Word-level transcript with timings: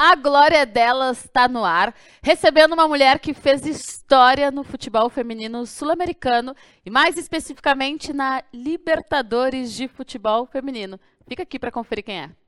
A 0.00 0.14
glória 0.14 0.64
delas 0.64 1.24
está 1.24 1.48
no 1.48 1.64
ar, 1.64 1.92
recebendo 2.22 2.72
uma 2.72 2.86
mulher 2.86 3.18
que 3.18 3.34
fez 3.34 3.66
história 3.66 4.48
no 4.48 4.62
futebol 4.62 5.10
feminino 5.10 5.66
sul-americano 5.66 6.54
e 6.86 6.90
mais 6.90 7.18
especificamente 7.18 8.12
na 8.12 8.44
Libertadores 8.54 9.72
de 9.72 9.88
futebol 9.88 10.46
feminino. 10.46 11.00
Fica 11.26 11.42
aqui 11.42 11.58
para 11.58 11.72
conferir 11.72 12.04
quem 12.04 12.20
é. 12.20 12.47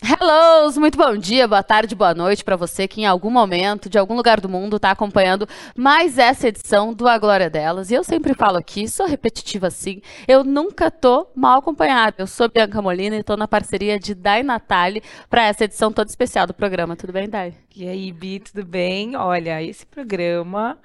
Hello, 0.00 0.72
muito 0.78 0.96
bom 0.96 1.16
dia, 1.16 1.48
boa 1.48 1.62
tarde, 1.62 1.92
boa 1.92 2.14
noite 2.14 2.44
para 2.44 2.54
você 2.54 2.86
que 2.86 3.00
em 3.00 3.06
algum 3.06 3.30
momento, 3.30 3.90
de 3.90 3.98
algum 3.98 4.14
lugar 4.14 4.40
do 4.40 4.48
mundo, 4.48 4.76
está 4.76 4.92
acompanhando 4.92 5.46
mais 5.76 6.18
essa 6.18 6.46
edição 6.46 6.94
do 6.94 7.08
A 7.08 7.18
Glória 7.18 7.50
Delas. 7.50 7.90
E 7.90 7.94
eu 7.94 8.04
sempre 8.04 8.32
falo 8.32 8.58
aqui, 8.58 8.86
sou 8.86 9.06
repetitiva 9.06 9.66
assim, 9.66 10.00
eu 10.28 10.44
nunca 10.44 10.88
tô 10.88 11.26
mal 11.34 11.58
acompanhada. 11.58 12.14
Eu 12.18 12.28
sou 12.28 12.48
Bianca 12.48 12.80
Molina 12.80 13.16
e 13.16 13.20
estou 13.20 13.36
na 13.36 13.48
parceria 13.48 13.98
de 13.98 14.14
Dai 14.14 14.44
Natali 14.44 15.02
para 15.28 15.46
essa 15.46 15.64
edição 15.64 15.92
toda 15.92 16.08
especial 16.08 16.46
do 16.46 16.54
programa. 16.54 16.94
Tudo 16.94 17.12
bem, 17.12 17.28
Dai? 17.28 17.54
E 17.74 17.88
aí, 17.88 18.12
Bi, 18.12 18.38
tudo 18.38 18.64
bem? 18.64 19.16
Olha, 19.16 19.60
esse 19.60 19.84
programa 19.84 20.78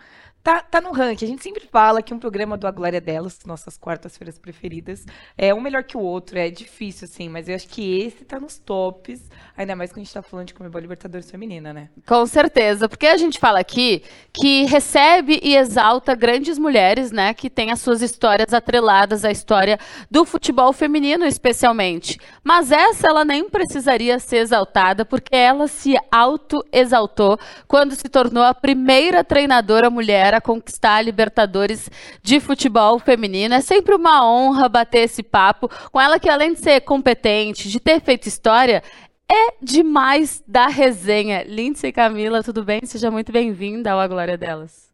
tá, 0.44 0.62
tá 0.62 0.82
no 0.82 0.92
ranking. 0.92 1.26
A 1.26 1.28
gente 1.28 1.42
sempre 1.42 1.66
fala 1.72 2.02
que 2.02 2.14
um 2.14 2.20
programa 2.20 2.58
do 2.58 2.68
A 2.68 2.72
Glória 2.72 3.00
Delas, 3.00 3.40
nossas 3.46 3.78
quartas-feiras 3.78 4.38
preferidas, 4.38 5.06
é 5.38 5.54
um 5.54 5.62
melhor 5.62 5.84
que 5.84 5.96
o 5.96 6.02
outro. 6.02 6.38
É 6.38 6.50
difícil, 6.50 7.06
assim, 7.06 7.30
mas 7.30 7.48
eu 7.48 7.56
acho 7.56 7.68
que 7.68 8.02
esse 8.02 8.26
tá 8.26 8.40
nos 8.40 8.58
tops. 8.58 9.22
Ainda 9.56 9.76
mais 9.76 9.92
quando 9.92 10.00
a 10.00 10.04
gente 10.04 10.14
tá 10.14 10.22
falando 10.22 10.48
de 10.48 10.54
Comebol 10.54 10.82
Libertadores 10.82 11.32
Feminina, 11.32 11.72
né? 11.72 11.90
Com 12.06 12.26
certeza, 12.26 12.90
porque 12.90 13.08
a 13.08 13.18
gente 13.18 13.40
fala 13.40 13.60
aqui 13.60 14.04
que 14.34 14.66
recebe 14.66 15.40
e 15.42 15.56
exalta 15.56 16.16
grandes 16.16 16.58
mulheres, 16.60 17.12
né, 17.12 17.34
que 17.34 17.50
têm 17.50 17.72
as 17.72 17.80
suas 17.80 18.02
histórias 18.02 18.54
atreladas 18.54 19.24
à 19.24 19.32
história 19.32 19.80
do 20.10 20.26
futebol 20.26 20.74
feminino, 20.74 21.26
especialmente. 21.26 22.20
Mas 22.44 22.72
essa 22.72 23.08
ela 23.08 23.24
nem 23.24 23.50
precisaria 23.50 24.20
ser 24.20 24.38
exaltada, 24.38 25.05
porque 25.05 25.35
ela 25.35 25.68
se 25.68 25.96
auto-exaltou 26.12 27.38
quando 27.68 27.96
se 27.96 28.10
tornou 28.10 28.44
a 28.44 28.54
primeira 28.54 29.24
treinadora 29.24 29.90
mulher 29.90 30.32
a 30.34 30.41
conquistar 30.41 30.95
a 30.95 31.01
Libertadores 31.01 31.89
de 32.21 32.39
futebol 32.39 32.99
feminino. 32.99 33.55
É 33.55 33.62
sempre 33.62 33.95
uma 33.95 34.27
honra 34.27 34.67
bater 34.67 34.99
esse 34.99 35.23
papo 35.23 35.70
com 35.91 35.99
ela 35.99 36.20
que 36.20 36.29
além 36.29 36.53
de 36.53 36.59
ser 36.59 36.81
competente, 36.81 37.70
de 37.70 37.79
ter 37.79 38.01
feito 38.01 38.27
história, 38.27 38.84
é 39.29 39.55
demais 39.61 40.43
da 40.48 40.67
resenha. 40.67 41.43
Lindsay 41.43 41.91
Camila, 41.91 42.43
tudo 42.43 42.63
bem? 42.63 42.81
Seja 42.85 43.09
muito 43.09 43.31
bem-vinda 43.31 43.91
ao 43.91 43.99
A 43.99 44.07
Glória 44.07 44.37
Delas. 44.37 44.91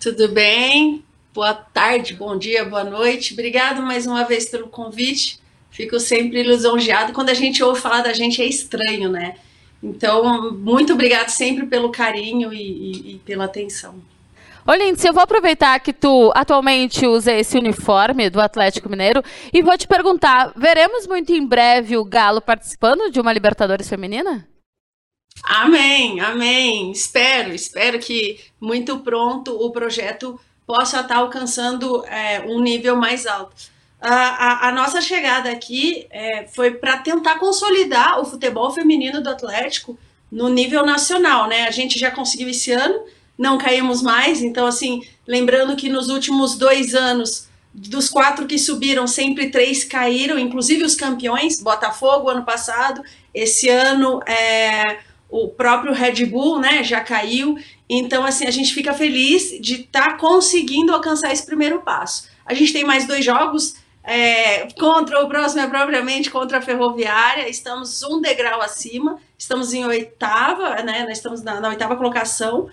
Tudo 0.00 0.28
bem? 0.28 1.04
Boa 1.32 1.54
tarde, 1.54 2.14
bom 2.14 2.36
dia, 2.36 2.64
boa 2.64 2.84
noite. 2.84 3.34
Obrigado 3.34 3.82
mais 3.82 4.06
uma 4.06 4.24
vez 4.24 4.48
pelo 4.48 4.68
convite. 4.68 5.38
Fico 5.70 6.00
sempre 6.00 6.42
lisonjeado. 6.42 7.12
Quando 7.12 7.30
a 7.30 7.34
gente 7.34 7.62
ouve 7.62 7.80
falar 7.80 8.02
da 8.02 8.12
gente 8.12 8.42
é 8.42 8.46
estranho, 8.46 9.10
né? 9.10 9.36
Então, 9.82 10.52
muito 10.52 10.92
obrigado 10.92 11.28
sempre 11.28 11.66
pelo 11.66 11.90
carinho 11.90 12.52
e, 12.52 12.56
e, 12.56 13.14
e 13.14 13.18
pela 13.18 13.44
atenção. 13.44 13.94
Ô, 14.66 14.74
Lindsay, 14.74 15.08
eu 15.08 15.14
vou 15.14 15.22
aproveitar 15.22 15.78
que 15.80 15.92
tu 15.92 16.30
atualmente 16.34 17.06
usa 17.06 17.32
esse 17.32 17.56
uniforme 17.56 18.28
do 18.28 18.40
Atlético 18.40 18.90
Mineiro 18.90 19.22
e 19.52 19.62
vou 19.62 19.76
te 19.76 19.88
perguntar: 19.88 20.52
veremos 20.54 21.06
muito 21.06 21.32
em 21.32 21.46
breve 21.46 21.96
o 21.96 22.04
Galo 22.04 22.40
participando 22.40 23.10
de 23.10 23.20
uma 23.20 23.32
Libertadores 23.32 23.88
feminina? 23.88 24.46
Amém, 25.42 26.20
amém. 26.20 26.90
Espero, 26.92 27.54
espero 27.54 27.98
que 27.98 28.38
muito 28.60 28.98
pronto 28.98 29.54
o 29.54 29.70
projeto 29.70 30.38
possa 30.66 31.00
estar 31.00 31.16
alcançando 31.16 32.04
é, 32.06 32.40
um 32.46 32.60
nível 32.60 32.94
mais 32.96 33.26
alto. 33.26 33.56
A, 34.00 34.14
a, 34.14 34.68
a 34.68 34.72
nossa 34.72 35.00
chegada 35.00 35.50
aqui 35.50 36.06
é, 36.10 36.46
foi 36.46 36.72
para 36.72 36.98
tentar 36.98 37.38
consolidar 37.38 38.20
o 38.20 38.24
futebol 38.24 38.70
feminino 38.70 39.22
do 39.22 39.28
Atlético 39.28 39.98
no 40.30 40.48
nível 40.48 40.84
nacional, 40.84 41.48
né? 41.48 41.66
A 41.66 41.70
gente 41.70 41.98
já 41.98 42.10
conseguiu 42.10 42.48
esse 42.48 42.72
ano 42.72 43.00
não 43.40 43.56
caímos 43.56 44.02
mais. 44.02 44.42
Então, 44.42 44.66
assim, 44.66 45.02
lembrando 45.26 45.74
que 45.74 45.88
nos 45.88 46.10
últimos 46.10 46.58
dois 46.58 46.94
anos, 46.94 47.48
dos 47.72 48.10
quatro 48.10 48.46
que 48.46 48.58
subiram, 48.58 49.06
sempre 49.06 49.50
três 49.50 49.82
caíram, 49.82 50.38
inclusive 50.38 50.84
os 50.84 50.94
campeões, 50.94 51.58
Botafogo 51.58 52.28
ano 52.28 52.44
passado, 52.44 53.02
esse 53.32 53.70
ano 53.70 54.20
é, 54.26 54.98
o 55.30 55.48
próprio 55.48 55.94
Red 55.94 56.26
Bull, 56.26 56.60
né, 56.60 56.84
já 56.84 57.00
caiu. 57.00 57.56
Então, 57.88 58.26
assim, 58.26 58.46
a 58.46 58.50
gente 58.50 58.74
fica 58.74 58.92
feliz 58.92 59.58
de 59.58 59.82
estar 59.82 60.10
tá 60.10 60.16
conseguindo 60.18 60.92
alcançar 60.92 61.32
esse 61.32 61.46
primeiro 61.46 61.80
passo. 61.80 62.28
A 62.44 62.52
gente 62.52 62.74
tem 62.74 62.84
mais 62.84 63.06
dois 63.06 63.24
jogos. 63.24 63.74
É, 64.04 64.66
contra 64.78 65.22
o 65.24 65.28
próximo 65.28 65.62
é 65.62 65.66
propriamente 65.66 66.30
contra 66.30 66.58
a 66.58 66.62
Ferroviária, 66.62 67.48
estamos 67.48 68.02
um 68.02 68.20
degrau 68.20 68.60
acima, 68.62 69.18
estamos 69.38 69.74
em 69.74 69.84
oitava, 69.84 70.82
né? 70.82 71.04
Nós 71.04 71.18
estamos 71.18 71.42
na, 71.42 71.60
na 71.60 71.68
oitava 71.68 71.96
colocação. 71.96 72.68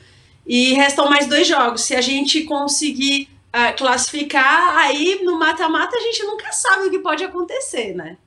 E 0.48 0.74
restam 0.74 1.10
mais 1.10 1.28
dois 1.28 1.48
jogos. 1.48 1.82
Se 1.82 1.96
a 1.96 2.02
gente 2.02 2.44
conseguir 2.46 3.30
uh, 3.48 3.78
classificar, 3.78 4.78
aí 4.78 5.22
no 5.24 5.38
mata-mata 5.38 5.98
a 5.98 6.02
gente 6.02 6.24
nunca 6.24 6.52
sabe 6.54 6.88
o 6.88 6.90
que 6.90 7.00
pode 7.00 7.24
acontecer, 7.24 7.94
né? 7.94 8.18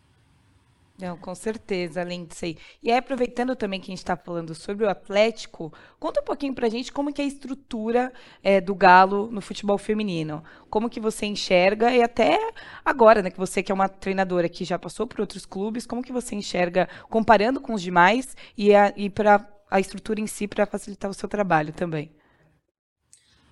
Não, 1.00 1.16
com 1.16 1.34
certeza, 1.34 2.04
Lindsay. 2.04 2.58
E 2.82 2.92
aí, 2.92 2.98
aproveitando 2.98 3.56
também 3.56 3.80
que 3.80 3.86
a 3.86 3.92
gente 3.92 3.98
está 3.98 4.16
falando 4.16 4.54
sobre 4.54 4.84
o 4.84 4.88
Atlético, 4.88 5.72
conta 5.98 6.20
um 6.20 6.24
pouquinho 6.24 6.52
para 6.52 6.66
a 6.66 6.70
gente 6.70 6.92
como 6.92 7.10
que 7.10 7.22
é 7.22 7.24
a 7.24 7.28
estrutura 7.28 8.12
é, 8.42 8.60
do 8.60 8.74
Galo 8.74 9.30
no 9.30 9.40
futebol 9.40 9.78
feminino. 9.78 10.44
Como 10.68 10.90
que 10.90 11.00
você 11.00 11.24
enxerga, 11.24 11.90
e 11.90 12.02
até 12.02 12.38
agora, 12.84 13.22
né, 13.22 13.30
que 13.30 13.38
você 13.38 13.62
que 13.62 13.72
é 13.72 13.74
uma 13.74 13.88
treinadora 13.88 14.46
que 14.46 14.62
já 14.62 14.78
passou 14.78 15.06
por 15.06 15.22
outros 15.22 15.46
clubes, 15.46 15.86
como 15.86 16.02
que 16.02 16.12
você 16.12 16.34
enxerga, 16.34 16.86
comparando 17.08 17.62
com 17.62 17.72
os 17.72 17.80
demais, 17.80 18.36
e, 18.56 18.68
e 18.94 19.08
para 19.08 19.38
a 19.70 19.78
estrutura 19.78 20.20
em 20.20 20.26
si 20.26 20.48
para 20.48 20.66
facilitar 20.66 21.10
o 21.10 21.14
seu 21.14 21.28
trabalho 21.28 21.72
também? 21.72 22.10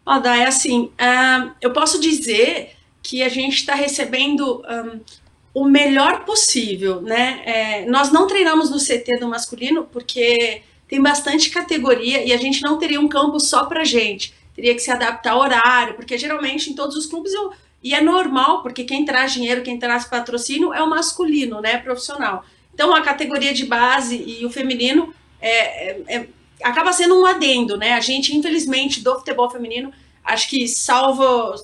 Ó, 0.05 0.19
Dai, 0.19 0.45
assim, 0.45 0.85
uh, 0.85 1.53
eu 1.61 1.73
posso 1.73 2.01
dizer 2.01 2.73
que 3.03 3.23
a 3.23 3.29
gente 3.29 3.55
está 3.55 3.75
recebendo 3.75 4.63
um, 4.63 5.01
o 5.55 5.65
melhor 5.65 6.25
possível, 6.25 7.01
né? 7.01 7.43
É, 7.45 7.87
nós 7.87 8.11
não 8.11 8.27
treinamos 8.27 8.71
no 8.71 8.79
CT 8.79 9.19
do 9.19 9.29
masculino 9.29 9.85
porque 9.85 10.63
tem 10.89 11.01
bastante 11.01 11.51
categoria 11.51 12.25
e 12.25 12.33
a 12.33 12.37
gente 12.37 12.63
não 12.63 12.79
teria 12.79 13.01
um 13.01 13.09
campo 13.09 13.39
só 13.39 13.67
para 13.67 13.85
gente. 13.85 14.35
Teria 14.55 14.75
que 14.75 14.81
se 14.81 14.91
adaptar 14.91 15.33
ao 15.33 15.41
horário, 15.41 15.95
porque 15.95 16.17
geralmente 16.19 16.71
em 16.71 16.75
todos 16.75 16.97
os 16.97 17.07
clubes 17.07 17.33
eu, 17.33 17.53
e 17.83 17.95
é 17.95 18.01
normal, 18.01 18.63
porque 18.63 18.85
quem 18.85 19.05
traz 19.05 19.33
dinheiro, 19.33 19.63
quem 19.63 19.79
traz 19.79 20.05
patrocínio 20.05 20.73
é 20.73 20.83
o 20.83 20.91
masculino, 20.91 21.61
né, 21.61 21.79
profissional. 21.79 22.45
Então 22.73 22.95
a 22.95 23.03
categoria 23.03 23.53
de 23.53 23.67
base 23.67 24.17
e 24.17 24.45
o 24.45 24.51
feminino 24.51 25.15
é, 25.41 25.91
é, 25.91 26.03
é, 26.09 26.29
acaba 26.63 26.93
sendo 26.93 27.21
um 27.21 27.27
adendo, 27.27 27.77
né? 27.77 27.93
A 27.93 28.01
gente, 28.01 28.37
infelizmente, 28.37 29.01
do 29.01 29.15
futebol 29.15 29.51
feminino, 29.51 29.93
acho 30.25 30.49
que 30.49 30.67
salva, 30.67 31.55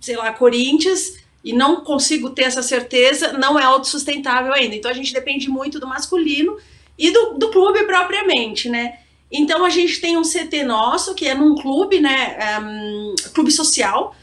sei 0.00 0.16
lá, 0.16 0.32
Corinthians, 0.32 1.22
e 1.44 1.52
não 1.52 1.82
consigo 1.82 2.30
ter 2.30 2.42
essa 2.42 2.62
certeza, 2.62 3.32
não 3.32 3.58
é 3.58 3.64
autossustentável 3.64 4.52
ainda. 4.52 4.74
Então 4.76 4.90
a 4.90 4.94
gente 4.94 5.12
depende 5.12 5.48
muito 5.48 5.80
do 5.80 5.86
masculino 5.86 6.56
e 6.96 7.10
do, 7.10 7.34
do 7.34 7.50
clube 7.50 7.84
propriamente, 7.84 8.68
né? 8.68 8.98
Então 9.30 9.64
a 9.64 9.70
gente 9.70 10.00
tem 10.00 10.16
um 10.16 10.22
CT 10.22 10.62
nosso, 10.64 11.14
que 11.14 11.26
é 11.26 11.34
num 11.34 11.54
clube, 11.56 12.00
né? 12.00 12.36
Um, 12.60 13.14
clube 13.32 13.50
social. 13.50 14.14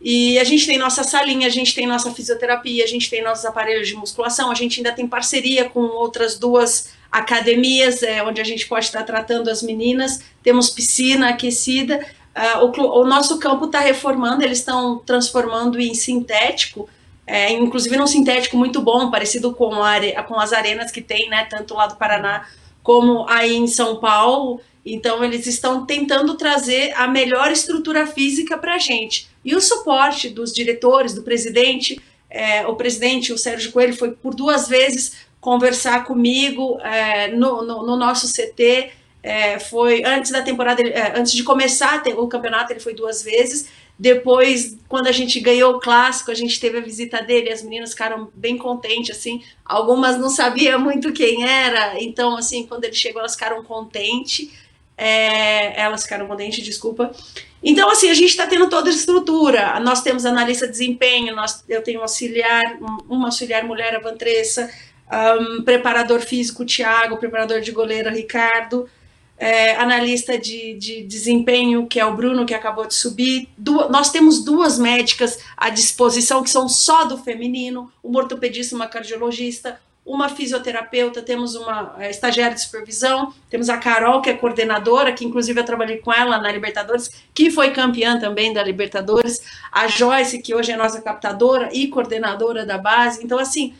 E 0.00 0.38
a 0.38 0.44
gente 0.44 0.66
tem 0.66 0.76
nossa 0.76 1.04
salinha, 1.04 1.46
a 1.46 1.50
gente 1.50 1.74
tem 1.74 1.86
nossa 1.86 2.12
fisioterapia, 2.12 2.84
a 2.84 2.86
gente 2.86 3.08
tem 3.08 3.22
nossos 3.22 3.44
aparelhos 3.44 3.88
de 3.88 3.94
musculação, 3.94 4.50
a 4.50 4.54
gente 4.54 4.78
ainda 4.78 4.92
tem 4.92 5.06
parceria 5.06 5.68
com 5.68 5.80
outras 5.80 6.38
duas 6.38 6.92
academias, 7.14 8.02
é, 8.02 8.20
onde 8.24 8.40
a 8.40 8.44
gente 8.44 8.66
pode 8.66 8.86
estar 8.86 9.04
tratando 9.04 9.48
as 9.48 9.62
meninas, 9.62 10.20
temos 10.42 10.68
piscina 10.68 11.28
aquecida. 11.28 12.04
Uh, 12.36 12.64
o, 12.64 13.02
o, 13.02 13.06
nosso 13.06 13.38
campo 13.38 13.66
está 13.66 13.78
reformando, 13.78 14.42
eles 14.42 14.58
estão 14.58 14.98
transformando 14.98 15.80
em 15.80 15.94
sintético, 15.94 16.88
é, 17.24 17.52
inclusive 17.52 17.96
num 17.96 18.08
sintético 18.08 18.56
muito 18.56 18.82
bom, 18.82 19.12
parecido 19.12 19.54
com, 19.54 19.72
a, 19.74 20.22
com 20.24 20.40
as 20.40 20.52
arenas 20.52 20.90
que 20.90 21.00
tem, 21.00 21.30
né, 21.30 21.46
tanto 21.48 21.74
lá 21.74 21.86
do 21.86 21.94
Paraná 21.94 22.48
como 22.82 23.24
aí 23.28 23.54
em 23.54 23.68
São 23.68 24.00
Paulo. 24.00 24.60
Então, 24.84 25.22
eles 25.22 25.46
estão 25.46 25.86
tentando 25.86 26.34
trazer 26.34 26.92
a 26.96 27.06
melhor 27.06 27.52
estrutura 27.52 28.08
física 28.08 28.58
para 28.58 28.74
a 28.74 28.78
gente. 28.78 29.28
E 29.44 29.54
o 29.54 29.60
suporte 29.60 30.28
dos 30.28 30.52
diretores, 30.52 31.14
do 31.14 31.22
presidente, 31.22 32.02
é, 32.28 32.66
o 32.66 32.74
presidente, 32.74 33.32
o 33.32 33.38
Sérgio 33.38 33.70
Coelho, 33.70 33.96
foi 33.96 34.10
por 34.10 34.34
duas 34.34 34.66
vezes 34.66 35.23
conversar 35.44 36.04
comigo 36.04 36.80
é, 36.80 37.28
no, 37.28 37.62
no, 37.62 37.84
no, 37.84 37.96
nosso 37.96 38.26
CT. 38.32 38.90
É, 39.22 39.58
foi 39.58 40.02
antes 40.02 40.30
da 40.30 40.40
temporada, 40.40 40.80
é, 40.80 41.18
antes 41.18 41.34
de 41.34 41.42
começar 41.42 42.02
o 42.16 42.26
campeonato, 42.26 42.72
ele 42.72 42.80
foi 42.80 42.94
duas 42.94 43.22
vezes. 43.22 43.68
Depois, 43.98 44.74
quando 44.88 45.06
a 45.06 45.12
gente 45.12 45.38
ganhou 45.40 45.74
o 45.74 45.80
clássico, 45.80 46.30
a 46.30 46.34
gente 46.34 46.58
teve 46.58 46.78
a 46.78 46.80
visita 46.80 47.22
dele, 47.22 47.52
as 47.52 47.62
meninas 47.62 47.90
ficaram 47.90 48.30
bem 48.34 48.56
contentes, 48.56 49.14
assim. 49.14 49.44
Algumas 49.62 50.16
não 50.16 50.30
sabiam 50.30 50.80
muito 50.80 51.12
quem 51.12 51.46
era, 51.46 52.02
então, 52.02 52.38
assim, 52.38 52.66
quando 52.66 52.84
ele 52.84 52.94
chegou, 52.94 53.20
elas 53.20 53.34
ficaram 53.34 53.62
contentes. 53.62 54.50
É, 54.96 55.78
elas 55.78 56.04
ficaram 56.04 56.26
contentes, 56.26 56.64
desculpa. 56.64 57.12
Então, 57.62 57.90
assim, 57.90 58.08
a 58.08 58.14
gente 58.14 58.30
está 58.30 58.46
tendo 58.46 58.70
toda 58.70 58.88
a 58.88 58.92
estrutura. 58.92 59.78
Nós 59.80 60.00
temos 60.00 60.24
analista 60.24 60.66
de 60.66 60.72
desempenho, 60.72 61.36
nós, 61.36 61.62
eu 61.68 61.82
tenho 61.82 62.00
auxiliar, 62.00 62.62
uma 63.08 63.26
auxiliar 63.26 63.64
mulher, 63.64 63.94
a 63.94 64.00
Vantressa, 64.00 64.70
um, 65.12 65.62
preparador 65.62 66.20
físico, 66.20 66.64
Tiago, 66.64 67.16
preparador 67.16 67.60
de 67.60 67.70
goleiro, 67.72 68.10
Ricardo, 68.10 68.88
é, 69.36 69.74
analista 69.76 70.38
de, 70.38 70.74
de, 70.74 71.02
desempenho, 71.02 71.86
que 71.86 71.98
é 71.98 72.06
o 72.06 72.14
Bruno, 72.14 72.46
que 72.46 72.54
acabou 72.54 72.86
de 72.86 72.94
subir. 72.94 73.48
Du 73.58 73.88
nós 73.88 74.10
temos 74.10 74.44
duas 74.44 74.78
médicas 74.78 75.38
à 75.56 75.70
disposição, 75.70 76.42
que 76.42 76.50
são 76.50 76.68
só 76.68 77.04
do 77.04 77.18
feminino, 77.18 77.92
uma 78.02 78.20
ortopedista, 78.20 78.76
uma 78.76 78.86
cardiologista, 78.86 79.80
uma 80.06 80.28
fisioterapeuta, 80.28 81.22
temos 81.22 81.54
uma 81.54 81.94
é, 81.98 82.10
estagiária 82.10 82.54
de 82.54 82.60
supervisão, 82.60 83.32
temos 83.48 83.70
a 83.70 83.78
Carol, 83.78 84.20
que 84.20 84.28
é 84.28 84.34
coordenadora, 84.34 85.12
que 85.12 85.24
inclusive 85.24 85.58
eu 85.58 85.64
trabalhei 85.64 85.96
com 85.96 86.12
ela 86.12 86.38
na 86.38 86.52
Libertadores, 86.52 87.10
que 87.32 87.50
foi 87.50 87.70
campeã 87.70 88.18
também 88.18 88.52
da 88.52 88.62
Libertadores, 88.62 89.42
a 89.72 89.88
Joyce, 89.88 90.42
que 90.42 90.54
hoje 90.54 90.72
é 90.72 90.76
nossa 90.76 91.00
captadora 91.00 91.70
e 91.72 91.88
coordenadora 91.88 92.66
da 92.66 92.76
base. 92.76 93.24
Então, 93.24 93.38
assim, 93.38 93.74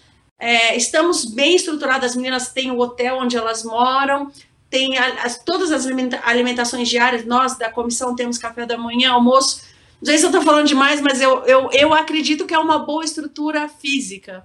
é, 0.44 0.76
estamos 0.76 1.24
bem 1.24 1.56
estruturadas, 1.56 2.10
as 2.10 2.16
meninas 2.16 2.48
têm 2.48 2.70
o 2.70 2.78
hotel 2.78 3.16
onde 3.16 3.34
elas 3.34 3.64
moram, 3.64 4.30
tem 4.68 4.98
as, 4.98 5.38
todas 5.42 5.72
as 5.72 5.86
alimentações 6.22 6.86
diárias, 6.86 7.24
nós 7.24 7.56
da 7.56 7.70
comissão 7.70 8.14
temos 8.14 8.36
café 8.36 8.66
da 8.66 8.76
manhã, 8.76 9.12
almoço. 9.12 9.62
Não 10.02 10.06
sei 10.06 10.18
se 10.18 10.24
eu 10.24 10.28
estou 10.28 10.42
falando 10.42 10.66
demais, 10.66 11.00
mas 11.00 11.18
eu, 11.20 11.44
eu, 11.44 11.70
eu 11.72 11.94
acredito 11.94 12.44
que 12.44 12.52
é 12.52 12.58
uma 12.58 12.78
boa 12.80 13.02
estrutura 13.04 13.68
física 13.68 14.44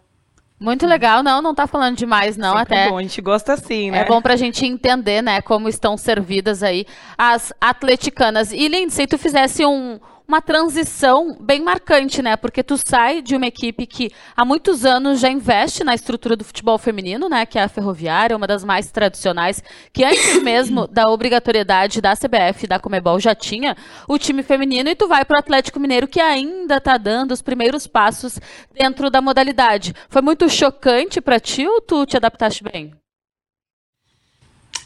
muito 0.59 0.85
legal, 0.85 1.23
não, 1.23 1.41
não 1.41 1.55
tá 1.55 1.65
falando 1.65 1.95
demais, 1.95 2.35
não, 2.35 2.57
Sempre 2.57 2.75
até. 2.75 2.89
bom, 2.89 2.97
a 2.97 3.01
gente 3.01 3.21
gosta 3.21 3.53
assim, 3.53 3.91
né? 3.91 3.99
É 3.99 4.05
bom 4.05 4.21
pra 4.21 4.35
gente 4.35 4.65
entender, 4.65 5.21
né, 5.21 5.41
como 5.41 5.69
estão 5.69 5.95
servidas 5.95 6.61
aí 6.61 6.85
as 7.17 7.53
atleticanas. 7.61 8.51
E, 8.51 8.67
Lindsay, 8.67 8.89
se 9.03 9.07
tu 9.07 9.17
fizesse 9.17 9.65
um, 9.65 9.97
uma 10.29 10.43
transição 10.43 11.35
bem 11.41 11.59
marcante, 11.59 12.21
né? 12.21 12.37
Porque 12.37 12.61
tu 12.61 12.77
sai 12.77 13.19
de 13.19 13.35
uma 13.35 13.47
equipe 13.47 13.87
que 13.87 14.11
há 14.37 14.45
muitos 14.45 14.85
anos 14.85 15.19
já 15.19 15.27
investe 15.27 15.83
na 15.83 15.95
estrutura 15.95 16.35
do 16.35 16.43
futebol 16.43 16.77
feminino, 16.77 17.27
né? 17.27 17.47
Que 17.47 17.57
é 17.57 17.63
a 17.63 17.67
Ferroviária, 17.67 18.37
uma 18.37 18.45
das 18.45 18.63
mais 18.63 18.91
tradicionais, 18.91 19.63
que 19.91 20.05
antes 20.05 20.41
mesmo 20.43 20.87
da 20.87 21.09
obrigatoriedade 21.09 21.99
da 21.99 22.15
CBF 22.15 22.67
da 22.67 22.79
Comebol 22.79 23.19
já 23.19 23.33
tinha 23.33 23.75
o 24.07 24.19
time 24.19 24.43
feminino, 24.43 24.87
e 24.87 24.95
tu 24.95 25.07
vai 25.07 25.25
para 25.25 25.37
o 25.37 25.39
Atlético 25.39 25.79
Mineiro, 25.79 26.07
que 26.07 26.21
ainda 26.21 26.77
está 26.77 26.95
dando 26.95 27.31
os 27.31 27.41
primeiros 27.41 27.87
passos 27.87 28.39
dentro 28.71 29.09
da 29.09 29.23
modalidade. 29.23 29.95
Foi 30.09 30.21
muito 30.21 30.47
chocante 30.47 31.19
para 31.19 31.39
ti 31.39 31.65
ou 31.65 31.81
tu 31.81 32.05
te 32.05 32.15
adaptaste 32.15 32.63
bem? 32.63 32.93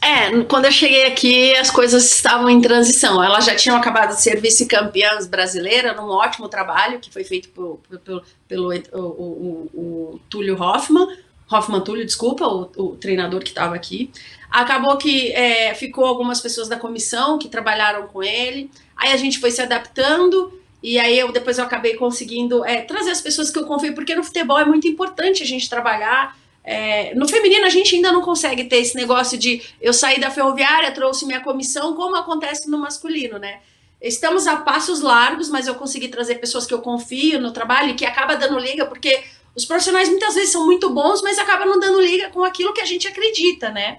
É, 0.04 0.44
quando 0.44 0.66
eu 0.66 0.70
cheguei 0.70 1.06
aqui, 1.06 1.56
as 1.56 1.70
coisas 1.70 2.04
estavam 2.14 2.50
em 2.50 2.60
transição. 2.60 3.24
Elas 3.24 3.46
já 3.46 3.56
tinham 3.56 3.74
acabado 3.74 4.14
de 4.14 4.20
ser 4.20 4.38
vice-campeãs 4.38 5.26
brasileira, 5.26 5.94
num 5.94 6.10
ótimo 6.10 6.46
trabalho 6.46 7.00
que 7.00 7.10
foi 7.10 7.24
feito 7.24 7.48
por, 7.48 7.80
pelo, 8.04 8.22
pelo 8.46 8.68
o, 8.92 9.00
o, 9.00 9.70
o, 9.72 10.20
Túlio 10.28 10.62
Hoffman, 10.62 11.08
Hoffman 11.50 11.80
Túlio, 11.80 12.04
desculpa, 12.04 12.46
o, 12.46 12.70
o 12.76 12.96
treinador 12.96 13.40
que 13.40 13.48
estava 13.48 13.74
aqui. 13.74 14.10
Acabou 14.50 14.98
que 14.98 15.32
é, 15.32 15.74
ficou 15.74 16.04
algumas 16.04 16.38
pessoas 16.38 16.68
da 16.68 16.76
comissão 16.76 17.38
que 17.38 17.48
trabalharam 17.48 18.06
com 18.06 18.22
ele. 18.22 18.70
Aí 18.94 19.10
a 19.10 19.16
gente 19.16 19.38
foi 19.38 19.50
se 19.50 19.62
adaptando 19.62 20.52
e 20.82 20.98
aí 20.98 21.18
eu 21.18 21.32
depois 21.32 21.56
eu 21.56 21.64
acabei 21.64 21.94
conseguindo 21.94 22.62
é, 22.62 22.82
trazer 22.82 23.10
as 23.10 23.22
pessoas 23.22 23.50
que 23.50 23.58
eu 23.58 23.64
confio, 23.64 23.94
porque 23.94 24.14
no 24.14 24.22
futebol 24.22 24.58
é 24.58 24.66
muito 24.66 24.86
importante 24.86 25.42
a 25.42 25.46
gente 25.46 25.66
trabalhar 25.66 26.36
é, 26.64 27.14
no 27.14 27.28
feminino, 27.28 27.66
a 27.66 27.68
gente 27.68 27.94
ainda 27.94 28.10
não 28.10 28.22
consegue 28.22 28.64
ter 28.64 28.78
esse 28.78 28.96
negócio 28.96 29.36
de 29.36 29.62
eu 29.80 29.92
sair 29.92 30.18
da 30.18 30.30
ferroviária, 30.30 30.90
trouxe 30.92 31.26
minha 31.26 31.40
comissão, 31.40 31.94
como 31.94 32.16
acontece 32.16 32.70
no 32.70 32.78
masculino, 32.78 33.38
né? 33.38 33.60
Estamos 34.00 34.46
a 34.46 34.56
passos 34.56 35.02
largos, 35.02 35.50
mas 35.50 35.66
eu 35.66 35.74
consegui 35.74 36.08
trazer 36.08 36.36
pessoas 36.36 36.66
que 36.66 36.72
eu 36.72 36.80
confio 36.80 37.38
no 37.38 37.52
trabalho 37.52 37.90
e 37.90 37.94
que 37.94 38.06
acaba 38.06 38.34
dando 38.34 38.58
liga, 38.58 38.86
porque 38.86 39.22
os 39.54 39.66
profissionais 39.66 40.08
muitas 40.08 40.34
vezes 40.34 40.50
são 40.50 40.64
muito 40.64 40.88
bons, 40.90 41.22
mas 41.22 41.38
acabam 41.38 41.68
não 41.68 41.78
dando 41.78 42.00
liga 42.00 42.30
com 42.30 42.42
aquilo 42.42 42.72
que 42.72 42.80
a 42.80 42.86
gente 42.86 43.06
acredita, 43.06 43.70
né? 43.70 43.98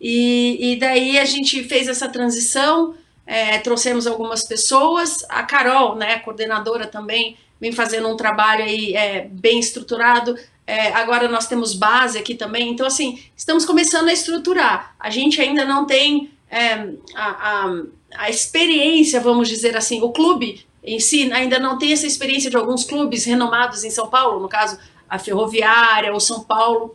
E, 0.00 0.72
e 0.72 0.76
daí 0.76 1.18
a 1.18 1.24
gente 1.24 1.64
fez 1.64 1.88
essa 1.88 2.08
transição, 2.08 2.94
é, 3.26 3.58
trouxemos 3.58 4.06
algumas 4.06 4.44
pessoas, 4.44 5.24
a 5.28 5.42
Carol, 5.42 5.96
né, 5.96 6.20
coordenadora 6.20 6.86
também, 6.86 7.36
vem 7.60 7.72
fazendo 7.72 8.08
um 8.08 8.16
trabalho 8.16 8.64
aí 8.64 8.94
é, 8.94 9.28
bem 9.28 9.58
estruturado. 9.58 10.36
É, 10.68 10.92
agora 10.92 11.26
nós 11.28 11.46
temos 11.46 11.72
base 11.72 12.18
aqui 12.18 12.34
também. 12.34 12.68
Então, 12.68 12.86
assim, 12.86 13.18
estamos 13.34 13.64
começando 13.64 14.06
a 14.08 14.12
estruturar. 14.12 14.94
A 15.00 15.08
gente 15.08 15.40
ainda 15.40 15.64
não 15.64 15.86
tem 15.86 16.30
é, 16.50 16.74
a, 17.14 17.24
a, 17.24 17.82
a, 18.18 18.28
experiência, 18.28 19.18
vamos 19.18 19.48
dizer 19.48 19.74
assim, 19.78 20.02
o 20.02 20.10
clube 20.10 20.66
em 20.84 21.00
si 21.00 21.32
ainda 21.32 21.58
não 21.58 21.78
tem 21.78 21.94
essa 21.94 22.06
experiência 22.06 22.50
de 22.50 22.56
alguns 22.58 22.84
clubes 22.84 23.24
renomados 23.24 23.82
em 23.82 23.88
São 23.88 24.10
Paulo, 24.10 24.40
no 24.40 24.48
caso, 24.48 24.78
a 25.08 25.18
Ferroviária, 25.18 26.12
ou 26.12 26.20
São 26.20 26.44
Paulo, 26.44 26.94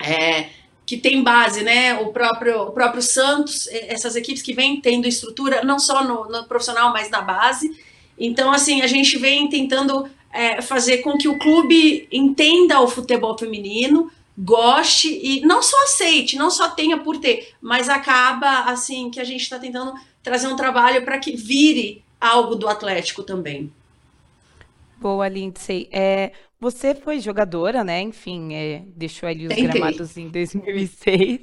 é, 0.00 0.50
que 0.86 0.96
tem 0.96 1.20
base, 1.20 1.64
né? 1.64 1.94
O 1.94 2.12
próprio, 2.12 2.68
o 2.68 2.70
próprio 2.70 3.02
Santos, 3.02 3.66
essas 3.72 4.14
equipes 4.14 4.42
que 4.42 4.54
vêm 4.54 4.80
tendo 4.80 5.08
estrutura, 5.08 5.64
não 5.64 5.80
só 5.80 6.04
no, 6.04 6.28
no 6.28 6.44
profissional, 6.44 6.92
mas 6.92 7.10
na 7.10 7.20
base. 7.20 7.76
Então, 8.16 8.52
assim, 8.52 8.80
a 8.80 8.86
gente 8.86 9.18
vem 9.18 9.48
tentando 9.48 10.08
é, 10.32 10.60
fazer 10.60 10.98
com 10.98 11.16
que 11.16 11.28
o 11.28 11.38
clube 11.38 12.08
entenda 12.12 12.80
o 12.80 12.88
futebol 12.88 13.36
feminino, 13.38 14.10
goste 14.36 15.08
e 15.08 15.40
não 15.40 15.62
só 15.62 15.76
aceite, 15.84 16.36
não 16.36 16.50
só 16.50 16.68
tenha 16.70 16.98
por 16.98 17.18
ter, 17.18 17.54
mas 17.60 17.88
acaba, 17.88 18.70
assim, 18.70 19.10
que 19.10 19.20
a 19.20 19.24
gente 19.24 19.42
está 19.42 19.58
tentando 19.58 19.92
trazer 20.22 20.46
um 20.46 20.56
trabalho 20.56 21.04
para 21.04 21.18
que 21.18 21.36
vire 21.36 22.02
algo 22.20 22.54
do 22.54 22.68
Atlético 22.68 23.22
também. 23.22 23.72
Boa, 25.00 25.28
Lindsay. 25.28 25.88
É, 25.92 26.32
você 26.60 26.94
foi 26.94 27.20
jogadora, 27.20 27.84
né? 27.84 28.00
Enfim, 28.00 28.54
é, 28.54 28.82
deixou 28.96 29.28
ali 29.28 29.46
os 29.46 29.54
Tentei. 29.54 29.68
gramados 29.68 30.16
em 30.16 30.28
2006. 30.28 31.40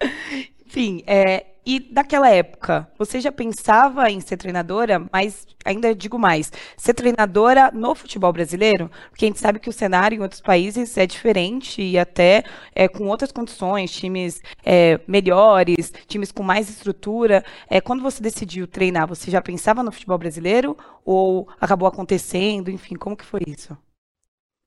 Enfim, 0.66 1.02
é, 1.06 1.46
e 1.70 1.78
daquela 1.80 2.30
época, 2.30 2.90
você 2.96 3.20
já 3.20 3.30
pensava 3.30 4.10
em 4.10 4.20
ser 4.20 4.38
treinadora, 4.38 5.06
mas 5.12 5.46
ainda 5.62 5.94
digo 5.94 6.18
mais, 6.18 6.50
ser 6.78 6.94
treinadora 6.94 7.70
no 7.70 7.94
futebol 7.94 8.32
brasileiro? 8.32 8.90
Porque 9.10 9.26
a 9.26 9.28
gente 9.28 9.38
sabe 9.38 9.58
que 9.58 9.68
o 9.68 9.72
cenário 9.72 10.16
em 10.16 10.22
outros 10.22 10.40
países 10.40 10.96
é 10.96 11.06
diferente 11.06 11.82
e 11.82 11.98
até 11.98 12.42
é, 12.74 12.88
com 12.88 13.06
outras 13.08 13.30
condições, 13.30 13.90
times 13.92 14.40
é, 14.64 14.98
melhores, 15.06 15.92
times 16.06 16.32
com 16.32 16.42
mais 16.42 16.70
estrutura. 16.70 17.44
É, 17.68 17.82
quando 17.82 18.02
você 18.02 18.22
decidiu 18.22 18.66
treinar, 18.66 19.06
você 19.06 19.30
já 19.30 19.42
pensava 19.42 19.82
no 19.82 19.92
futebol 19.92 20.16
brasileiro 20.16 20.74
ou 21.04 21.46
acabou 21.60 21.86
acontecendo? 21.86 22.70
Enfim, 22.70 22.94
como 22.94 23.14
que 23.14 23.26
foi 23.26 23.42
isso? 23.46 23.76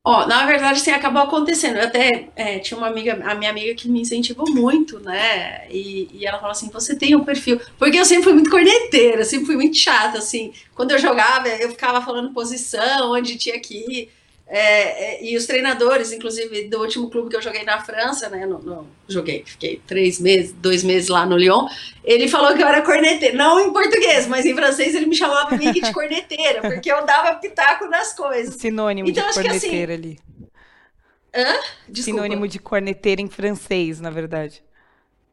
Ó, 0.04 0.26
na 0.26 0.48
verdade, 0.48 0.80
assim, 0.80 0.90
acabou 0.90 1.22
acontecendo. 1.22 1.78
Eu 1.78 1.84
até 1.86 2.30
é, 2.36 2.58
tinha 2.58 2.76
uma 2.76 2.88
amiga, 2.88 3.14
a 3.24 3.36
minha 3.36 3.52
amiga 3.52 3.76
que 3.76 3.88
me 3.88 4.02
incentivou 4.02 4.50
muito, 4.50 5.00
né? 5.00 5.68
E, 5.70 6.10
e 6.12 6.26
ela 6.26 6.40
falou 6.40 6.52
assim: 6.52 6.70
você 6.72 6.96
tem 6.96 7.16
um 7.16 7.24
perfil. 7.24 7.62
Porque 7.78 8.00
eu 8.00 8.06
sempre 8.06 8.24
fui 8.24 8.34
muito 8.34 8.50
corneteira, 8.50 9.24
sempre 9.24 9.46
fui 9.46 9.56
muito 9.56 9.78
chata, 9.78 10.18
assim. 10.18 10.54
Quando 10.74 10.92
eu 10.92 10.98
jogava, 11.00 11.48
eu 11.50 11.70
ficava 11.70 12.02
falando 12.02 12.34
posição, 12.34 13.12
onde 13.12 13.38
tinha 13.38 13.60
que 13.60 13.76
ir. 13.76 14.10
É, 14.54 15.14
é, 15.14 15.24
e 15.24 15.38
os 15.38 15.46
treinadores, 15.46 16.12
inclusive 16.12 16.68
do 16.68 16.82
último 16.82 17.10
clube 17.10 17.30
que 17.30 17.38
eu 17.38 17.42
joguei 17.42 17.64
na 17.64 17.80
França, 17.80 18.28
né? 18.28 18.46
No, 18.46 18.60
no, 18.60 18.86
joguei, 19.08 19.46
fiquei 19.46 19.82
três 19.88 20.20
meses, 20.20 20.52
dois 20.52 20.84
meses 20.84 21.08
lá 21.08 21.26
no 21.26 21.38
Lyon. 21.38 21.70
Ele 22.04 22.28
falou 22.28 22.54
que 22.54 22.62
eu 22.62 22.68
era 22.68 22.82
corneteira, 22.82 23.34
não 23.34 23.62
em 23.62 23.72
português, 23.72 24.28
mas 24.28 24.46
em 24.46 24.54
francês 24.54 24.94
ele 24.94 25.06
me 25.06 25.16
chamava 25.16 25.58
de 25.58 25.94
corneteira, 25.94 26.60
porque 26.70 26.92
eu 26.92 27.06
dava 27.06 27.36
pitaco 27.36 27.86
nas 27.86 28.12
coisas. 28.12 28.56
Sinônimo 28.56 29.08
então, 29.08 29.26
de 29.26 29.34
corneteira 29.34 29.94
assim... 29.94 30.04
ali. 30.04 30.20
Hã? 31.34 31.56
Desculpa. 31.88 32.22
Sinônimo 32.22 32.46
de 32.46 32.60
corneteira 32.60 33.22
em 33.22 33.30
francês, 33.30 34.02
na 34.02 34.10
verdade. 34.10 34.62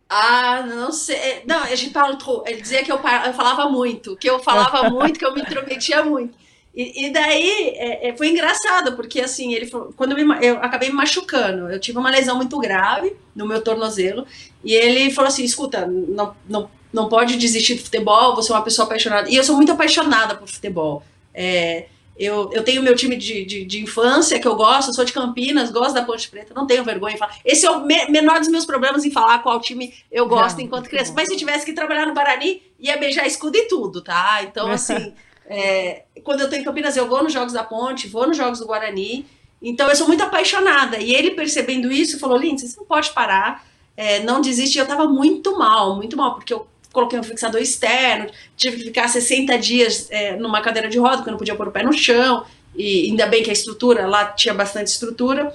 Ah, 0.08 0.62
não 0.62 0.92
sei. 0.92 1.16
É, 1.16 1.42
não, 1.44 1.64
a 1.64 1.74
gente 1.74 1.92
fala 1.92 2.16
Ele 2.46 2.60
dizia 2.60 2.84
que 2.84 2.92
eu, 2.92 2.96
eu 2.96 3.32
falava 3.34 3.68
muito, 3.68 4.16
que 4.16 4.30
eu 4.30 4.38
falava 4.38 4.88
muito, 4.94 5.18
que 5.18 5.24
eu 5.24 5.34
me 5.34 5.40
intrometia 5.40 6.04
muito. 6.04 6.38
E, 6.74 7.06
e 7.06 7.10
daí 7.10 7.70
é, 7.76 8.08
é, 8.08 8.16
foi 8.16 8.28
engraçado, 8.28 8.94
porque 8.94 9.20
assim, 9.20 9.52
ele 9.52 9.70
quando 9.96 10.16
eu, 10.16 10.26
me, 10.26 10.46
eu 10.46 10.56
acabei 10.58 10.90
me 10.90 10.94
machucando, 10.94 11.70
eu 11.70 11.80
tive 11.80 11.98
uma 11.98 12.10
lesão 12.10 12.36
muito 12.36 12.58
grave 12.58 13.16
no 13.34 13.46
meu 13.46 13.62
tornozelo, 13.62 14.26
e 14.62 14.74
ele 14.74 15.10
falou 15.10 15.28
assim: 15.28 15.44
escuta, 15.44 15.86
não, 15.86 16.34
não, 16.48 16.70
não 16.92 17.08
pode 17.08 17.36
desistir 17.36 17.74
do 17.74 17.82
futebol, 17.82 18.34
você 18.34 18.52
é 18.52 18.54
uma 18.54 18.62
pessoa 18.62 18.86
apaixonada. 18.86 19.28
E 19.28 19.36
eu 19.36 19.44
sou 19.44 19.56
muito 19.56 19.72
apaixonada 19.72 20.34
por 20.34 20.48
futebol. 20.48 21.02
É, 21.34 21.86
eu, 22.18 22.50
eu 22.52 22.64
tenho 22.64 22.82
meu 22.82 22.96
time 22.96 23.16
de, 23.16 23.44
de, 23.44 23.64
de, 23.64 23.80
infância 23.80 24.40
que 24.40 24.48
eu 24.48 24.56
gosto, 24.56 24.88
eu 24.88 24.94
sou 24.94 25.04
de 25.04 25.12
Campinas, 25.12 25.70
gosto 25.70 25.94
da 25.94 26.02
Ponte 26.02 26.28
Preta, 26.28 26.52
não 26.52 26.66
tenho 26.66 26.82
vergonha 26.82 27.14
em 27.14 27.18
falar. 27.18 27.36
Esse 27.44 27.64
é 27.64 27.70
o 27.70 27.86
me, 27.86 28.06
menor 28.08 28.40
dos 28.40 28.48
meus 28.48 28.66
problemas 28.66 29.04
em 29.04 29.10
falar 29.10 29.38
qual 29.38 29.60
time 29.60 29.94
eu 30.10 30.26
gosto 30.26 30.60
enquanto 30.60 30.88
criança. 30.88 31.12
Mas 31.14 31.28
se 31.28 31.36
tivesse 31.36 31.64
que 31.64 31.72
trabalhar 31.72 32.06
no 32.06 32.14
Guarani, 32.14 32.60
ia 32.80 32.96
beijar 32.96 33.24
escudo 33.24 33.56
e 33.56 33.68
tudo, 33.68 34.02
tá? 34.02 34.40
Então, 34.42 34.68
assim. 34.72 35.14
É, 35.50 36.02
quando 36.28 36.42
eu 36.42 36.50
tô 36.50 36.56
em 36.56 36.62
Campinas, 36.62 36.94
eu 36.94 37.08
vou 37.08 37.22
nos 37.22 37.32
Jogos 37.32 37.54
da 37.54 37.64
Ponte, 37.64 38.06
vou 38.06 38.26
nos 38.26 38.36
Jogos 38.36 38.58
do 38.58 38.66
Guarani. 38.66 39.24
Então, 39.62 39.88
eu 39.88 39.96
sou 39.96 40.06
muito 40.06 40.22
apaixonada. 40.22 40.98
E 40.98 41.14
ele, 41.14 41.30
percebendo 41.30 41.90
isso, 41.90 42.18
falou: 42.18 42.36
Lindsay, 42.36 42.68
você 42.68 42.76
não 42.76 42.84
pode 42.84 43.12
parar, 43.12 43.66
é, 43.96 44.22
não 44.22 44.42
desiste. 44.42 44.76
E 44.76 44.78
eu 44.78 44.86
tava 44.86 45.08
muito 45.08 45.58
mal, 45.58 45.96
muito 45.96 46.18
mal, 46.18 46.34
porque 46.34 46.52
eu 46.52 46.68
coloquei 46.92 47.18
um 47.18 47.22
fixador 47.22 47.62
externo, 47.62 48.30
tive 48.58 48.76
que 48.76 48.84
ficar 48.84 49.08
60 49.08 49.56
dias 49.56 50.06
é, 50.10 50.36
numa 50.36 50.60
cadeira 50.60 50.90
de 50.90 50.98
roda, 50.98 51.16
porque 51.16 51.30
eu 51.30 51.32
não 51.32 51.38
podia 51.38 51.54
pôr 51.54 51.68
o 51.68 51.72
pé 51.72 51.82
no 51.82 51.94
chão, 51.94 52.44
e 52.76 53.08
ainda 53.08 53.26
bem 53.26 53.42
que 53.42 53.48
a 53.48 53.54
estrutura 53.54 54.06
lá 54.06 54.26
tinha 54.26 54.52
bastante 54.52 54.88
estrutura. 54.88 55.54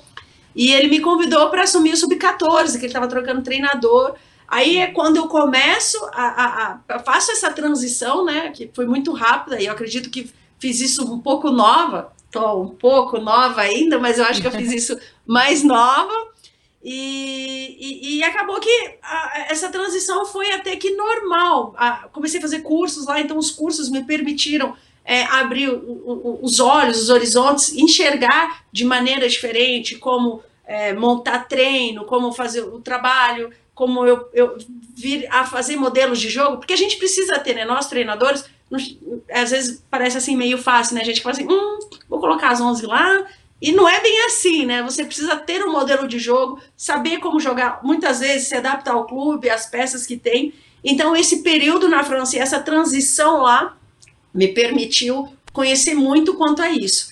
E 0.56 0.74
ele 0.74 0.88
me 0.88 1.01
convidou 1.01 1.51
para 1.51 1.62
assumir 1.62 1.94
o 1.94 1.98
sub-14, 1.98 2.72
que 2.72 2.77
ele 2.77 2.88
estava 2.88 3.08
trocando 3.08 3.44
treinador. 3.44 4.15
Aí 4.48 4.80
é 4.80 4.88
quando 4.88 5.18
eu 5.18 5.27
começo 5.27 6.03
a, 6.12 6.24
a, 6.24 6.80
a, 6.96 7.00
faço 7.00 7.32
essa 7.32 7.51
transição, 7.51 8.25
né? 8.25 8.50
Que 8.50 8.72
foi 8.74 8.88
muito 8.88 9.13
rápida, 9.13 9.62
e 9.62 9.68
eu 9.68 9.72
acredito 9.72 10.10
que 10.10 10.34
fiz 10.63 10.79
isso 10.79 11.13
um 11.13 11.20
pouco 11.20 11.51
nova. 11.51 12.13
Tô 12.32 12.62
um 12.62 12.70
pouco 12.70 13.20
nova 13.20 13.60
ainda, 13.60 14.00
mas 14.00 14.17
eu 14.17 14.24
acho 14.24 14.39
que 14.39 14.48
eu 14.48 14.51
fiz 14.51 14.72
isso 14.72 14.98
mais 15.27 15.62
nova. 15.62 16.32
E, 16.82 17.77
e, 17.79 18.17
e 18.17 18.24
acabou 18.24 18.60
que 18.62 18.98
a, 19.01 19.48
essa 19.50 19.70
transição 19.70 20.25
foi 20.25 20.51
até 20.53 20.77
que 20.77 20.91
normal. 20.91 21.75
A, 21.77 22.08
comecei 22.13 22.39
a 22.39 22.41
fazer 22.41 22.62
cursos 22.62 23.05
lá, 23.05 23.20
então 23.20 23.38
os 23.38 23.51
cursos 23.51 23.89
me 23.89 24.05
permitiram 24.05 24.74
é, 25.03 25.24
abrir 25.24 25.70
o, 25.70 25.75
o, 25.75 26.39
os 26.41 26.62
olhos, 26.62 27.01
os 27.01 27.10
horizontes, 27.10 27.74
enxergar 27.74 28.63
de 28.72 28.86
maneira 28.86 29.27
diferente 29.27 29.98
como 29.98 30.41
é, 30.65 30.93
montar 30.93 31.46
treino, 31.50 32.05
como 32.05 32.32
fazer 32.32 32.62
o 32.62 32.79
trabalho, 32.79 33.51
como 33.74 34.06
eu, 34.06 34.30
eu 34.34 34.58
vir 34.96 35.27
a 35.32 35.46
fazer 35.46 35.75
modelos 35.75 36.20
de 36.20 36.30
jogo, 36.30 36.58
porque 36.58 36.74
a 36.74 36.77
gente 36.77 36.98
precisa 36.98 37.39
ter, 37.39 37.56
né? 37.56 37.65
Nós 37.65 37.88
treinadores, 37.88 38.46
às 39.32 39.51
vezes 39.51 39.84
parece 39.89 40.18
assim 40.18 40.36
meio 40.36 40.58
fácil, 40.58 40.96
né? 40.96 41.01
A 41.01 41.06
gente 41.06 41.22
fala 41.22 41.34
assim, 41.34 41.48
hum, 41.50 41.80
vou 42.08 42.20
colocar 42.20 42.50
as 42.50 42.62
11 42.62 42.86
lá, 42.86 43.25
e 43.62 43.72
não 43.72 43.88
é 43.88 44.01
bem 44.01 44.25
assim, 44.25 44.65
né? 44.65 44.84
Você 44.84 45.06
precisa 45.06 45.36
ter 45.38 45.63
um 45.63 45.72
modelo 45.72 46.08
de 46.08 46.20
jogo, 46.20 46.62
saber 46.75 47.20
como 47.20 47.39
jogar, 47.39 47.80
muitas 47.84 48.20
vezes 48.20 48.48
se 48.48 48.56
adaptar 48.56 48.94
ao 48.94 49.08
clube, 49.08 49.50
às 49.50 49.65
peças 49.65 50.06
que 50.06 50.18
tem. 50.18 50.53
Então, 50.84 51.15
esse 51.15 51.42
período 51.42 51.88
na 51.88 52.03
França, 52.03 52.38
essa 52.38 52.60
transição 52.60 53.42
lá, 53.42 53.77
me 54.34 54.50
permitiu 54.50 55.34
conhecer 55.53 55.94
muito 55.94 56.34
quanto 56.34 56.62
a 56.62 56.70
isso. 56.70 57.10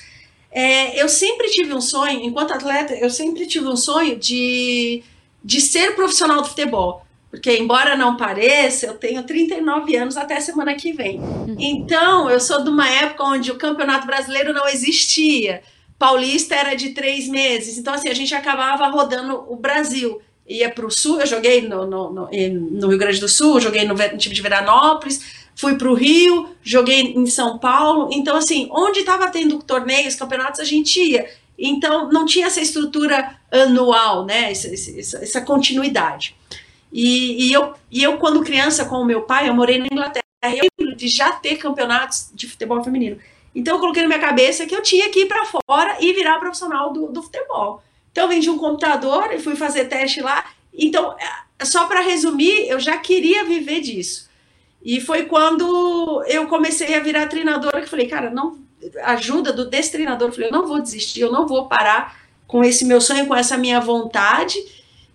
É, 0.51 1.01
eu 1.01 1.07
sempre 1.07 1.47
tive 1.49 1.73
um 1.73 1.79
sonho, 1.79 2.19
enquanto 2.21 2.51
atleta, 2.51 2.93
eu 2.95 3.09
sempre 3.09 3.45
tive 3.47 3.67
um 3.67 3.77
sonho 3.77 4.17
de 4.17 5.01
de 5.43 5.61
ser 5.61 5.95
profissional 5.95 6.41
do 6.41 6.47
futebol. 6.47 7.05
Porque, 7.31 7.57
embora 7.57 7.95
não 7.95 8.17
pareça, 8.17 8.87
eu 8.87 8.95
tenho 8.95 9.23
39 9.23 9.95
anos 9.95 10.17
até 10.17 10.39
semana 10.41 10.75
que 10.75 10.91
vem. 10.91 11.21
Então, 11.57 12.29
eu 12.29 12.41
sou 12.41 12.61
de 12.61 12.69
uma 12.69 12.87
época 12.89 13.23
onde 13.23 13.49
o 13.49 13.57
Campeonato 13.57 14.05
Brasileiro 14.05 14.53
não 14.53 14.67
existia. 14.67 15.61
Paulista 15.97 16.55
era 16.55 16.75
de 16.75 16.89
três 16.89 17.29
meses. 17.29 17.77
Então, 17.77 17.93
assim, 17.93 18.09
a 18.09 18.13
gente 18.13 18.35
acabava 18.35 18.85
rodando 18.87 19.45
o 19.47 19.55
Brasil. 19.55 20.21
Ia 20.45 20.69
para 20.69 20.85
o 20.85 20.91
Sul, 20.91 21.21
eu 21.21 21.27
joguei 21.27 21.61
no, 21.61 21.85
no, 21.85 22.11
no, 22.11 22.29
no, 22.29 22.87
Rio 22.89 22.97
Grande 22.97 23.21
do 23.21 23.29
Sul, 23.29 23.61
joguei 23.61 23.85
no, 23.85 23.93
no 23.93 24.17
time 24.17 24.35
de 24.35 24.41
Veranópolis, 24.41 25.47
fui 25.55 25.75
para 25.75 25.89
o 25.89 25.93
Rio, 25.93 26.49
joguei 26.61 27.13
em 27.13 27.25
São 27.27 27.57
Paulo. 27.57 28.09
Então, 28.11 28.35
assim, 28.35 28.67
onde 28.71 28.99
estava 28.99 29.29
tendo 29.29 29.63
torneios, 29.63 30.15
campeonatos, 30.15 30.59
a 30.59 30.65
gente 30.65 30.99
ia. 30.99 31.29
Então, 31.63 32.11
não 32.11 32.25
tinha 32.25 32.47
essa 32.47 32.59
estrutura 32.59 33.39
anual, 33.51 34.25
né? 34.25 34.49
Essa, 34.49 34.73
essa, 34.73 35.23
essa 35.23 35.41
continuidade. 35.41 36.35
E, 36.91 37.47
e, 37.47 37.53
eu, 37.53 37.73
e 37.91 38.01
eu, 38.01 38.17
quando 38.17 38.43
criança, 38.43 38.83
com 38.85 38.95
o 38.95 39.05
meu 39.05 39.21
pai, 39.21 39.47
eu 39.47 39.53
morei 39.53 39.77
na 39.77 39.85
Inglaterra, 39.85 40.25
eu 40.43 40.95
de 40.95 41.07
já 41.07 41.31
ter 41.33 41.57
campeonatos 41.57 42.31
de 42.33 42.47
futebol 42.47 42.83
feminino. 42.83 43.19
Então, 43.53 43.75
eu 43.75 43.79
coloquei 43.79 44.01
na 44.01 44.07
minha 44.07 44.19
cabeça 44.19 44.65
que 44.65 44.75
eu 44.75 44.81
tinha 44.81 45.09
que 45.09 45.21
ir 45.21 45.27
para 45.27 45.45
fora 45.45 45.97
e 45.99 46.11
virar 46.13 46.39
profissional 46.39 46.91
do, 46.91 47.07
do 47.07 47.21
futebol. 47.21 47.83
Então, 48.11 48.23
eu 48.23 48.29
vendi 48.29 48.49
um 48.49 48.57
computador 48.57 49.31
e 49.31 49.39
fui 49.39 49.55
fazer 49.55 49.85
teste 49.85 50.19
lá. 50.19 50.43
Então, 50.73 51.15
é, 51.19 51.65
só 51.65 51.85
para 51.85 52.01
resumir, 52.01 52.67
eu 52.67 52.79
já 52.79 52.97
queria 52.97 53.45
viver 53.45 53.81
disso. 53.81 54.31
E 54.83 54.99
foi 54.99 55.25
quando 55.25 56.23
eu 56.27 56.47
comecei 56.47 56.95
a 56.95 56.99
virar 56.99 57.27
treinadora 57.27 57.81
que 57.81 57.89
falei, 57.89 58.07
cara, 58.07 58.31
não 58.31 58.59
ajuda 59.03 59.53
do 59.53 59.69
desse 59.69 59.91
treinador, 59.91 60.29
eu 60.29 60.33
falei, 60.33 60.49
eu 60.49 60.53
não 60.53 60.67
vou 60.67 60.81
desistir, 60.81 61.21
eu 61.21 61.31
não 61.31 61.47
vou 61.47 61.67
parar 61.67 62.19
com 62.47 62.63
esse 62.63 62.83
meu 62.85 62.99
sonho, 62.99 63.27
com 63.27 63.35
essa 63.35 63.57
minha 63.57 63.79
vontade. 63.79 64.57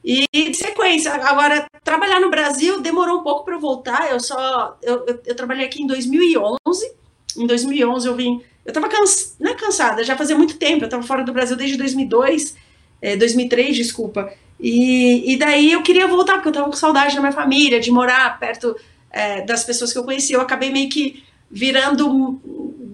E 0.02 0.25
de 0.32 0.54
sequência, 0.54 1.12
agora 1.12 1.66
trabalhar 1.82 2.20
no 2.20 2.30
Brasil 2.30 2.80
demorou 2.80 3.18
um 3.18 3.23
pouco 3.23 3.44
para 3.44 3.58
voltar. 3.58 4.11
Eu 4.11 4.20
só 4.20 4.78
eu, 4.82 5.04
eu, 5.06 5.20
eu, 5.26 5.35
trabalhei 5.35 5.66
aqui 5.66 5.82
em 5.82 5.87
2011. 5.87 6.92
Em 7.37 7.46
2011 7.46 8.06
eu 8.06 8.14
vim, 8.14 8.40
eu 8.64 8.70
estava 8.70 8.88
cansa, 8.88 9.35
não 9.38 9.50
é 9.50 9.54
cansada, 9.54 10.04
já 10.04 10.16
fazia 10.16 10.37
muito 10.37 10.56
tempo. 10.56 10.85
Eu 10.85 10.87
estava 10.87 11.02
fora 11.02 11.25
do 11.25 11.32
Brasil 11.32 11.56
desde 11.56 11.76
2002, 11.76 12.56
é, 13.02 13.16
2003, 13.16 13.76
desculpa. 13.76 14.32
E, 14.58 15.32
e 15.32 15.37
daí 15.37 15.73
eu 15.73 15.82
queria 15.82 16.06
voltar 16.06 16.35
porque 16.35 16.49
eu 16.49 16.52
estava 16.52 16.70
com 16.70 16.76
saudade 16.76 17.14
da 17.14 17.20
minha 17.20 17.32
família, 17.32 17.80
de 17.80 17.90
morar 17.90 18.38
perto 18.38 18.76
é, 19.11 19.42
das 19.42 19.64
pessoas 19.64 19.92
que 19.92 19.99
eu 19.99 20.04
conhecia. 20.04 20.37
Eu 20.37 20.40
acabei 20.40 20.70
meio 20.70 20.88
que 20.88 21.23
virando 21.50 22.40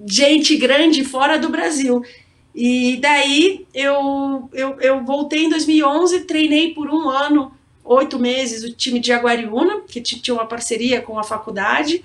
gente 0.07 0.57
grande 0.57 1.05
fora 1.05 1.39
do 1.39 1.49
Brasil. 1.49 2.03
E 2.55 2.99
daí 2.99 3.67
eu, 3.73 4.49
eu, 4.53 4.81
eu 4.81 5.05
voltei 5.05 5.45
em 5.45 5.49
2011, 5.49 6.21
treinei 6.23 6.75
por 6.75 6.89
um 6.89 7.09
ano, 7.09 7.53
oito 7.85 8.19
meses, 8.19 8.63
o 8.63 8.73
time 8.75 9.01
de 9.01 9.13
Aguariúna, 9.13 9.81
que 9.89 10.01
tinha 10.01 10.35
uma 10.35 10.47
parceria 10.47 11.01
com 11.01 11.19
a 11.19 11.25
faculdade. 11.25 12.05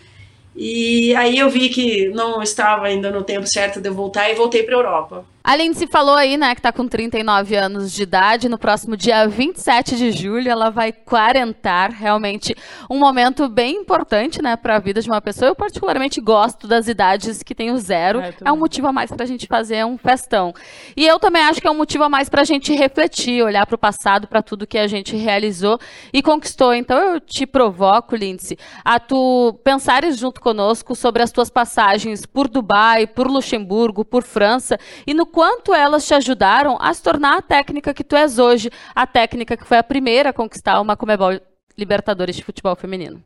E 0.56 1.14
aí 1.16 1.38
eu 1.38 1.50
vi 1.50 1.70
que 1.70 2.10
não 2.10 2.42
estava 2.42 2.88
ainda 2.88 3.12
no 3.12 3.24
tempo 3.24 3.46
certo 3.46 3.80
de 3.80 3.90
eu 3.90 3.94
voltar 3.94 4.30
e 4.32 4.36
voltei 4.36 4.64
para 4.64 4.76
a 4.76 4.80
Europa. 4.80 5.26
A 5.48 5.56
Lindsay 5.56 5.88
falou 5.88 6.16
aí, 6.16 6.36
né, 6.36 6.54
que 6.54 6.62
tá 6.62 6.74
com 6.74 6.86
39 6.86 7.56
anos 7.56 7.94
de 7.94 8.04
idade. 8.04 8.50
No 8.50 8.58
próximo 8.58 8.98
dia 8.98 9.26
27 9.30 9.96
de 9.96 10.12
julho, 10.12 10.52
ela 10.52 10.70
vai 10.70 10.92
quarentar. 10.92 11.90
Realmente 11.90 12.54
um 12.90 13.00
momento 13.00 13.48
bem 13.48 13.78
importante, 13.78 14.42
né, 14.42 14.58
para 14.58 14.76
a 14.76 14.80
vida 14.80 15.02
de 15.02 15.10
uma 15.10 15.22
pessoa. 15.22 15.48
Eu, 15.48 15.56
particularmente, 15.56 16.20
gosto 16.20 16.68
das 16.68 16.90
idades 16.90 17.44
que 17.44 17.56
tem 17.56 17.72
o 17.72 17.78
zero. 17.78 18.20
É, 18.20 18.34
é 18.44 18.52
um 18.52 18.58
motivo 18.58 18.88
a 18.88 18.92
mais 18.92 19.10
para 19.10 19.24
a 19.24 19.26
gente 19.26 19.48
fazer 19.48 19.86
um 19.86 19.98
festão. 19.98 20.54
E 20.98 21.08
eu 21.08 21.18
também 21.18 21.42
acho 21.44 21.62
que 21.62 21.68
é 21.68 21.72
um 21.72 21.78
motivo 21.78 22.04
a 22.04 22.10
mais 22.10 22.28
para 22.28 22.42
a 22.42 22.46
gente 22.46 22.76
refletir, 22.76 23.42
olhar 23.42 23.66
para 23.66 23.76
o 23.76 23.80
passado, 23.80 24.28
para 24.28 24.42
tudo 24.42 24.68
que 24.68 24.78
a 24.78 24.86
gente 24.86 25.16
realizou 25.16 25.80
e 26.12 26.22
conquistou. 26.22 26.74
Então, 26.74 26.98
eu 26.98 27.22
te 27.22 27.46
provoco, 27.46 28.18
Lindsay, 28.18 28.58
a 28.84 29.00
tu 29.00 29.58
pensares 29.64 30.18
junto 30.18 30.42
conosco 30.42 30.94
sobre 30.94 31.24
as 31.24 31.32
tuas 31.32 31.50
passagens 31.50 32.26
por 32.26 32.50
Dubai, 32.50 33.08
por 33.08 33.28
Luxemburgo, 33.28 34.04
por 34.04 34.24
França 34.24 34.78
e 35.06 35.14
no 35.14 35.26
quanto 35.38 35.72
elas 35.72 36.08
te 36.08 36.16
ajudaram 36.16 36.80
a 36.82 36.92
se 36.92 37.04
tornar 37.04 37.38
a 37.38 37.42
técnica 37.44 37.94
que 37.94 38.04
tu 38.04 38.16
és 38.16 38.40
hoje, 38.40 38.72
a 38.96 39.06
técnica 39.06 39.56
que 39.56 39.66
foi 39.66 39.78
a 39.78 39.84
primeira 39.84 40.32
a 40.32 40.34
conquistar 40.34 40.82
uma 40.82 40.98
Comebol 40.98 41.40
Libertadores 41.78 42.36
de 42.36 42.44
futebol 42.44 42.76
feminino. 42.76 43.24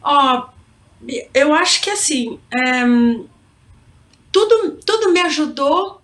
Ó, 0.00 0.48
oh, 0.48 1.08
eu 1.34 1.52
acho 1.52 1.82
que 1.82 1.90
assim, 1.90 2.38
um, 2.54 3.26
tudo, 4.30 4.78
tudo 4.86 5.10
me 5.10 5.20
ajudou 5.22 6.00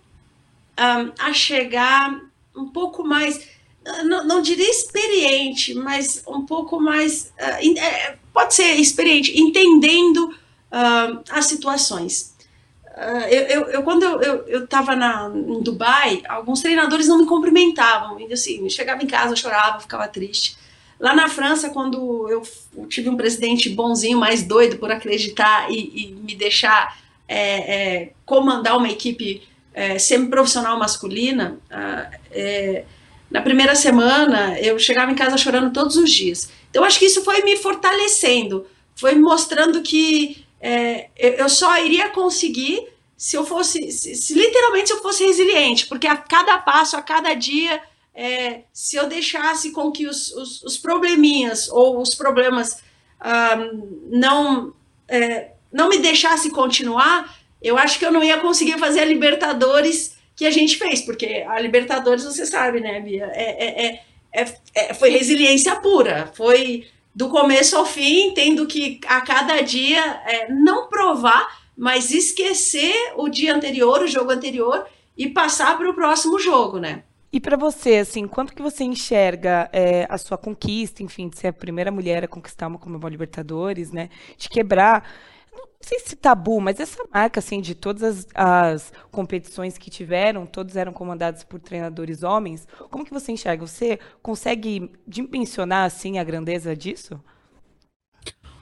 um, 0.77 1.13
a 1.17 1.31
chegar 1.31 2.19
um 2.53 2.67
pouco 2.67 3.07
mais, 3.07 3.47
não, 4.03 4.25
não, 4.25 4.41
diria 4.41 4.69
experiente, 4.69 5.73
mas 5.75 6.25
um 6.27 6.45
pouco 6.45 6.77
mais, 6.81 7.31
uh, 7.39 8.17
pode 8.33 8.53
ser 8.53 8.73
experiente, 8.73 9.39
entendendo 9.39 10.25
uh, 10.27 11.23
as 11.29 11.45
situações. 11.45 12.28
Uh, 12.99 13.27
eu, 13.29 13.43
eu, 13.43 13.61
eu, 13.69 13.83
quando 13.83 14.03
eu 14.03 14.65
estava 14.65 14.93
eu, 14.93 15.57
em 15.57 15.61
Dubai, 15.61 16.21
alguns 16.27 16.61
treinadores 16.61 17.07
não 17.07 17.19
me 17.19 17.25
cumprimentavam. 17.25 18.19
E 18.19 18.33
assim, 18.33 18.61
eu 18.63 18.69
chegava 18.69 19.01
em 19.01 19.07
casa, 19.07 19.37
chorava, 19.37 19.79
ficava 19.79 20.05
triste. 20.07 20.57
Lá 20.99 21.15
na 21.15 21.29
França, 21.29 21.69
quando 21.69 22.27
eu 22.29 22.43
tive 22.89 23.07
um 23.07 23.15
presidente 23.15 23.69
bonzinho, 23.69 24.19
mais 24.19 24.43
doido 24.43 24.77
por 24.77 24.91
acreditar 24.91 25.71
e, 25.71 26.09
e 26.09 26.11
me 26.11 26.35
deixar 26.35 26.99
é, 27.25 27.37
é, 27.37 28.13
comandar 28.25 28.75
uma 28.75 28.89
equipe 28.89 29.43
é, 29.73 29.97
semi-profissional 29.97 30.77
masculina, 30.77 31.57
uh, 31.71 32.85
na 33.31 33.41
primeira 33.41 33.75
semana 33.75 34.59
eu 34.59 34.77
chegava 34.77 35.09
em 35.09 35.15
casa 35.15 35.37
chorando 35.37 35.71
todos 35.71 35.95
os 35.95 36.11
dias. 36.11 36.49
Então, 36.69 36.83
acho 36.83 36.99
que 36.99 37.05
isso 37.05 37.23
foi 37.23 37.43
me 37.43 37.55
fortalecendo, 37.55 38.65
foi 38.93 39.15
mostrando 39.15 39.81
que 39.81 40.43
é, 40.61 41.09
eu 41.15 41.49
só 41.49 41.77
iria 41.77 42.09
conseguir 42.09 42.87
se 43.17 43.35
eu 43.35 43.45
fosse, 43.45 43.91
se, 43.91 44.15
se, 44.15 44.33
literalmente 44.33 44.87
se 44.87 44.93
eu 44.93 45.01
fosse 45.01 45.25
resiliente, 45.25 45.87
porque 45.87 46.07
a 46.07 46.15
cada 46.15 46.57
passo, 46.57 46.95
a 46.95 47.01
cada 47.01 47.33
dia, 47.33 47.81
é, 48.13 48.61
se 48.73 48.95
eu 48.95 49.07
deixasse 49.07 49.71
com 49.71 49.91
que 49.91 50.07
os, 50.07 50.31
os, 50.33 50.63
os 50.63 50.77
probleminhas 50.77 51.69
ou 51.69 52.01
os 52.01 52.15
problemas 52.15 52.81
um, 53.21 54.09
não, 54.09 54.73
é, 55.07 55.51
não 55.71 55.89
me 55.89 55.97
deixasse 55.97 56.49
continuar, 56.49 57.37
eu 57.61 57.77
acho 57.77 57.99
que 57.99 58.05
eu 58.05 58.11
não 58.11 58.23
ia 58.23 58.37
conseguir 58.37 58.77
fazer 58.77 59.01
a 59.01 59.05
Libertadores 59.05 60.17
que 60.35 60.45
a 60.45 60.51
gente 60.51 60.77
fez, 60.77 61.01
porque 61.01 61.45
a 61.47 61.59
Libertadores, 61.59 62.23
você 62.23 62.45
sabe, 62.45 62.79
né, 62.79 63.01
Bia, 63.01 63.29
é, 63.33 63.65
é, 63.65 64.03
é, 64.33 64.55
é 64.73 64.93
foi 64.93 65.09
resiliência 65.09 65.75
pura, 65.75 66.31
foi 66.33 66.87
do 67.13 67.29
começo 67.29 67.75
ao 67.75 67.85
fim, 67.85 68.33
tendo 68.33 68.67
que 68.67 68.99
a 69.07 69.21
cada 69.21 69.61
dia 69.61 69.99
é, 70.25 70.51
não 70.51 70.87
provar, 70.87 71.47
mas 71.75 72.11
esquecer 72.11 73.13
o 73.15 73.29
dia 73.29 73.55
anterior, 73.55 74.01
o 74.01 74.07
jogo 74.07 74.31
anterior 74.31 74.85
e 75.17 75.27
passar 75.27 75.77
para 75.77 75.89
o 75.89 75.93
próximo 75.93 76.39
jogo, 76.39 76.77
né? 76.79 77.03
E 77.31 77.39
para 77.39 77.55
você, 77.55 77.97
assim, 77.97 78.27
quanto 78.27 78.53
que 78.53 78.61
você 78.61 78.83
enxerga 78.83 79.69
é, 79.71 80.07
a 80.09 80.17
sua 80.17 80.37
conquista, 80.37 81.03
enfim, 81.03 81.29
de 81.29 81.37
ser 81.37 81.47
a 81.47 81.53
primeira 81.53 81.91
mulher 81.91 82.23
a 82.23 82.27
conquistar 82.27 82.67
uma 82.67 82.79
Comebol 82.79 83.09
Libertadores, 83.09 83.91
né? 83.91 84.09
De 84.35 84.49
quebrar, 84.49 85.07
não 85.81 85.87
sei 85.87 85.99
se 85.99 86.15
tabu, 86.15 86.59
mas 86.59 86.79
essa 86.79 87.01
marca, 87.13 87.39
assim, 87.39 87.61
de 87.61 87.73
todas 87.73 88.03
as, 88.03 88.27
as 88.35 88.93
competições 89.09 89.77
que 89.77 89.89
tiveram, 89.89 90.45
todos 90.45 90.75
eram 90.75 90.91
comandados 90.91 91.43
por 91.43 91.59
treinadores 91.59 92.21
homens. 92.21 92.67
Como 92.91 93.05
que 93.05 93.13
você 93.13 93.31
enxerga? 93.31 93.65
Você 93.65 93.97
consegue 94.21 94.91
dimensionar, 95.07 95.85
assim, 95.85 96.19
a 96.19 96.23
grandeza 96.23 96.75
disso? 96.75 97.19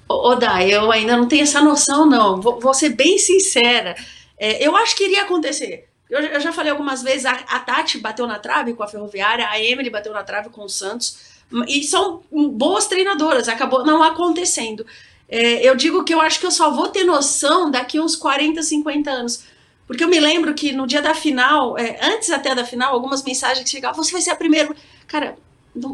Ô, 0.08 0.36
Dai, 0.36 0.72
eu 0.72 0.92
ainda 0.92 1.18
não 1.18 1.28
tenho 1.28 1.44
essa 1.44 1.60
noção, 1.60 2.06
não. 2.06 2.40
Vou, 2.40 2.60
vou 2.60 2.74
ser 2.74 2.90
bem 2.90 3.18
sincera. 3.18 3.96
É, 4.38 4.66
eu 4.66 4.76
acho 4.76 4.96
que 4.96 5.06
iria 5.06 5.24
acontecer. 5.24 5.90
Eu, 6.08 6.20
eu, 6.20 6.40
já 6.40 6.54
falei 6.54 6.72
algumas 6.72 7.02
vezes, 7.02 7.26
a, 7.26 7.32
a, 7.32 7.60
Tati 7.60 7.98
bateu 7.98 8.28
na 8.28 8.40
trave 8.40 8.74
com 8.74 8.84
a 8.84 8.88
Ferroviária, 8.88 9.50
a 9.50 9.60
Emily 9.60 9.90
bateu 9.90 10.14
na 10.14 10.24
trave 10.24 10.50
com 10.50 10.64
o 10.64 10.70
Santos, 10.70 11.42
e 11.68 11.84
são 11.84 12.22
boas 12.32 12.88
treinadoras, 12.88 13.50
acabou 13.50 13.86
não 13.86 14.02
acontecendo. 14.02 14.86
É, 15.30 15.68
eu 15.68 15.76
digo 15.76 16.04
que 16.04 16.14
eu 16.14 16.22
acho 16.22 16.40
que 16.40 16.46
eu 16.46 16.52
só 16.52 16.72
vou 16.72 16.88
ter 16.88 17.04
noção 17.04 17.70
daqui 17.70 18.00
uns 18.00 18.16
40, 18.16 18.62
50 18.62 19.12
anos. 19.12 19.44
Porque 19.86 20.04
eu 20.04 20.08
me 20.08 20.20
lembro 20.20 20.54
que 20.54 20.72
no 20.72 20.86
dia 20.86 21.02
da 21.02 21.14
final, 21.14 21.78
é, 21.78 21.98
antes 22.02 22.30
até 22.30 22.54
da 22.54 22.66
final, 22.66 22.94
algumas 22.94 23.24
mensagens 23.24 23.70
chegavam, 23.70 24.04
você 24.04 24.12
vai 24.12 24.22
ser 24.22 24.32
a 24.32 24.36
primeira. 24.36 24.74
Cara, 25.08 25.38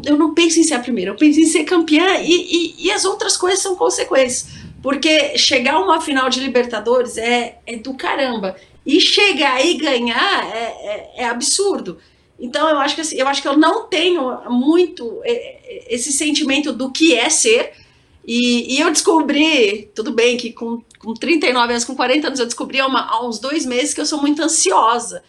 eu 0.04 0.16
não 0.16 0.34
penso 0.34 0.58
em 0.58 0.64
ser 0.64 0.74
a 0.74 0.80
primeira, 0.80 1.10
eu 1.10 1.16
penso 1.16 1.38
em 1.38 1.46
ser 1.46 1.64
campeã 1.64 2.18
e, 2.18 2.32
e, 2.32 2.86
e 2.86 2.92
as 2.92 3.04
outras 3.04 3.36
coisas 3.36 3.60
são 3.60 3.76
consequências. 3.76 4.48
Porque 4.82 5.38
chegar 5.38 5.74
a 5.74 5.80
uma 5.80 6.00
final 6.00 6.28
de 6.28 6.40
Libertadores 6.40 7.16
é, 7.16 7.58
é 7.66 7.76
do 7.76 7.94
caramba. 7.94 8.56
E 8.84 9.00
chegar 9.00 9.64
e 9.64 9.74
ganhar 9.74 10.46
é, 10.54 10.58
é, 10.58 11.10
é 11.18 11.24
absurdo. 11.24 11.98
Então 12.38 12.68
eu 12.68 12.78
acho 12.78 12.94
que 12.94 13.00
assim, 13.00 13.16
eu 13.16 13.26
acho 13.26 13.40
que 13.40 13.48
eu 13.48 13.56
não 13.56 13.86
tenho 13.86 14.50
muito 14.50 15.20
é, 15.24 15.32
é, 15.32 15.94
esse 15.94 16.12
sentimento 16.12 16.72
do 16.72 16.90
que 16.90 17.14
é 17.14 17.30
ser. 17.30 17.72
E, 18.26 18.76
e, 18.76 18.80
eu 18.80 18.90
descobri, 18.90 19.90
tudo 19.94 20.12
bem 20.12 20.36
que 20.36 20.52
com, 20.52 20.82
com 20.98 21.12
39 21.12 21.72
anos, 21.72 21.84
com 21.84 21.94
40 21.94 22.28
anos, 22.28 22.40
eu 22.40 22.46
descobri 22.46 22.80
há, 22.80 22.86
uma, 22.86 23.06
há 23.06 23.26
uns 23.26 23.38
dois 23.38 23.66
meses 23.66 23.92
que 23.92 24.00
eu 24.00 24.06
sou 24.06 24.20
muito 24.20 24.42
ansiosa. 24.42 25.22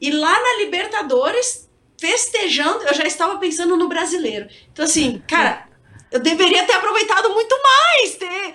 E 0.00 0.10
lá 0.10 0.32
na 0.32 0.64
Libertadores, 0.64 1.68
festejando, 1.98 2.82
eu 2.84 2.94
já 2.94 3.04
estava 3.04 3.36
pensando 3.36 3.76
no 3.76 3.88
brasileiro. 3.88 4.48
Então, 4.72 4.84
assim, 4.84 5.22
cara, 5.28 5.68
eu 6.10 6.18
deveria 6.18 6.64
ter 6.64 6.72
aproveitado 6.72 7.28
muito 7.30 7.54
mais. 7.62 8.16
Ter, 8.16 8.54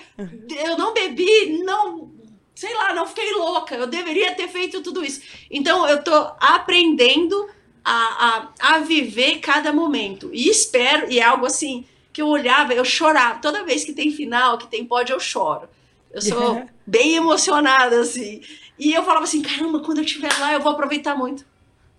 eu 0.66 0.78
não 0.78 0.94
bebi, 0.94 1.62
não 1.64 2.16
sei 2.56 2.74
lá, 2.74 2.94
não 2.94 3.06
fiquei 3.06 3.34
louca, 3.34 3.76
eu 3.76 3.86
deveria 3.86 4.34
ter 4.34 4.48
feito 4.48 4.82
tudo 4.82 5.04
isso. 5.04 5.22
Então 5.52 5.88
eu 5.88 6.02
tô 6.02 6.14
aprendendo 6.40 7.50
a, 7.84 8.50
a, 8.60 8.76
a 8.76 8.80
viver 8.80 9.40
cada 9.40 9.74
momento. 9.74 10.32
E 10.34 10.50
espero, 10.50 11.12
e 11.12 11.20
é 11.20 11.24
algo 11.24 11.46
assim, 11.46 11.86
que 12.16 12.22
eu 12.22 12.30
olhava, 12.30 12.74
eu 12.74 12.86
chorava. 12.86 13.42
Toda 13.42 13.66
vez 13.66 13.84
que 13.84 13.92
tem 13.92 14.10
final, 14.10 14.58
que 14.58 14.68
tem 14.68 14.86
pódio, 14.86 15.14
eu 15.14 15.20
choro. 15.20 15.68
Eu 16.10 16.22
sou 16.22 16.66
bem 16.88 17.16
emocionada, 17.16 18.00
assim. 18.00 18.42
E 18.80 18.94
eu 18.94 19.04
falava 19.04 19.26
assim, 19.26 19.42
caramba, 19.42 19.82
quando 19.82 19.98
eu 19.98 20.06
estiver 20.06 20.32
lá, 20.40 20.54
eu 20.54 20.62
vou 20.62 20.72
aproveitar 20.72 21.14
muito. 21.14 21.46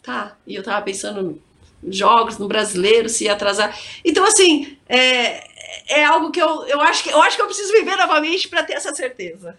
Tá. 0.03 0.35
E 0.47 0.55
eu 0.55 0.63
tava 0.63 0.81
pensando 0.81 1.39
nos 1.83 1.95
jogos, 1.95 2.39
no 2.39 2.49
brasileiro, 2.49 3.11
se 3.11 3.29
atrasar. 3.29 3.79
Então, 4.03 4.25
assim, 4.25 4.79
é, 4.89 5.47
é 5.87 6.05
algo 6.07 6.31
que 6.31 6.41
eu, 6.41 6.67
eu, 6.67 6.81
acho 6.81 7.05
que 7.05 7.11
eu 7.11 7.21
acho 7.21 7.37
que 7.37 7.43
eu 7.43 7.47
preciso 7.47 7.71
viver 7.73 7.97
novamente 7.97 8.49
para 8.49 8.63
ter 8.63 8.73
essa 8.73 8.95
certeza. 8.95 9.55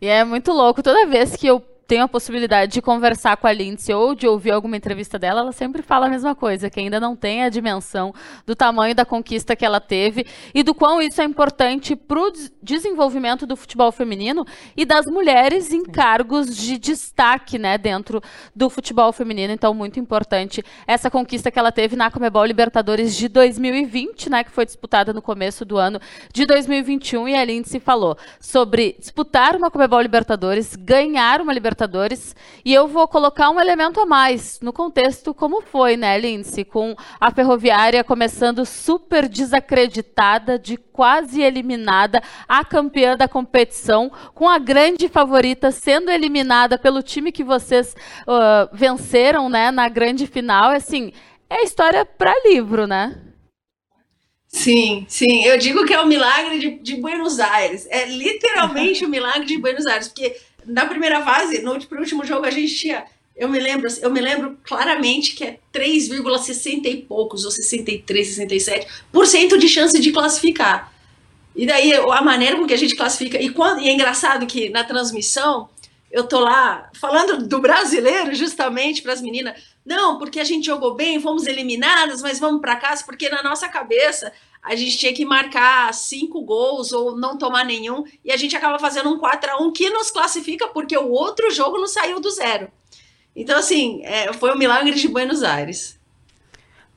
E 0.00 0.08
é 0.08 0.24
muito 0.24 0.50
louco. 0.50 0.82
Toda 0.82 1.06
vez 1.06 1.36
que 1.36 1.46
eu 1.46 1.64
tenho 1.90 2.04
a 2.04 2.08
possibilidade 2.08 2.70
de 2.70 2.80
conversar 2.80 3.36
com 3.36 3.48
a 3.48 3.52
Lindsay 3.52 3.92
ou 3.92 4.14
de 4.14 4.24
ouvir 4.24 4.52
alguma 4.52 4.76
entrevista 4.76 5.18
dela, 5.18 5.40
ela 5.40 5.50
sempre 5.50 5.82
fala 5.82 6.06
a 6.06 6.08
mesma 6.08 6.36
coisa, 6.36 6.70
que 6.70 6.78
ainda 6.78 7.00
não 7.00 7.16
tem 7.16 7.42
a 7.42 7.48
dimensão 7.48 8.14
do 8.46 8.54
tamanho 8.54 8.94
da 8.94 9.04
conquista 9.04 9.56
que 9.56 9.64
ela 9.64 9.80
teve 9.80 10.24
e 10.54 10.62
do 10.62 10.72
quão 10.72 11.02
isso 11.02 11.20
é 11.20 11.24
importante 11.24 11.96
para 11.96 12.20
o 12.20 12.32
desenvolvimento 12.62 13.44
do 13.44 13.56
futebol 13.56 13.90
feminino 13.90 14.46
e 14.76 14.84
das 14.84 15.04
mulheres 15.06 15.72
em 15.72 15.82
cargos 15.82 16.56
de 16.56 16.78
destaque 16.78 17.58
né, 17.58 17.76
dentro 17.76 18.22
do 18.54 18.70
futebol 18.70 19.12
feminino. 19.12 19.52
Então, 19.52 19.74
muito 19.74 19.98
importante 19.98 20.62
essa 20.86 21.10
conquista 21.10 21.50
que 21.50 21.58
ela 21.58 21.72
teve 21.72 21.96
na 21.96 22.08
Comebol 22.08 22.44
Libertadores 22.44 23.16
de 23.16 23.26
2020, 23.26 24.30
né, 24.30 24.44
que 24.44 24.52
foi 24.52 24.64
disputada 24.64 25.12
no 25.12 25.20
começo 25.20 25.64
do 25.64 25.76
ano 25.76 26.00
de 26.32 26.46
2021. 26.46 27.30
E 27.30 27.34
a 27.34 27.44
Lindsay 27.44 27.80
falou 27.80 28.16
sobre 28.38 28.94
disputar 28.96 29.56
uma 29.56 29.72
Comebol 29.72 30.00
Libertadores, 30.00 30.76
ganhar 30.76 31.40
uma 31.40 31.52
Libertadores 31.52 31.79
Libertadores. 31.80 32.36
E 32.64 32.74
eu 32.74 32.86
vou 32.86 33.08
colocar 33.08 33.50
um 33.50 33.60
elemento 33.60 34.00
a 34.00 34.06
mais 34.06 34.60
no 34.60 34.72
contexto, 34.72 35.32
como 35.32 35.62
foi, 35.62 35.96
né, 35.96 36.18
Lindsay? 36.18 36.64
Com 36.64 36.94
a 37.18 37.30
Ferroviária 37.30 38.04
começando 38.04 38.66
super 38.66 39.28
desacreditada, 39.28 40.58
de 40.58 40.76
quase 40.76 41.40
eliminada, 41.40 42.22
a 42.46 42.64
campeã 42.64 43.16
da 43.16 43.26
competição, 43.26 44.12
com 44.34 44.48
a 44.48 44.58
grande 44.58 45.08
favorita 45.08 45.70
sendo 45.70 46.10
eliminada 46.10 46.78
pelo 46.78 47.02
time 47.02 47.32
que 47.32 47.44
vocês 47.44 47.94
uh, 48.26 48.68
venceram, 48.72 49.48
né, 49.48 49.70
na 49.70 49.88
grande 49.88 50.26
final. 50.26 50.70
Assim, 50.70 51.12
é 51.48 51.62
história 51.62 52.04
para 52.04 52.34
livro, 52.44 52.86
né? 52.86 53.18
Sim, 54.52 55.06
sim. 55.08 55.44
Eu 55.44 55.56
digo 55.56 55.86
que 55.86 55.94
é 55.94 56.00
o 56.00 56.06
milagre 56.06 56.58
de, 56.58 56.70
de 56.80 56.96
Buenos 56.96 57.38
Aires. 57.38 57.86
É 57.88 58.04
literalmente 58.06 59.04
o 59.04 59.08
milagre 59.08 59.44
de 59.44 59.56
Buenos 59.56 59.86
Aires, 59.86 60.08
porque 60.08 60.36
na 60.66 60.86
primeira 60.86 61.22
fase, 61.22 61.62
no 61.62 61.72
último 61.72 62.24
jogo, 62.24 62.46
a 62.46 62.50
gente 62.50 62.74
tinha. 62.74 63.04
Eu 63.36 63.48
me 63.48 63.58
lembro, 63.58 63.88
eu 64.02 64.10
me 64.10 64.20
lembro 64.20 64.58
claramente 64.62 65.34
que 65.34 65.44
é 65.44 65.58
3,60 65.72 66.86
e 66.86 66.96
poucos, 66.98 67.44
ou 67.44 67.50
63, 67.50 68.36
67% 68.36 69.56
de 69.56 69.68
chance 69.68 69.98
de 69.98 70.12
classificar. 70.12 70.92
E 71.56 71.66
daí 71.66 71.92
a 71.92 72.22
maneira 72.22 72.56
com 72.56 72.66
que 72.66 72.74
a 72.74 72.78
gente 72.78 72.94
classifica. 72.94 73.40
E, 73.40 73.50
quando, 73.50 73.80
e 73.80 73.88
é 73.88 73.92
engraçado 73.92 74.46
que 74.46 74.68
na 74.68 74.84
transmissão 74.84 75.68
eu 76.10 76.24
tô 76.24 76.40
lá 76.40 76.90
falando 76.94 77.46
do 77.46 77.60
brasileiro 77.60 78.34
justamente 78.34 79.00
para 79.00 79.12
as 79.12 79.22
meninas. 79.22 79.60
Não, 79.84 80.18
porque 80.18 80.40
a 80.40 80.44
gente 80.44 80.66
jogou 80.66 80.94
bem, 80.94 81.20
fomos 81.20 81.46
eliminadas, 81.46 82.20
mas 82.20 82.38
vamos 82.38 82.60
para 82.60 82.76
casa, 82.76 83.04
porque 83.04 83.28
na 83.28 83.42
nossa 83.42 83.68
cabeça 83.68 84.32
a 84.62 84.74
gente 84.76 84.98
tinha 84.98 85.12
que 85.12 85.24
marcar 85.24 85.92
cinco 85.94 86.42
gols 86.42 86.92
ou 86.92 87.16
não 87.16 87.38
tomar 87.38 87.64
nenhum, 87.64 88.04
e 88.24 88.30
a 88.30 88.36
gente 88.36 88.56
acaba 88.56 88.78
fazendo 88.78 89.10
um 89.10 89.18
4 89.18 89.50
a 89.50 89.62
1 89.62 89.72
que 89.72 89.90
nos 89.90 90.10
classifica 90.10 90.68
porque 90.68 90.96
o 90.96 91.10
outro 91.10 91.50
jogo 91.50 91.78
não 91.78 91.86
saiu 91.86 92.20
do 92.20 92.30
zero. 92.30 92.70
Então, 93.34 93.58
assim, 93.58 94.02
é, 94.04 94.32
foi 94.32 94.52
um 94.52 94.58
milagre 94.58 94.92
de 94.92 95.08
Buenos 95.08 95.42
Aires. 95.42 95.98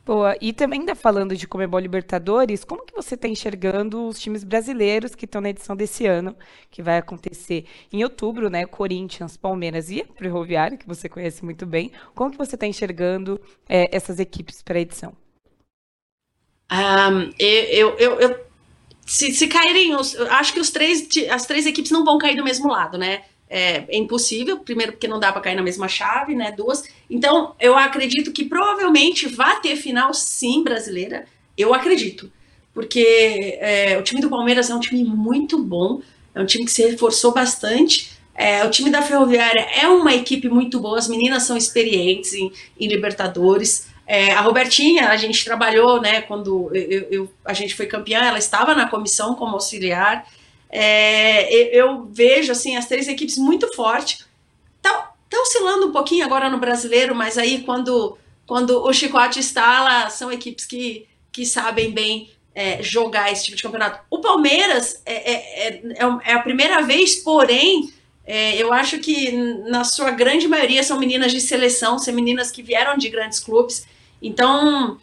Boa, 0.06 0.36
e 0.42 0.52
também 0.52 0.82
ainda 0.82 0.96
falando 0.96 1.34
de 1.34 1.48
Comebol 1.48 1.80
Libertadores, 1.80 2.66
como 2.66 2.86
que 2.86 2.94
você 2.94 3.16
está 3.16 3.26
enxergando 3.26 4.06
os 4.06 4.20
times 4.20 4.44
brasileiros 4.44 5.16
que 5.16 5.24
estão 5.24 5.40
na 5.40 5.50
edição 5.50 5.78
desse 5.78 6.06
ano, 6.06 6.36
que 6.70 6.82
vai 6.82 6.98
acontecer 6.98 7.66
em 7.90 8.04
outubro, 8.04 8.50
né? 8.50 8.66
Corinthians, 8.66 9.38
Palmeiras 9.38 9.90
e 9.90 10.02
a 10.02 10.06
Ferroviária, 10.06 10.78
que 10.78 10.86
você 10.86 11.08
conhece 11.08 11.46
muito 11.46 11.66
bem. 11.66 11.90
Como 12.14 12.32
que 12.32 12.38
você 12.38 12.56
está 12.56 12.68
enxergando 12.68 13.40
é, 13.70 13.96
essas 13.96 14.20
equipes 14.20 14.62
para 14.62 14.78
a 14.78 14.82
edição? 14.82 15.23
Um, 16.74 17.32
eu, 17.38 17.96
eu, 18.00 18.20
eu, 18.20 18.40
se, 19.06 19.32
se 19.32 19.48
caírem, 19.48 19.96
os, 19.96 20.20
acho 20.20 20.54
que 20.54 20.60
os 20.60 20.72
três, 20.72 21.08
as 21.30 21.46
três 21.46 21.68
equipes 21.68 21.92
não 21.92 22.04
vão 22.04 22.18
cair 22.18 22.36
do 22.36 22.44
mesmo 22.44 22.68
lado, 22.68 22.98
né? 22.98 23.22
É, 23.48 23.86
é 23.88 23.98
impossível, 23.98 24.58
primeiro 24.58 24.94
porque 24.94 25.08
não 25.08 25.20
dá 25.20 25.32
para 25.32 25.42
cair 25.42 25.56
na 25.56 25.62
mesma 25.62 25.88
chave, 25.88 26.34
né? 26.34 26.52
Duas. 26.52 26.84
Então, 27.08 27.54
eu 27.60 27.78
acredito 27.78 28.32
que 28.32 28.46
provavelmente 28.46 29.28
vai 29.28 29.62
ter 29.62 29.76
final 29.76 30.12
sim 30.16 30.64
brasileira. 30.64 31.26
Eu 31.56 31.74
acredito. 31.74 32.32
Porque 32.74 33.60
é, 33.62 33.96
o 34.00 34.02
time 34.02 34.20
do 34.20 34.30
Palmeiras 34.30 34.72
é 34.72 34.76
um 34.76 34.80
time 34.80 35.04
muito 35.04 35.62
bom, 35.62 36.02
é 36.34 36.42
um 36.42 36.46
time 36.46 36.66
que 36.66 36.72
se 36.72 36.84
reforçou 36.90 37.32
bastante. 37.32 38.12
É, 38.34 38.66
o 38.66 38.72
time 38.72 38.90
da 38.90 39.04
Ferroviária 39.04 39.62
é 39.80 39.88
uma 39.88 40.16
equipe 40.16 40.50
muito 40.50 40.80
boa, 40.80 40.98
as 40.98 41.08
meninas 41.08 41.44
são 41.44 41.56
experientes 41.56 42.34
em, 42.34 42.52
em 42.80 42.88
Libertadores. 42.88 43.93
É, 44.06 44.32
a 44.34 44.42
Robertinha, 44.42 45.10
a 45.10 45.18
gente 45.18 45.44
trabalhou, 45.46 46.02
né, 46.02 46.22
quando 46.22 46.70
eu, 46.76 47.08
eu, 47.10 47.34
a 47.46 47.54
gente 47.54 47.74
foi 47.74 47.86
campeã, 47.86 48.20
ela 48.20 48.38
estava 48.38 48.76
na 48.76 48.88
comissão 48.88 49.36
como 49.36 49.54
auxiliar. 49.54 50.28
É, 50.70 51.54
eu 51.78 52.06
vejo, 52.06 52.52
assim, 52.52 52.76
as 52.76 52.88
três 52.88 53.08
equipes 53.08 53.38
muito 53.38 53.74
fortes. 53.74 54.26
Tá, 54.82 55.14
tá 55.30 55.40
oscilando 55.40 55.88
um 55.88 55.92
pouquinho 55.92 56.26
agora 56.26 56.50
no 56.50 56.58
brasileiro, 56.58 57.16
mas 57.16 57.38
aí 57.38 57.64
quando, 57.64 58.18
quando 58.46 58.84
o 58.84 58.92
chicote 58.92 59.40
instala, 59.40 60.10
são 60.10 60.32
equipes 60.32 60.66
que, 60.66 61.08
que 61.32 61.46
sabem 61.46 61.92
bem 61.92 62.30
é, 62.54 62.84
jogar 62.84 63.32
esse 63.32 63.46
tipo 63.46 63.58
de 63.58 63.64
campeonato. 63.64 64.04
O 64.10 64.20
Palmeiras 64.20 65.02
é, 65.06 65.32
é, 65.32 65.68
é, 65.68 65.82
é 66.26 66.34
a 66.34 66.40
primeira 66.40 66.82
vez, 66.82 67.16
porém, 67.16 67.94
é, 68.26 68.56
eu 68.62 68.72
acho 68.72 69.00
que 69.00 69.32
na 69.70 69.84
sua 69.84 70.12
grande 70.12 70.48
maioria 70.48 70.84
são 70.84 71.00
meninas 71.00 71.32
de 71.32 71.42
seleção, 71.42 71.98
são 71.98 72.14
meninas 72.14 72.52
que 72.52 72.62
vieram 72.62 72.98
de 72.98 73.10
grandes 73.10 73.40
clubes 73.40 73.86
então, 74.24 74.98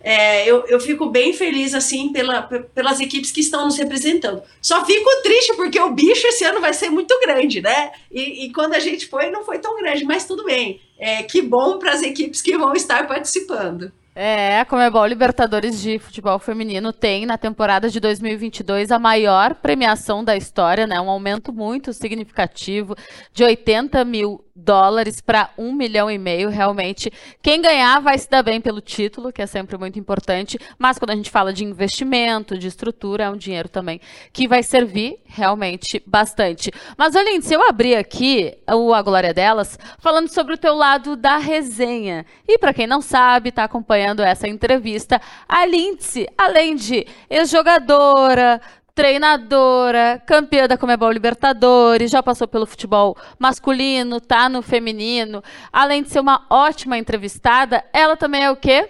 é, 0.00 0.48
eu, 0.48 0.64
eu 0.66 0.78
fico 0.78 1.10
bem 1.10 1.32
feliz, 1.32 1.74
assim, 1.74 2.12
pela, 2.12 2.42
pelas 2.42 3.00
equipes 3.00 3.32
que 3.32 3.40
estão 3.40 3.64
nos 3.64 3.76
representando. 3.76 4.42
Só 4.62 4.84
fico 4.84 5.10
triste 5.22 5.54
porque 5.56 5.80
o 5.80 5.90
bicho 5.90 6.26
esse 6.28 6.44
ano 6.44 6.60
vai 6.60 6.72
ser 6.72 6.90
muito 6.90 7.18
grande, 7.20 7.60
né? 7.60 7.90
E, 8.10 8.44
e 8.44 8.52
quando 8.52 8.74
a 8.74 8.78
gente 8.78 9.08
foi, 9.08 9.30
não 9.30 9.44
foi 9.44 9.58
tão 9.58 9.76
grande, 9.76 10.04
mas 10.04 10.24
tudo 10.24 10.44
bem. 10.44 10.80
é, 10.98 11.22
que 11.22 11.42
bom 11.42 11.78
para 11.78 11.92
as 11.92 12.02
equipes 12.02 12.40
que 12.40 12.56
vão 12.56 12.72
estar 12.74 13.06
participando. 13.06 13.92
É, 14.14 14.60
a 14.60 14.64
Comebol 14.64 15.04
Libertadores 15.04 15.78
de 15.82 15.98
Futebol 15.98 16.38
Feminino 16.38 16.90
tem 16.90 17.26
na 17.26 17.36
temporada 17.36 17.90
de 17.90 18.00
2022 18.00 18.90
a 18.90 18.98
maior 18.98 19.54
premiação 19.56 20.24
da 20.24 20.34
história, 20.34 20.86
né? 20.86 20.98
Um 20.98 21.10
aumento 21.10 21.52
muito 21.52 21.92
significativo 21.92 22.96
de 23.34 23.44
80 23.44 24.02
mil 24.06 24.42
dólares 24.56 25.20
para 25.20 25.50
um 25.58 25.72
milhão 25.72 26.10
e 26.10 26.16
meio. 26.16 26.48
Realmente, 26.48 27.12
quem 27.42 27.60
ganhar 27.60 28.00
vai 28.00 28.16
se 28.16 28.28
dar 28.28 28.42
bem 28.42 28.60
pelo 28.60 28.80
título, 28.80 29.30
que 29.30 29.42
é 29.42 29.46
sempre 29.46 29.76
muito 29.76 29.98
importante. 29.98 30.58
Mas 30.78 30.98
quando 30.98 31.10
a 31.10 31.16
gente 31.16 31.30
fala 31.30 31.52
de 31.52 31.64
investimento, 31.64 32.56
de 32.56 32.66
estrutura, 32.66 33.24
é 33.24 33.30
um 33.30 33.36
dinheiro 33.36 33.68
também 33.68 34.00
que 34.32 34.48
vai 34.48 34.62
servir 34.62 35.18
realmente 35.26 36.02
bastante. 36.06 36.72
Mas, 36.96 37.14
Olinda, 37.14 37.42
se 37.42 37.54
eu 37.54 37.68
abrir 37.68 37.96
aqui 37.96 38.56
o 38.72 38.94
A 38.94 39.02
Glória 39.02 39.34
Delas, 39.34 39.78
falando 39.98 40.28
sobre 40.28 40.54
o 40.54 40.58
teu 40.58 40.74
lado 40.74 41.16
da 41.16 41.36
resenha. 41.36 42.24
E 42.48 42.58
para 42.58 42.72
quem 42.72 42.86
não 42.86 43.02
sabe, 43.02 43.50
está 43.50 43.64
acompanhando 43.64 44.22
essa 44.22 44.48
entrevista, 44.48 45.20
a 45.48 45.66
Lindsay, 45.66 46.26
além 46.38 46.76
de 46.76 47.06
ex-jogadora, 47.28 48.60
treinadora, 48.96 50.22
campeã 50.24 50.66
da 50.66 50.78
Comebol 50.78 51.12
Libertadores, 51.12 52.10
já 52.10 52.22
passou 52.22 52.48
pelo 52.48 52.64
futebol 52.64 53.14
masculino, 53.38 54.22
tá 54.22 54.48
no 54.48 54.62
feminino. 54.62 55.44
Além 55.70 56.02
de 56.02 56.08
ser 56.08 56.18
uma 56.18 56.46
ótima 56.48 56.96
entrevistada, 56.96 57.84
ela 57.92 58.16
também 58.16 58.42
é 58.42 58.50
o 58.50 58.56
quê? 58.56 58.88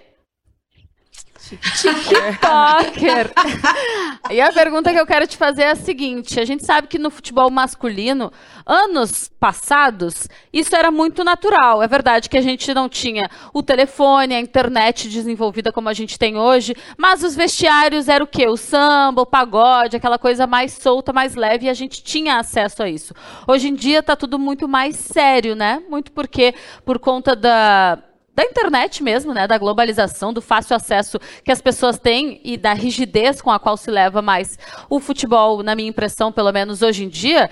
TikToker. 1.51 3.33
e 4.31 4.41
a 4.41 4.53
pergunta 4.53 4.93
que 4.93 4.99
eu 4.99 5.07
quero 5.07 5.27
te 5.27 5.37
fazer 5.37 5.63
é 5.63 5.71
a 5.71 5.77
seguinte: 5.77 6.41
a 6.41 6.45
gente 6.45 6.65
sabe 6.65 6.89
que 6.89 6.99
no 6.99 7.11
futebol 7.11 7.51
masculino, 7.51 8.33
anos 8.67 9.31
passados, 9.39 10.29
isso 10.53 10.75
era 10.75 10.91
muito 10.91 11.23
natural. 11.23 11.83
É 11.83 11.87
verdade 11.87 12.29
que 12.29 12.37
a 12.37 12.41
gente 12.43 12.73
não 12.75 12.89
tinha 12.89 13.31
o 13.53 13.63
telefone, 13.63 14.35
a 14.35 14.41
internet 14.41 15.09
desenvolvida 15.09 15.71
como 15.73 15.89
a 15.89 15.95
gente 15.95 16.19
tem 16.19 16.37
hoje, 16.37 16.75
mas 16.97 17.23
os 17.23 17.37
vestiários 17.37 18.09
era 18.09 18.25
o 18.25 18.27
quê? 18.27 18.49
O 18.49 18.57
samba, 18.57 19.23
o 19.23 19.27
pagode, 19.27 19.97
aquela 19.97 20.19
coisa 20.19 20.47
mais 20.47 20.73
solta, 20.73 21.13
mais 21.13 21.35
leve, 21.35 21.67
e 21.67 21.69
a 21.69 21.75
gente 21.75 22.03
tinha 22.03 22.39
acesso 22.39 22.83
a 22.83 22.89
isso. 22.89 23.15
Hoje 23.47 23.69
em 23.69 23.75
dia 23.75 24.01
está 24.01 24.17
tudo 24.17 24.39
muito 24.39 24.67
mais 24.67 24.97
sério, 24.97 25.55
né? 25.55 25.83
Muito 25.89 26.11
porque 26.13 26.55
por 26.85 26.99
conta 26.99 27.37
da 27.37 27.99
da 28.37 28.45
internet 28.45 29.03
mesmo, 29.03 29.33
né, 29.33 29.47
da 29.47 29.57
globalização, 29.57 30.31
do 30.31 30.43
fácil 30.43 30.77
acesso 30.77 31.19
que 31.43 31.51
as 31.51 31.63
pessoas 31.63 31.99
têm 31.99 32.39
e 32.45 32.59
da 32.59 32.75
rigidez 32.75 33.41
com 33.41 33.51
a 33.51 33.59
qual 33.59 33.79
se 33.79 33.91
leva 33.91 34.21
mais 34.21 34.59
o 34.91 35.01
futebol, 35.01 35.63
na 35.63 35.75
minha 35.75 35.89
impressão, 35.89 36.31
pelo 36.31 36.53
menos 36.53 36.83
hoje 36.83 37.05
em 37.05 37.09
dia, 37.09 37.49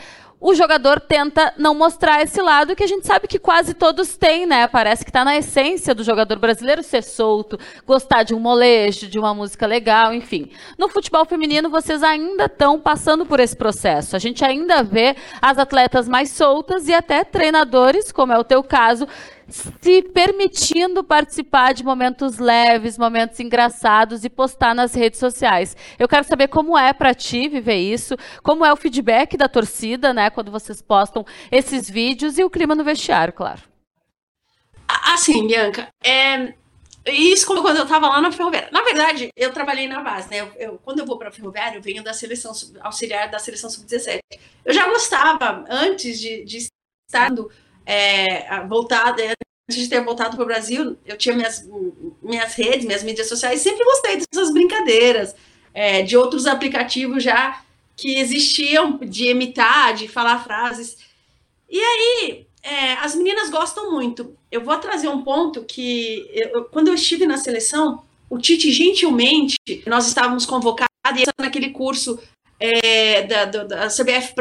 o 0.46 0.54
jogador 0.54 1.00
tenta 1.00 1.54
não 1.56 1.74
mostrar 1.74 2.20
esse 2.20 2.38
lado 2.42 2.76
que 2.76 2.82
a 2.84 2.86
gente 2.86 3.06
sabe 3.06 3.26
que 3.26 3.38
quase 3.38 3.72
todos 3.72 4.14
têm, 4.14 4.44
né? 4.44 4.68
Parece 4.68 5.02
que 5.02 5.08
está 5.08 5.24
na 5.24 5.38
essência 5.38 5.94
do 5.94 6.04
jogador 6.04 6.38
brasileiro 6.38 6.82
ser 6.82 7.02
solto, 7.02 7.58
gostar 7.86 8.24
de 8.24 8.34
um 8.34 8.38
molejo, 8.38 9.08
de 9.08 9.18
uma 9.18 9.32
música 9.32 9.66
legal, 9.66 10.12
enfim. 10.12 10.50
No 10.76 10.90
futebol 10.90 11.24
feminino, 11.24 11.70
vocês 11.70 12.02
ainda 12.02 12.44
estão 12.44 12.78
passando 12.78 13.24
por 13.24 13.40
esse 13.40 13.56
processo. 13.56 14.16
A 14.16 14.18
gente 14.18 14.44
ainda 14.44 14.82
vê 14.82 15.16
as 15.40 15.56
atletas 15.56 16.06
mais 16.06 16.28
soltas 16.28 16.88
e 16.88 16.92
até 16.92 17.24
treinadores, 17.24 18.12
como 18.12 18.30
é 18.30 18.38
o 18.38 18.44
teu 18.44 18.62
caso, 18.62 19.08
se 19.48 20.02
permitindo 20.02 21.04
participar 21.04 21.72
de 21.74 21.84
momentos 21.84 22.38
leves, 22.38 22.98
momentos 22.98 23.38
engraçados 23.40 24.24
e 24.24 24.30
postar 24.30 24.74
nas 24.74 24.94
redes 24.94 25.18
sociais. 25.18 25.76
Eu 25.98 26.08
quero 26.08 26.24
saber 26.24 26.48
como 26.48 26.76
é 26.78 26.92
para 26.92 27.14
ti 27.14 27.48
viver 27.48 27.76
isso, 27.76 28.16
como 28.42 28.64
é 28.64 28.72
o 28.72 28.76
feedback 28.76 29.36
da 29.36 29.48
torcida, 29.48 30.12
né, 30.12 30.30
quando 30.30 30.50
vocês 30.50 30.80
postam 30.80 31.24
esses 31.50 31.88
vídeos 31.88 32.38
e 32.38 32.44
o 32.44 32.50
clima 32.50 32.74
no 32.74 32.84
vestiário, 32.84 33.32
claro. 33.32 33.62
Assim, 34.86 35.46
Bianca, 35.46 35.88
é, 36.02 36.54
isso 37.06 37.46
como 37.46 37.60
quando 37.62 37.76
eu 37.76 37.84
estava 37.84 38.08
lá 38.08 38.20
na 38.20 38.32
Ferroviária. 38.32 38.68
Na 38.72 38.82
verdade, 38.82 39.28
eu 39.36 39.52
trabalhei 39.52 39.86
na 39.86 40.00
base, 40.00 40.30
né? 40.30 40.40
Eu, 40.40 40.52
eu, 40.56 40.80
quando 40.82 41.00
eu 41.00 41.06
vou 41.06 41.18
para 41.18 41.28
a 41.28 41.32
Ferroviária, 41.32 41.76
eu 41.76 41.82
venho 41.82 42.02
da 42.02 42.12
seleção 42.12 42.52
auxiliar 42.80 43.30
da 43.30 43.38
seleção 43.38 43.68
sub-17. 43.68 44.20
Eu 44.64 44.72
já 44.72 44.86
gostava, 44.88 45.64
antes 45.68 46.18
de, 46.18 46.44
de 46.44 46.68
estar 47.06 47.30
é, 47.86 48.60
voltada, 48.66 49.22
antes 49.68 49.82
de 49.82 49.88
ter 49.88 50.02
voltado 50.02 50.36
para 50.36 50.42
o 50.42 50.46
Brasil, 50.46 50.96
eu 51.04 51.16
tinha 51.16 51.34
minhas, 51.34 51.68
minhas 52.22 52.54
redes, 52.54 52.84
minhas 52.84 53.02
mídias 53.02 53.28
sociais, 53.28 53.60
sempre 53.60 53.84
gostei 53.84 54.18
dessas 54.18 54.52
brincadeiras, 54.52 55.34
é, 55.72 56.02
de 56.02 56.16
outros 56.16 56.46
aplicativos 56.46 57.22
já 57.22 57.62
que 57.96 58.18
existiam 58.18 58.98
de 58.98 59.28
imitar, 59.28 59.94
de 59.94 60.08
falar 60.08 60.42
frases. 60.42 60.96
E 61.68 61.78
aí, 61.78 62.46
é, 62.62 62.94
as 62.94 63.14
meninas 63.14 63.50
gostam 63.50 63.92
muito. 63.92 64.36
Eu 64.50 64.62
vou 64.62 64.76
trazer 64.78 65.08
um 65.08 65.22
ponto 65.22 65.64
que, 65.64 66.28
eu, 66.32 66.64
quando 66.64 66.88
eu 66.88 66.94
estive 66.94 67.26
na 67.26 67.36
seleção, 67.36 68.02
o 68.28 68.38
Tite, 68.38 68.72
gentilmente, 68.72 69.56
nós 69.86 70.06
estávamos 70.06 70.46
convocados 70.46 70.88
naquele 71.38 71.70
curso 71.70 72.18
é, 72.58 73.22
da, 73.22 73.44
da, 73.44 73.64
da 73.64 73.86
CBF 73.88 74.34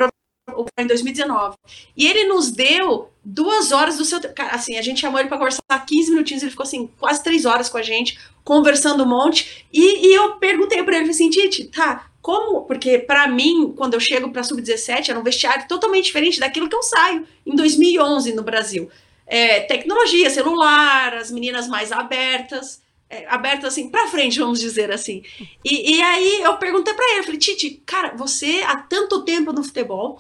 em 0.78 0.88
2019. 0.88 1.56
E 1.96 2.08
ele 2.08 2.26
nos 2.26 2.52
deu 2.52 3.10
duas 3.24 3.72
horas 3.72 3.98
do 3.98 4.06
seu. 4.06 4.20
Assim, 4.52 4.78
a 4.78 4.82
gente 4.82 5.02
chamou 5.02 5.20
ele 5.20 5.30
para 5.30 5.38
conversar 5.38 5.62
15 5.86 6.12
minutinhos, 6.12 6.44
ele 6.44 6.52
ficou 6.52 6.64
assim, 6.64 6.90
quase 7.00 7.24
três 7.24 7.46
horas 7.46 7.70
com 7.70 7.78
a 7.78 7.82
gente, 7.82 8.20
conversando 8.44 9.04
um 9.04 9.08
monte. 9.08 9.66
E, 9.72 10.08
e 10.08 10.14
eu 10.14 10.36
perguntei 10.36 10.84
para 10.84 10.98
ele 10.98 11.10
assim, 11.10 11.30
Tite, 11.30 11.66
tá, 11.66 12.08
como? 12.24 12.62
Porque 12.62 13.00
para 13.00 13.28
mim, 13.28 13.74
quando 13.76 13.96
eu 13.96 14.00
chego 14.00 14.32
para 14.32 14.44
sub-17, 14.44 15.10
era 15.10 15.20
um 15.20 15.24
vestiário 15.24 15.68
totalmente 15.68 16.06
diferente 16.06 16.40
daquilo 16.40 16.70
que 16.70 16.76
eu 16.76 16.82
saio 16.82 17.28
em 17.46 17.54
2011 17.54 18.34
no 18.34 18.44
Brasil. 18.44 18.90
É, 19.28 19.60
tecnologia, 19.62 20.30
celular, 20.30 21.16
as 21.16 21.30
meninas 21.30 21.68
mais 21.68 21.92
abertas. 21.92 22.82
É, 23.10 23.28
abertas 23.28 23.66
assim 23.66 23.90
para 23.90 24.08
frente, 24.08 24.40
vamos 24.40 24.60
dizer 24.60 24.90
assim. 24.90 25.22
E, 25.64 25.98
e 25.98 26.02
aí 26.02 26.42
eu 26.42 26.58
perguntei 26.58 26.94
para 26.94 27.06
ele, 27.12 27.20
eu 27.20 27.24
falei, 27.26 27.40
Tite, 27.40 27.82
cara, 27.86 28.16
você 28.16 28.64
há 28.66 28.78
tanto 28.78 29.24
tempo 29.24 29.52
no 29.52 29.64
futebol, 29.64 30.20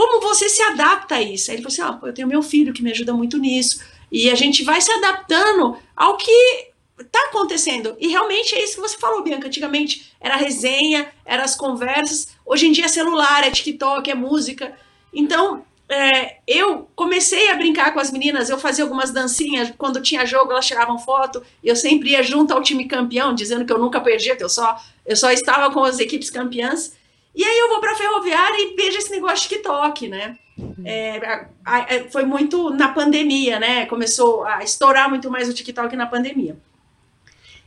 como 0.00 0.18
você 0.22 0.48
se 0.48 0.62
adapta 0.62 1.16
a 1.16 1.22
isso? 1.22 1.50
Aí 1.50 1.58
ele 1.58 1.62
falou 1.62 1.74
assim: 1.74 1.82
ah, 1.82 2.08
eu 2.08 2.14
tenho 2.14 2.26
meu 2.26 2.42
filho 2.42 2.72
que 2.72 2.82
me 2.82 2.90
ajuda 2.90 3.12
muito 3.12 3.36
nisso. 3.36 3.82
E 4.10 4.30
a 4.30 4.34
gente 4.34 4.64
vai 4.64 4.80
se 4.80 4.90
adaptando 4.90 5.76
ao 5.94 6.16
que 6.16 6.70
está 6.98 7.20
acontecendo. 7.26 7.94
E 8.00 8.08
realmente 8.08 8.54
é 8.54 8.64
isso 8.64 8.76
que 8.76 8.80
você 8.80 8.96
falou, 8.96 9.22
Bianca. 9.22 9.48
Antigamente 9.48 10.10
era 10.18 10.36
resenha, 10.36 11.12
eram 11.22 11.44
as 11.44 11.54
conversas. 11.54 12.28
Hoje 12.46 12.66
em 12.66 12.72
dia 12.72 12.86
é 12.86 12.88
celular, 12.88 13.44
é 13.44 13.50
TikTok, 13.50 14.10
é 14.10 14.14
música. 14.14 14.74
Então, 15.12 15.66
é, 15.86 16.38
eu 16.46 16.88
comecei 16.96 17.50
a 17.50 17.56
brincar 17.56 17.92
com 17.92 18.00
as 18.00 18.10
meninas, 18.10 18.48
eu 18.48 18.56
fazia 18.56 18.84
algumas 18.84 19.10
dancinhas, 19.10 19.70
quando 19.76 20.00
tinha 20.00 20.24
jogo 20.24 20.52
elas 20.52 20.66
tiravam 20.66 20.98
foto, 20.98 21.42
eu 21.62 21.76
sempre 21.76 22.12
ia 22.12 22.22
junto 22.22 22.54
ao 22.54 22.62
time 22.62 22.86
campeão, 22.86 23.34
dizendo 23.34 23.66
que 23.66 23.72
eu 23.72 23.78
nunca 23.78 24.00
perdia, 24.00 24.34
que 24.34 24.44
eu 24.44 24.48
só, 24.48 24.80
eu 25.04 25.16
só 25.16 25.30
estava 25.30 25.70
com 25.74 25.84
as 25.84 25.98
equipes 25.98 26.30
campeãs. 26.30 26.98
E 27.34 27.44
aí 27.44 27.58
eu 27.58 27.68
vou 27.68 27.80
para 27.80 27.92
a 27.92 27.96
ferroviária 27.96 28.56
e 28.58 28.74
vejo 28.74 28.98
esse 28.98 29.10
negócio 29.10 29.48
de 29.48 29.48
TikTok, 29.48 30.08
né? 30.08 30.36
É, 30.84 31.18
a, 31.18 31.48
a, 31.64 31.94
é, 31.94 32.08
foi 32.10 32.24
muito 32.24 32.70
na 32.70 32.88
pandemia, 32.88 33.58
né? 33.58 33.86
Começou 33.86 34.44
a 34.44 34.62
estourar 34.62 35.08
muito 35.08 35.30
mais 35.30 35.48
o 35.48 35.54
TikTok 35.54 35.94
na 35.96 36.06
pandemia. 36.06 36.56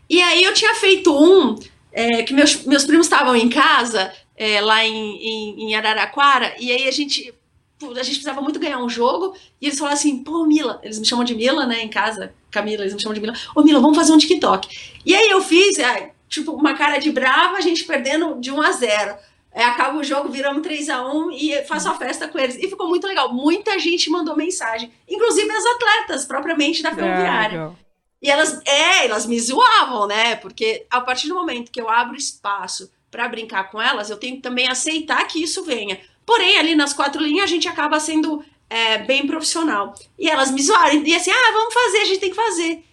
E 0.10 0.22
aí 0.22 0.44
eu 0.44 0.54
tinha 0.54 0.76
feito 0.76 1.16
um 1.16 1.58
é, 1.94 2.24
que 2.24 2.34
meus, 2.34 2.66
meus 2.66 2.84
primos 2.84 3.06
estavam 3.06 3.36
em 3.36 3.48
casa, 3.48 4.12
é, 4.36 4.60
lá 4.60 4.84
em, 4.84 4.96
em, 4.96 5.64
em, 5.64 5.76
Araraquara, 5.76 6.56
e 6.60 6.72
aí 6.72 6.88
a 6.88 6.92
gente, 6.92 7.34
a 7.82 8.04
gente 8.04 8.16
precisava 8.16 8.42
muito 8.42 8.60
ganhar 8.60 8.80
um 8.80 8.90
jogo, 8.90 9.36
e 9.62 9.68
eles 9.68 9.78
falaram 9.78 9.98
assim, 9.98 10.24
pô, 10.24 10.46
Mila, 10.46 10.80
eles 10.84 11.00
me 11.00 11.06
chamam 11.06 11.24
de 11.24 11.36
Mila, 11.36 11.68
né, 11.68 11.84
em 11.84 11.90
casa, 11.90 12.34
Camila, 12.50 12.82
eles 12.82 12.96
me 12.96 13.02
chamam 13.02 13.14
de 13.14 13.22
Mila, 13.22 13.34
ô 13.56 13.62
Mila, 13.62 13.80
vamos 13.80 13.96
fazer 13.96 14.12
um 14.12 14.18
TikTok. 14.18 14.68
E 15.06 15.16
aí 15.16 15.30
eu 15.30 15.40
fiz, 15.42 15.78
é, 15.78 16.12
tipo, 16.28 16.52
uma 16.52 16.74
cara 16.74 16.98
de 16.98 17.12
brava, 17.12 17.58
a 17.58 17.62
gente 17.62 17.84
perdendo 17.84 18.40
de 18.40 18.52
1 18.52 18.62
a 18.62 18.72
0 18.72 19.16
é, 19.54 19.64
acaba 19.64 20.00
o 20.00 20.04
jogo, 20.04 20.30
viramos 20.30 20.64
3 20.64 20.90
a 20.90 21.06
1 21.06 21.32
e 21.32 21.64
faço 21.64 21.88
a 21.88 21.94
festa 21.94 22.28
com 22.28 22.40
eles. 22.40 22.56
E 22.56 22.68
ficou 22.68 22.88
muito 22.88 23.06
legal. 23.06 23.32
Muita 23.32 23.78
gente 23.78 24.10
mandou 24.10 24.36
mensagem, 24.36 24.92
inclusive 25.08 25.52
as 25.52 25.66
atletas, 25.66 26.26
propriamente 26.26 26.82
da 26.82 26.94
ferroviária. 26.94 27.72
É, 27.80 27.84
e 28.22 28.30
elas, 28.30 28.62
é, 28.66 29.06
elas 29.06 29.26
me 29.26 29.40
zoavam, 29.40 30.08
né? 30.08 30.36
Porque 30.38 30.86
a 30.90 31.02
partir 31.02 31.28
do 31.28 31.36
momento 31.36 31.72
que 31.72 31.80
eu 31.80 31.90
abro 31.90 32.16
espaço 32.16 32.92
para 33.12 33.28
brincar 33.28 33.70
com 33.70 33.80
elas, 33.80 34.10
eu 34.10 34.18
tenho 34.18 34.38
que 34.38 34.42
também 34.42 34.68
aceitar 34.68 35.28
que 35.28 35.44
isso 35.44 35.64
venha. 35.64 36.00
Porém, 36.26 36.58
ali 36.58 36.74
nas 36.74 36.94
quatro 36.94 37.22
linhas, 37.22 37.44
a 37.44 37.48
gente 37.48 37.68
acaba 37.68 38.00
sendo 38.00 38.44
é, 38.70 38.98
bem 39.00 39.28
profissional. 39.28 39.94
E 40.18 40.28
elas 40.28 40.50
me 40.50 40.64
zoaram. 40.64 41.04
E 41.06 41.16
assim, 41.16 41.30
ah, 41.30 41.52
vamos 41.54 41.74
fazer, 41.74 41.98
a 42.00 42.06
gente 42.06 42.20
tem 42.20 42.30
que 42.32 42.36
fazer. 42.36 42.84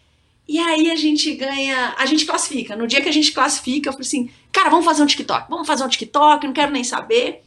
E 0.50 0.58
aí 0.58 0.90
a 0.90 0.96
gente 0.96 1.32
ganha, 1.36 1.94
a 1.96 2.04
gente 2.06 2.26
classifica. 2.26 2.74
No 2.74 2.84
dia 2.84 3.00
que 3.00 3.08
a 3.08 3.12
gente 3.12 3.30
classifica, 3.30 3.88
eu 3.88 3.92
falei 3.92 4.04
assim, 4.04 4.30
cara, 4.50 4.68
vamos 4.68 4.84
fazer 4.84 5.00
um 5.00 5.06
TikTok, 5.06 5.48
vamos 5.48 5.64
fazer 5.64 5.84
um 5.84 5.88
TikTok, 5.88 6.44
não 6.44 6.52
quero 6.52 6.72
nem 6.72 6.82
saber. 6.82 7.44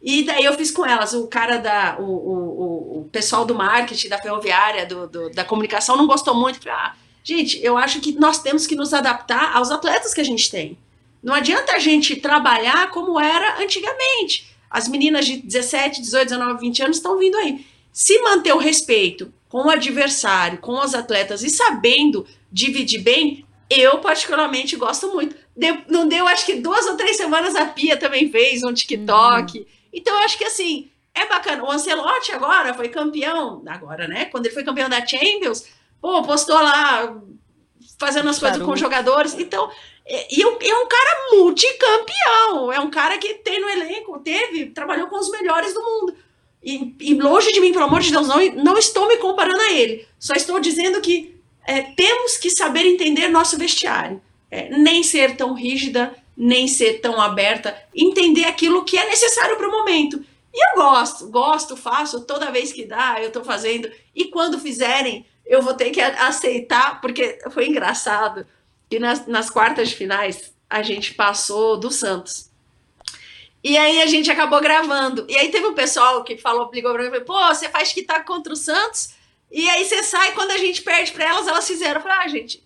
E 0.00 0.22
daí 0.22 0.42
eu 0.42 0.54
fiz 0.54 0.70
com 0.70 0.86
elas, 0.86 1.12
o 1.12 1.26
cara 1.26 1.58
da, 1.58 1.98
o, 2.00 2.04
o, 2.04 3.00
o 3.00 3.08
pessoal 3.12 3.44
do 3.44 3.54
marketing, 3.54 4.08
da 4.08 4.16
ferroviária, 4.16 4.86
do, 4.86 5.06
do, 5.06 5.28
da 5.28 5.44
comunicação 5.44 5.94
não 5.94 6.06
gostou 6.06 6.34
muito. 6.34 6.58
Falei, 6.58 6.72
ah, 6.72 6.94
gente, 7.22 7.62
eu 7.62 7.76
acho 7.76 8.00
que 8.00 8.12
nós 8.12 8.38
temos 8.38 8.66
que 8.66 8.74
nos 8.74 8.94
adaptar 8.94 9.54
aos 9.54 9.70
atletas 9.70 10.14
que 10.14 10.20
a 10.22 10.24
gente 10.24 10.50
tem. 10.50 10.78
Não 11.22 11.34
adianta 11.34 11.72
a 11.72 11.78
gente 11.78 12.16
trabalhar 12.16 12.90
como 12.92 13.20
era 13.20 13.62
antigamente. 13.62 14.56
As 14.70 14.88
meninas 14.88 15.26
de 15.26 15.36
17, 15.36 16.00
18, 16.00 16.30
19, 16.30 16.60
20 16.60 16.82
anos 16.82 16.96
estão 16.96 17.18
vindo 17.18 17.36
aí. 17.36 17.66
Se 17.92 18.18
manter 18.22 18.54
o 18.54 18.58
respeito 18.58 19.30
com 19.52 19.66
o 19.66 19.70
adversário, 19.70 20.56
com 20.56 20.80
os 20.80 20.94
atletas 20.94 21.42
e 21.42 21.50
sabendo 21.50 22.26
dividir 22.50 23.02
bem, 23.02 23.44
eu 23.68 23.98
particularmente 23.98 24.76
gosto 24.76 25.12
muito. 25.12 25.36
Deu, 25.54 25.76
não 25.88 26.08
deu, 26.08 26.26
acho 26.26 26.46
que 26.46 26.54
duas 26.54 26.86
ou 26.86 26.96
três 26.96 27.18
semanas 27.18 27.54
a 27.54 27.66
Pia 27.66 27.98
também 27.98 28.30
fez 28.30 28.62
um 28.62 28.72
TikTok. 28.72 29.58
Uhum. 29.58 29.66
Então, 29.92 30.14
eu 30.14 30.22
acho 30.22 30.38
que 30.38 30.44
assim, 30.44 30.90
é 31.14 31.26
bacana. 31.26 31.64
O 31.64 31.70
Ancelotti 31.70 32.32
agora 32.32 32.72
foi 32.72 32.88
campeão, 32.88 33.62
agora, 33.66 34.08
né? 34.08 34.24
Quando 34.24 34.46
ele 34.46 34.54
foi 34.54 34.64
campeão 34.64 34.88
da 34.88 35.04
Champions, 35.04 35.68
pô, 36.00 36.22
postou 36.22 36.56
lá 36.56 37.14
fazendo 37.98 38.30
as 38.30 38.38
coisas 38.38 38.62
com 38.62 38.74
jogadores. 38.74 39.34
Então, 39.34 39.70
é, 40.06 40.34
e 40.34 40.40
é 40.40 40.46
um 40.48 40.88
cara 40.88 41.28
multicampeão. 41.32 42.72
É 42.72 42.80
um 42.80 42.90
cara 42.90 43.18
que 43.18 43.34
tem 43.34 43.60
no 43.60 43.68
elenco, 43.68 44.18
teve, 44.20 44.70
trabalhou 44.70 45.08
com 45.08 45.18
os 45.18 45.30
melhores 45.30 45.74
do 45.74 45.82
mundo. 45.82 46.16
E, 46.62 46.94
e 47.00 47.14
longe 47.14 47.50
de 47.50 47.60
mim, 47.60 47.72
pelo 47.72 47.84
amor 47.84 48.00
de 48.00 48.10
Deus, 48.10 48.28
não, 48.28 48.38
não 48.54 48.78
estou 48.78 49.08
me 49.08 49.16
comparando 49.16 49.60
a 49.60 49.72
ele. 49.72 50.06
Só 50.18 50.34
estou 50.34 50.60
dizendo 50.60 51.00
que 51.00 51.34
é, 51.66 51.82
temos 51.82 52.36
que 52.36 52.50
saber 52.50 52.86
entender 52.86 53.28
nosso 53.28 53.58
vestiário. 53.58 54.20
É, 54.50 54.68
nem 54.68 55.02
ser 55.02 55.36
tão 55.36 55.54
rígida, 55.54 56.14
nem 56.36 56.68
ser 56.68 57.00
tão 57.00 57.20
aberta. 57.20 57.76
Entender 57.94 58.44
aquilo 58.44 58.84
que 58.84 58.96
é 58.96 59.06
necessário 59.06 59.56
para 59.56 59.68
o 59.68 59.72
momento. 59.72 60.24
E 60.54 60.70
eu 60.70 60.82
gosto, 60.82 61.28
gosto, 61.28 61.76
faço 61.76 62.20
toda 62.20 62.50
vez 62.50 62.72
que 62.72 62.84
dá, 62.84 63.16
eu 63.18 63.28
estou 63.28 63.42
fazendo. 63.42 63.90
E 64.14 64.26
quando 64.26 64.58
fizerem, 64.58 65.24
eu 65.46 65.62
vou 65.62 65.74
ter 65.74 65.90
que 65.90 66.00
aceitar, 66.00 67.00
porque 67.00 67.38
foi 67.50 67.66
engraçado 67.68 68.46
que 68.88 68.98
nas, 68.98 69.26
nas 69.26 69.48
quartas 69.48 69.88
de 69.88 69.96
finais 69.96 70.52
a 70.68 70.82
gente 70.82 71.14
passou 71.14 71.78
do 71.78 71.90
Santos. 71.90 72.51
E 73.62 73.78
aí 73.78 74.02
a 74.02 74.06
gente 74.06 74.30
acabou 74.30 74.60
gravando. 74.60 75.24
E 75.28 75.36
aí 75.36 75.50
teve 75.50 75.66
um 75.66 75.74
pessoal 75.74 76.24
que 76.24 76.36
falou, 76.36 76.70
ligou 76.72 76.92
pra 76.92 77.10
mim, 77.10 77.20
pô, 77.20 77.38
você 77.48 77.68
faz 77.68 77.92
que 77.92 78.02
tá 78.02 78.20
contra 78.20 78.52
o 78.52 78.56
Santos, 78.56 79.10
e 79.50 79.68
aí 79.68 79.84
você 79.84 80.02
sai, 80.02 80.32
quando 80.32 80.50
a 80.50 80.58
gente 80.58 80.82
perde 80.82 81.12
pra 81.12 81.24
elas, 81.24 81.46
elas 81.46 81.66
fizeram. 81.66 81.96
Eu 81.96 82.02
falei, 82.02 82.18
ah, 82.18 82.28
gente, 82.28 82.64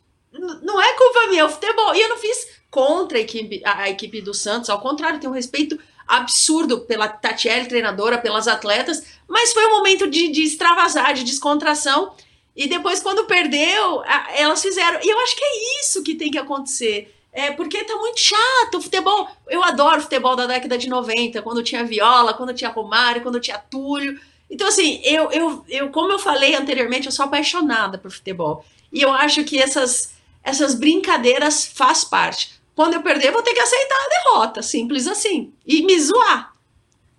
não 0.63 0.81
é 0.81 0.93
culpa 0.95 1.27
minha, 1.29 1.43
é 1.43 1.45
o 1.45 1.51
futebol. 1.51 1.95
E 1.95 2.01
eu 2.01 2.09
não 2.09 2.17
fiz 2.17 2.49
contra 2.71 3.19
a 3.19 3.21
equipe, 3.21 3.61
a, 3.65 3.83
a 3.83 3.91
equipe 3.91 4.21
do 4.21 4.33
Santos, 4.33 4.71
ao 4.71 4.81
contrário, 4.81 5.19
tenho 5.19 5.33
um 5.33 5.35
respeito 5.37 5.79
absurdo 6.07 6.81
pela 6.83 7.09
Tatiele, 7.09 7.67
treinadora, 7.67 8.19
pelas 8.19 8.47
atletas, 8.47 9.03
mas 9.27 9.53
foi 9.53 9.67
um 9.67 9.73
momento 9.73 10.09
de, 10.09 10.29
de 10.29 10.43
extravasar, 10.43 11.13
de 11.13 11.25
descontração. 11.25 12.15
E 12.55 12.69
depois, 12.69 13.01
quando 13.01 13.27
perdeu, 13.27 14.03
elas 14.35 14.63
fizeram. 14.63 15.01
E 15.03 15.09
eu 15.09 15.19
acho 15.21 15.37
que 15.37 15.45
é 15.45 15.81
isso 15.81 16.03
que 16.03 16.15
tem 16.15 16.31
que 16.31 16.39
acontecer. 16.39 17.15
É 17.37 17.51
porque 17.51 17.85
tá 17.85 17.95
muito 17.97 18.19
chato 18.19 18.79
o 18.79 18.81
futebol. 18.81 19.29
Eu 19.47 19.63
adoro 19.63 20.01
futebol 20.01 20.35
da 20.35 20.47
década 20.47 20.79
de 20.79 20.89
90, 20.89 21.43
quando 21.43 21.63
tinha 21.63 21.85
Viola, 21.85 22.33
quando 22.33 22.55
tinha 22.55 22.71
Romário, 22.71 23.23
quando 23.23 23.39
tinha 23.39 23.59
Túlio. 23.59 24.19
Então, 24.51 24.67
assim, 24.67 25.03
eu, 25.05 25.31
eu, 25.31 25.65
eu, 25.69 25.91
como 25.91 26.11
eu 26.11 26.19
falei 26.19 26.55
anteriormente, 26.55 27.05
eu 27.05 27.13
sou 27.13 27.27
apaixonada 27.27 27.99
por 27.99 28.11
futebol. 28.11 28.65
E 28.91 29.03
eu 29.03 29.13
acho 29.13 29.45
que 29.45 29.61
essas, 29.61 30.15
essas 30.43 30.75
brincadeiras 30.75 31.67
faz 31.67 32.05
parte. 32.05 32.59
Quando 32.75 32.95
eu 32.95 33.03
perder, 33.03 33.29
eu 33.29 33.33
vou 33.35 33.43
ter 33.43 33.53
que 33.53 33.61
aceitar 33.61 33.95
a 33.95 34.09
derrota, 34.09 34.63
simples 34.63 35.07
assim. 35.07 35.53
E 35.67 35.83
me 35.83 36.01
zoar. 36.01 36.56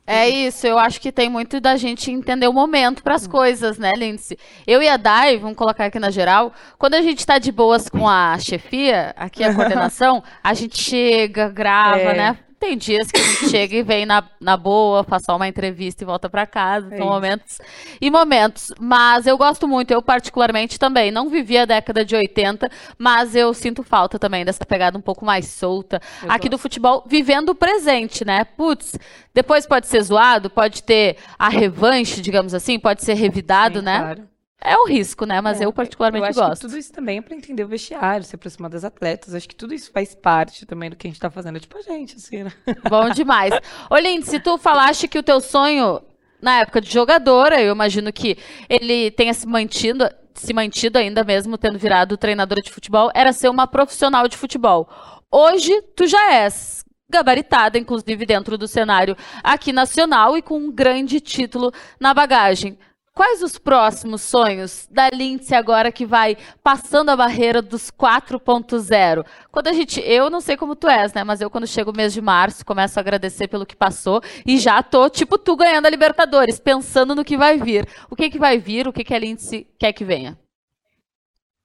É 0.10 0.30
isso, 0.30 0.66
eu 0.66 0.80
acho 0.80 1.02
que 1.02 1.12
tem 1.12 1.28
muito 1.28 1.60
da 1.60 1.76
gente 1.76 2.10
entender 2.10 2.48
o 2.48 2.54
momento 2.54 3.04
para 3.04 3.16
as 3.16 3.28
hum. 3.28 3.30
coisas, 3.30 3.78
né, 3.78 3.92
Lindsay? 3.98 4.38
Eu 4.66 4.82
e 4.82 4.88
a 4.88 4.96
Dai, 4.96 5.38
vamos 5.38 5.58
colocar 5.58 5.86
aqui 5.86 6.00
na 6.00 6.10
geral, 6.10 6.54
quando 6.78 6.94
a 6.94 7.02
gente 7.02 7.20
está 7.20 7.38
de 7.38 7.52
boas 7.52 7.90
com 7.90 8.08
a 8.08 8.40
chefia, 8.40 9.14
aqui 9.18 9.44
a 9.44 9.52
coordenação, 9.54 10.24
a 10.42 10.54
gente 10.54 10.82
chega, 10.82 11.50
grava, 11.50 12.00
é. 12.00 12.18
né? 12.18 12.38
Tem 12.60 12.76
dias 12.76 13.12
que 13.12 13.20
a 13.20 13.24
gente 13.24 13.50
chega 13.50 13.76
e 13.76 13.84
vem 13.84 14.06
na, 14.06 14.24
na 14.42 14.58
boa, 14.58 15.04
faz 15.04 15.24
só 15.24 15.36
uma 15.36 15.48
entrevista 15.48 16.04
e 16.04 16.06
volta 16.06 16.28
para 16.28 16.48
casa. 16.48 16.94
É 16.94 16.98
são 16.98 17.08
momentos 17.08 17.60
e 18.02 18.10
momentos. 18.10 18.74
Mas 18.80 19.28
eu 19.28 19.38
gosto 19.38 19.68
muito, 19.68 19.92
eu 19.92 20.02
particularmente 20.02 20.80
também. 20.80 21.12
Não 21.12 21.30
vivi 21.30 21.58
a 21.58 21.66
década 21.66 22.04
de 22.04 22.16
80, 22.16 22.70
mas 22.98 23.36
eu 23.36 23.54
sinto 23.54 23.84
falta 23.84 24.18
também 24.18 24.44
dessa 24.44 24.66
pegada 24.66 24.98
um 24.98 25.02
pouco 25.02 25.24
mais 25.24 25.48
solta 25.48 26.02
eu 26.24 26.32
aqui 26.32 26.50
gosto. 26.50 26.52
do 26.52 26.58
futebol, 26.58 27.04
vivendo 27.06 27.50
o 27.50 27.56
presente, 27.56 28.26
né? 28.26 28.44
Putz, 28.44 28.98
depois 29.34 29.68
pode 29.68 29.86
ser 29.86 30.02
zoado, 30.02 30.50
pode 30.50 30.82
ter 30.82 31.18
a 31.38 31.50
revanche, 31.50 32.22
digamos 32.22 32.56
assim, 32.56 32.80
pode 32.80 33.04
ser 33.04 33.14
revidado, 33.14 33.80
Sim, 33.80 33.86
né? 33.86 34.00
Claro. 34.00 34.37
É 34.62 34.76
um 34.76 34.88
risco, 34.88 35.26
né? 35.26 35.40
Mas 35.40 35.62
é, 35.62 35.66
eu 35.66 35.72
particularmente 35.72 36.24
eu 36.24 36.30
acho 36.30 36.40
gosto. 36.40 36.62
tudo 36.62 36.78
isso 36.78 36.92
também 36.92 37.20
é 37.20 37.22
para 37.22 37.36
entender 37.36 37.64
o 37.64 37.68
vestiário, 37.68 38.26
se 38.26 38.36
aproximar 38.36 38.70
das 38.70 38.84
atletas. 38.84 39.34
Acho 39.34 39.48
que 39.48 39.56
tudo 39.56 39.74
isso 39.74 39.92
faz 39.92 40.16
parte 40.16 40.66
também 40.66 40.90
do 40.90 40.96
que 40.96 41.08
a 41.08 41.10
gente 41.10 41.20
tá 41.20 41.30
fazendo. 41.30 41.58
É 41.58 41.60
tipo 41.60 41.78
a 41.78 41.82
gente, 41.82 42.16
assim, 42.16 42.44
né? 42.44 42.52
Bom 42.90 43.10
demais. 43.10 43.54
Ô, 43.90 43.96
se 44.24 44.40
tu 44.40 44.58
falaste 44.58 45.08
que 45.08 45.20
o 45.20 45.24
teu 45.24 45.40
sonho, 45.40 46.02
na 46.42 46.60
época 46.60 46.82
de 46.82 46.92
jogadora, 46.92 47.62
eu 47.62 47.72
imagino 47.72 48.12
que 48.12 48.38
ele 48.68 49.12
tenha 49.12 49.34
se 49.34 49.48
mantido, 49.48 50.10
se 50.34 50.54
mantido 50.54 50.98
ainda 50.98 51.24
mesmo, 51.24 51.58
tendo 51.58 51.78
virado 51.78 52.18
treinadora 52.18 52.62
de 52.62 52.72
futebol, 52.72 53.12
era 53.14 53.32
ser 53.32 53.50
uma 53.50 53.68
profissional 53.68 54.28
de 54.28 54.36
futebol. 54.36 54.90
Hoje, 55.32 55.82
tu 55.96 56.08
já 56.08 56.34
és 56.34 56.84
gabaritada, 57.10 57.78
inclusive 57.78 58.26
dentro 58.26 58.58
do 58.58 58.68
cenário 58.68 59.16
aqui 59.44 59.72
nacional 59.72 60.38
e 60.38 60.42
com 60.42 60.58
um 60.58 60.72
grande 60.72 61.22
título 61.22 61.72
na 62.00 62.14
bagagem. 62.14 62.78
Quais 63.18 63.42
os 63.42 63.58
próximos 63.58 64.22
sonhos 64.22 64.88
da 64.92 65.10
Lindsay 65.10 65.58
agora 65.58 65.92
que 65.92 66.06
vai 66.06 66.38
passando 66.62 67.10
a 67.10 67.16
barreira 67.16 67.64
dos 67.64 67.90
4.0? 67.90 69.26
Quando 69.52 69.70
a 69.70 69.74
gente, 69.74 70.00
eu 70.02 70.30
não 70.30 70.40
sei 70.40 70.56
como 70.56 70.76
tu 70.76 70.88
és, 70.88 71.12
né, 71.14 71.24
mas 71.24 71.42
eu 71.42 71.50
quando 71.50 71.66
chego 71.66 71.90
o 71.90 71.98
mês 71.98 72.14
de 72.14 72.22
março, 72.22 72.64
começo 72.64 73.00
a 73.00 73.02
agradecer 73.02 73.48
pelo 73.48 73.66
que 73.66 73.76
passou 73.76 74.22
e 74.46 74.60
já 74.60 74.84
tô 74.84 75.10
tipo 75.10 75.40
tu 75.40 75.56
ganhando 75.56 75.88
a 75.88 75.90
Libertadores, 75.90 76.60
pensando 76.60 77.16
no 77.16 77.26
que 77.26 77.36
vai 77.36 77.58
vir. 77.58 77.88
O 78.08 78.16
que 78.16 78.30
que 78.30 78.38
vai 78.38 78.60
vir? 78.60 78.88
O 78.88 78.94
que 78.94 79.04
que 79.04 79.16
a 79.16 79.18
Lindsay 79.18 79.66
quer 79.80 79.94
que 79.94 80.06
venha? 80.06 80.38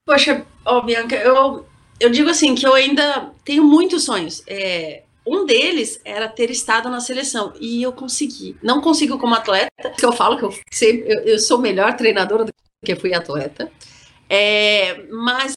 Poxa, 0.06 0.46
ó, 0.64 0.80
Bianca, 0.80 1.16
eu 1.16 1.66
eu 2.00 2.08
digo 2.08 2.30
assim 2.30 2.54
que 2.54 2.66
eu 2.66 2.72
ainda 2.72 3.30
tenho 3.44 3.62
muitos 3.62 4.04
sonhos. 4.04 4.42
É, 4.46 5.02
um 5.26 5.46
deles 5.46 6.00
era 6.04 6.28
ter 6.28 6.50
estado 6.50 6.88
na 6.88 7.00
seleção 7.00 7.52
e 7.60 7.82
eu 7.82 7.92
consegui. 7.92 8.56
Não 8.62 8.80
consigo 8.80 9.18
como 9.18 9.34
atleta, 9.34 9.90
que 9.96 10.04
eu 10.04 10.12
falo 10.12 10.36
que 10.36 10.44
eu, 10.44 10.54
sempre, 10.70 11.12
eu, 11.12 11.20
eu 11.22 11.38
sou 11.38 11.58
melhor 11.58 11.96
treinadora 11.96 12.44
do 12.44 12.52
que 12.84 12.96
fui 12.96 13.14
atleta. 13.14 13.70
É, 14.28 15.04
mas 15.10 15.54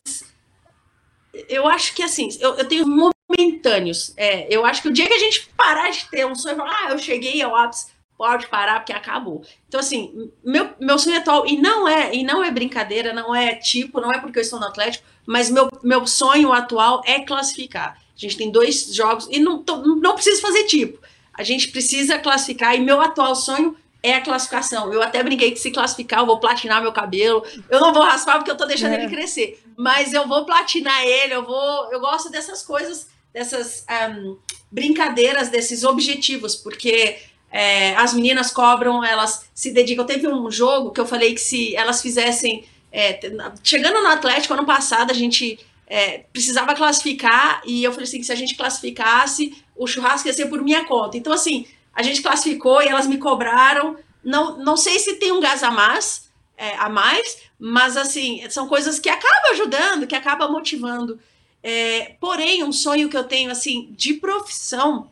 eu 1.49 1.67
acho 1.67 1.95
que 1.95 2.03
assim, 2.03 2.29
eu, 2.39 2.55
eu 2.55 2.65
tenho 2.65 2.85
momentâneos. 2.87 4.13
É, 4.15 4.47
eu 4.53 4.65
acho 4.65 4.81
que 4.81 4.87
o 4.87 4.93
dia 4.93 5.07
que 5.07 5.13
a 5.13 5.19
gente 5.19 5.49
parar 5.57 5.89
de 5.89 6.07
ter 6.09 6.25
um 6.25 6.35
sonho, 6.35 6.61
ah, 6.61 6.89
eu 6.91 6.99
cheguei 6.99 7.41
ao 7.41 7.55
ápice, 7.55 7.87
pode 8.15 8.47
parar 8.47 8.79
porque 8.79 8.93
acabou. 8.93 9.43
Então 9.67 9.79
assim, 9.79 10.31
meu, 10.43 10.69
meu 10.79 10.99
sonho 10.99 11.17
atual 11.17 11.47
e 11.47 11.57
não 11.57 11.87
é 11.87 12.13
e 12.13 12.23
não 12.23 12.43
é 12.43 12.51
brincadeira, 12.51 13.13
não 13.13 13.33
é 13.33 13.55
tipo, 13.55 13.99
não 13.99 14.11
é 14.11 14.19
porque 14.19 14.37
eu 14.37 14.43
estou 14.43 14.59
no 14.59 14.67
Atlético, 14.67 15.05
mas 15.25 15.49
meu, 15.49 15.67
meu 15.83 16.05
sonho 16.05 16.53
atual 16.53 17.01
é 17.05 17.21
classificar. 17.21 18.04
A 18.15 18.19
gente 18.19 18.37
tem 18.37 18.49
dois 18.49 18.93
jogos 18.93 19.27
e 19.29 19.39
não, 19.39 19.63
não 20.01 20.13
precisa 20.13 20.41
fazer 20.41 20.63
tipo. 20.63 20.99
A 21.33 21.43
gente 21.43 21.67
precisa 21.67 22.17
classificar 22.17 22.75
e 22.75 22.79
meu 22.79 23.01
atual 23.01 23.35
sonho 23.35 23.75
é 24.01 24.13
a 24.13 24.21
classificação. 24.21 24.93
Eu 24.93 25.01
até 25.01 25.21
brinquei 25.23 25.51
que 25.51 25.59
se 25.59 25.71
classificar 25.71 26.19
eu 26.19 26.25
vou 26.25 26.39
platinar 26.39 26.81
meu 26.81 26.93
cabelo. 26.93 27.43
Eu 27.69 27.79
não 27.79 27.91
vou 27.91 28.03
raspar 28.03 28.37
porque 28.37 28.51
eu 28.51 28.57
tô 28.57 28.65
deixando 28.65 28.93
é. 28.93 29.03
ele 29.03 29.13
crescer, 29.13 29.61
mas 29.75 30.13
eu 30.13 30.27
vou 30.27 30.45
platinar 30.45 31.03
ele, 31.03 31.33
eu 31.33 31.43
vou, 31.43 31.91
eu 31.91 31.99
gosto 31.99 32.29
dessas 32.29 32.63
coisas, 32.63 33.07
dessas 33.33 33.85
um, 34.11 34.37
brincadeiras, 34.71 35.49
desses 35.49 35.83
objetivos, 35.83 36.55
porque 36.55 37.17
é, 37.51 37.95
as 37.95 38.13
meninas 38.13 38.51
cobram, 38.51 39.03
elas 39.03 39.49
se 39.53 39.71
dedicam. 39.71 40.05
Teve 40.05 40.27
um 40.27 40.49
jogo 40.49 40.91
que 40.91 41.01
eu 41.01 41.05
falei 41.05 41.33
que 41.33 41.41
se 41.41 41.75
elas 41.75 42.01
fizessem 42.01 42.63
é, 42.91 43.19
chegando 43.63 44.01
no 44.01 44.07
Atlético 44.07 44.53
ano 44.53 44.65
passado, 44.65 45.11
a 45.11 45.13
gente 45.13 45.59
é, 45.87 46.19
precisava 46.33 46.73
classificar 46.73 47.61
e 47.65 47.83
eu 47.83 47.91
falei 47.91 48.07
assim, 48.07 48.19
que 48.19 48.25
se 48.25 48.31
a 48.31 48.35
gente 48.35 48.55
classificasse, 48.55 49.55
o 49.75 49.85
churrasco 49.85 50.27
ia 50.27 50.33
ser 50.33 50.47
por 50.47 50.61
minha 50.61 50.85
conta. 50.85 51.17
Então, 51.17 51.31
assim, 51.31 51.67
a 51.93 52.01
gente 52.01 52.21
classificou 52.21 52.81
e 52.81 52.87
elas 52.87 53.07
me 53.07 53.17
cobraram. 53.17 53.97
Não, 54.23 54.57
não 54.57 54.75
sei 54.75 54.97
se 54.99 55.15
tem 55.15 55.31
um 55.31 55.39
gás 55.39 55.63
a 55.63 55.69
mais, 55.69 56.29
é, 56.57 56.75
a 56.77 56.89
mais, 56.89 57.37
mas 57.59 57.95
assim, 57.97 58.43
são 58.49 58.67
coisas 58.67 58.99
que 58.99 59.09
acabam 59.09 59.51
ajudando, 59.51 60.07
que 60.07 60.15
acabam 60.15 60.51
motivando. 60.51 61.19
É, 61.61 62.15
porém, 62.19 62.63
um 62.63 62.71
sonho 62.71 63.09
que 63.09 63.17
eu 63.17 63.23
tenho 63.23 63.51
assim 63.51 63.89
de 63.91 64.15
profissão 64.15 65.11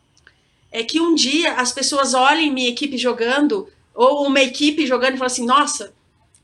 é 0.70 0.82
que 0.82 1.00
um 1.00 1.14
dia 1.14 1.52
as 1.54 1.70
pessoas 1.72 2.14
olhem 2.14 2.52
minha 2.52 2.68
equipe 2.68 2.98
jogando, 2.98 3.68
ou 3.94 4.26
uma 4.26 4.40
equipe 4.40 4.86
jogando 4.86 5.14
e 5.14 5.18
falem 5.18 5.32
assim, 5.32 5.46
nossa, 5.46 5.94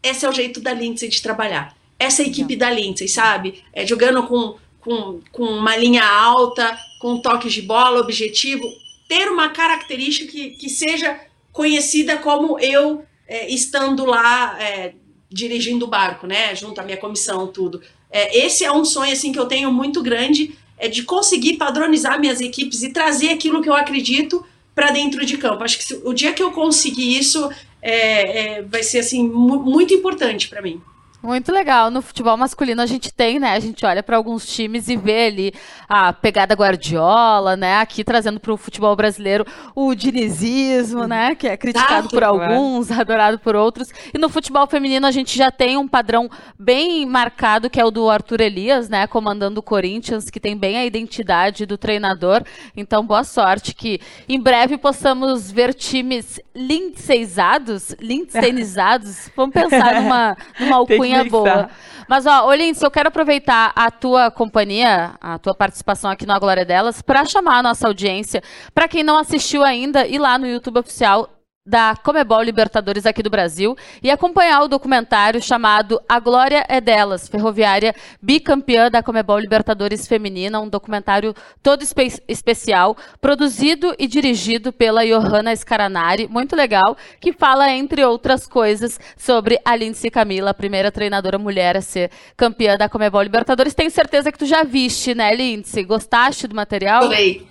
esse 0.03 0.25
é 0.25 0.29
o 0.29 0.33
jeito 0.33 0.61
da 0.61 0.73
Lindsay 0.73 1.09
de 1.09 1.21
trabalhar 1.21 1.80
essa 2.01 2.23
equipe 2.23 2.57
da 2.57 2.71
Lindsay, 2.71 3.07
sabe? 3.07 3.63
É, 3.75 3.87
jogando 3.87 4.23
com, 4.23 4.57
com, 4.81 5.21
com 5.31 5.45
uma 5.45 5.77
linha 5.77 6.03
alta, 6.03 6.77
com 6.99 7.21
toques 7.21 7.53
de 7.53 7.61
bola, 7.61 8.01
objetivo, 8.01 8.65
ter 9.07 9.31
uma 9.31 9.51
característica 9.51 10.33
que, 10.33 10.51
que 10.53 10.71
seja 10.71 11.21
conhecida 11.53 12.17
como 12.17 12.59
eu 12.59 13.05
é, 13.29 13.53
estando 13.53 14.07
lá 14.07 14.57
é, 14.59 14.95
dirigindo 15.31 15.85
o 15.85 15.89
barco, 15.89 16.27
né? 16.27 16.57
Junto 16.57 16.81
à 16.81 16.85
minha 16.85 16.97
comissão, 16.97 17.47
tudo. 17.47 17.83
É, 18.11 18.47
esse 18.47 18.65
é 18.65 18.73
um 18.73 18.85
sonho 18.85 19.13
assim 19.13 19.31
que 19.31 19.39
eu 19.39 19.47
tenho 19.47 19.71
muito 19.71 20.03
grande, 20.03 20.57
é 20.79 20.89
de 20.89 21.03
conseguir 21.03 21.59
padronizar 21.59 22.19
minhas 22.19 22.41
equipes 22.41 22.83
e 22.83 22.89
trazer 22.95 23.29
aquilo 23.29 23.61
que 23.61 23.69
eu 23.69 23.75
acredito 23.75 24.45
para 24.75 24.91
dentro 24.91 25.25
de 25.27 25.37
campo. 25.37 25.63
Acho 25.63 25.77
que 25.77 25.85
se, 25.85 26.01
o 26.03 26.15
dia 26.15 26.33
que 26.33 26.43
eu 26.43 26.51
conseguir 26.51 27.19
isso, 27.19 27.51
é, 27.83 28.59
é, 28.59 28.63
vai 28.63 28.83
ser 28.83 29.01
assim 29.01 29.23
muito 29.29 29.93
importante 29.93 30.49
para 30.49 30.63
mim. 30.63 30.81
Muito 31.23 31.53
legal. 31.53 31.91
No 31.91 32.01
futebol 32.01 32.35
masculino 32.35 32.81
a 32.81 32.87
gente 32.87 33.13
tem, 33.13 33.39
né? 33.39 33.53
A 33.53 33.61
gente 33.61 33.85
olha 33.85 34.03
para 34.03 34.17
alguns 34.17 34.47
times 34.47 34.89
e 34.89 34.97
vê 34.97 35.27
ali 35.27 35.53
a 35.87 36.15
pegada 36.15 36.55
Guardiola, 36.55 37.57
né? 37.57 37.77
Aqui 37.77 38.03
trazendo 38.03 38.41
para 38.41 38.53
o 38.53 38.57
futebol 38.57 38.97
brasileiro 38.97 39.45
o 39.75 39.95
dinizismo, 39.95 41.07
né? 41.07 41.35
Que 41.35 41.47
é 41.47 41.59
criticado 41.59 42.09
por 42.09 42.25
alguns, 42.25 42.91
adorado 42.99 43.39
por 43.39 43.55
outros. 43.55 43.93
E 44.15 44.19
no 44.19 44.31
futebol 44.31 44.67
feminino 44.67 45.07
a 45.07 45.11
gente 45.11 45.37
já 45.37 45.51
tem 45.51 45.77
um 45.77 45.87
padrão 45.87 46.31
bem 46.59 47.05
marcado, 47.05 47.69
que 47.69 47.79
é 47.79 47.85
o 47.85 47.91
do 47.91 48.09
Arthur 48.09 48.41
Elias, 48.41 48.89
né? 48.89 49.07
Comandando 49.07 49.61
o 49.61 49.63
Corinthians, 49.63 50.31
que 50.31 50.41
tem 50.41 50.57
bem 50.57 50.79
a 50.79 50.87
identidade 50.87 51.67
do 51.67 51.77
treinador. 51.77 52.43
Então, 52.75 53.05
boa 53.05 53.25
sorte 53.25 53.75
que 53.75 54.01
em 54.27 54.41
breve 54.41 54.79
possamos 54.79 55.53
ver 55.53 55.75
times 55.75 56.41
lindsayzados, 56.55 57.95
lindsaynizados. 58.01 59.29
Vamos 59.37 59.53
pensar 59.53 60.01
numa, 60.01 60.35
numa 60.59 60.77
alcunha 60.77 61.10
Boa. 61.31 61.71
Mas, 62.09 62.27
ó, 62.27 62.47
Olins, 62.47 62.83
eu 62.83 62.91
quero 62.91 63.09
aproveitar 63.09 63.73
a 63.75 63.91
tua 63.91 64.31
companhia, 64.31 65.13
a 65.21 65.39
tua 65.39 65.55
participação 65.55 66.11
aqui 66.11 66.27
no 66.27 66.33
A 66.33 66.39
Glória 66.39 66.65
Delas, 66.65 67.01
para 67.03 67.25
chamar 67.25 67.59
a 67.59 67.63
nossa 67.63 67.87
audiência. 67.87 68.43
Para 68.75 68.89
quem 68.89 69.03
não 69.03 69.17
assistiu 69.17 69.63
ainda, 69.63 70.07
ir 70.07 70.19
lá 70.19 70.39
no 70.39 70.47
YouTube 70.47 70.79
oficial 70.79 71.29
da 71.65 71.95
Comebol 71.95 72.43
Libertadores 72.43 73.05
aqui 73.05 73.23
do 73.23 73.29
Brasil 73.29 73.77
e 74.03 74.11
acompanhar 74.11 74.63
o 74.63 74.69
documentário 74.69 75.43
chamado 75.43 76.01
A 76.09 76.19
Glória 76.19 76.65
é 76.69 76.81
Delas, 76.81 77.29
Ferroviária 77.29 77.95
bicampeã 78.21 78.91
da 78.91 79.03
Comebol 79.03 79.39
Libertadores 79.39 80.07
Feminina, 80.07 80.59
um 80.59 80.69
documentário 80.69 81.35
todo 81.63 81.83
espe 81.83 82.13
especial, 82.27 82.97
produzido 83.21 83.95
e 83.99 84.07
dirigido 84.07 84.73
pela 84.73 85.05
Johanna 85.05 85.55
Scaranari, 85.55 86.27
muito 86.27 86.57
legal, 86.57 86.97
que 87.21 87.33
fala, 87.33 87.71
entre 87.71 88.05
outras 88.05 88.47
coisas, 88.47 88.99
sobre 89.17 89.61
a 89.65 89.77
Lindsay 89.77 90.11
Camila, 90.11 90.51
a 90.51 90.55
primeira 90.55 90.91
treinadora 90.91 91.39
mulher 91.39 91.77
a 91.77 91.83
ser 91.83 92.11
campeã 92.37 92.79
da 92.79 92.89
Comebol 92.89 93.23
Libertadores. 93.23 93.75
Tenho 93.75 93.91
certeza 93.91 94.33
que 94.33 94.39
tu 94.39 94.47
já 94.47 94.65
viste, 94.65 95.15
né, 95.15 95.35
Lindsay? 95.35 95.85
Gostaste 95.85 96.49
do 96.49 96.55
material? 96.57 97.07
Gostei. 97.07 97.50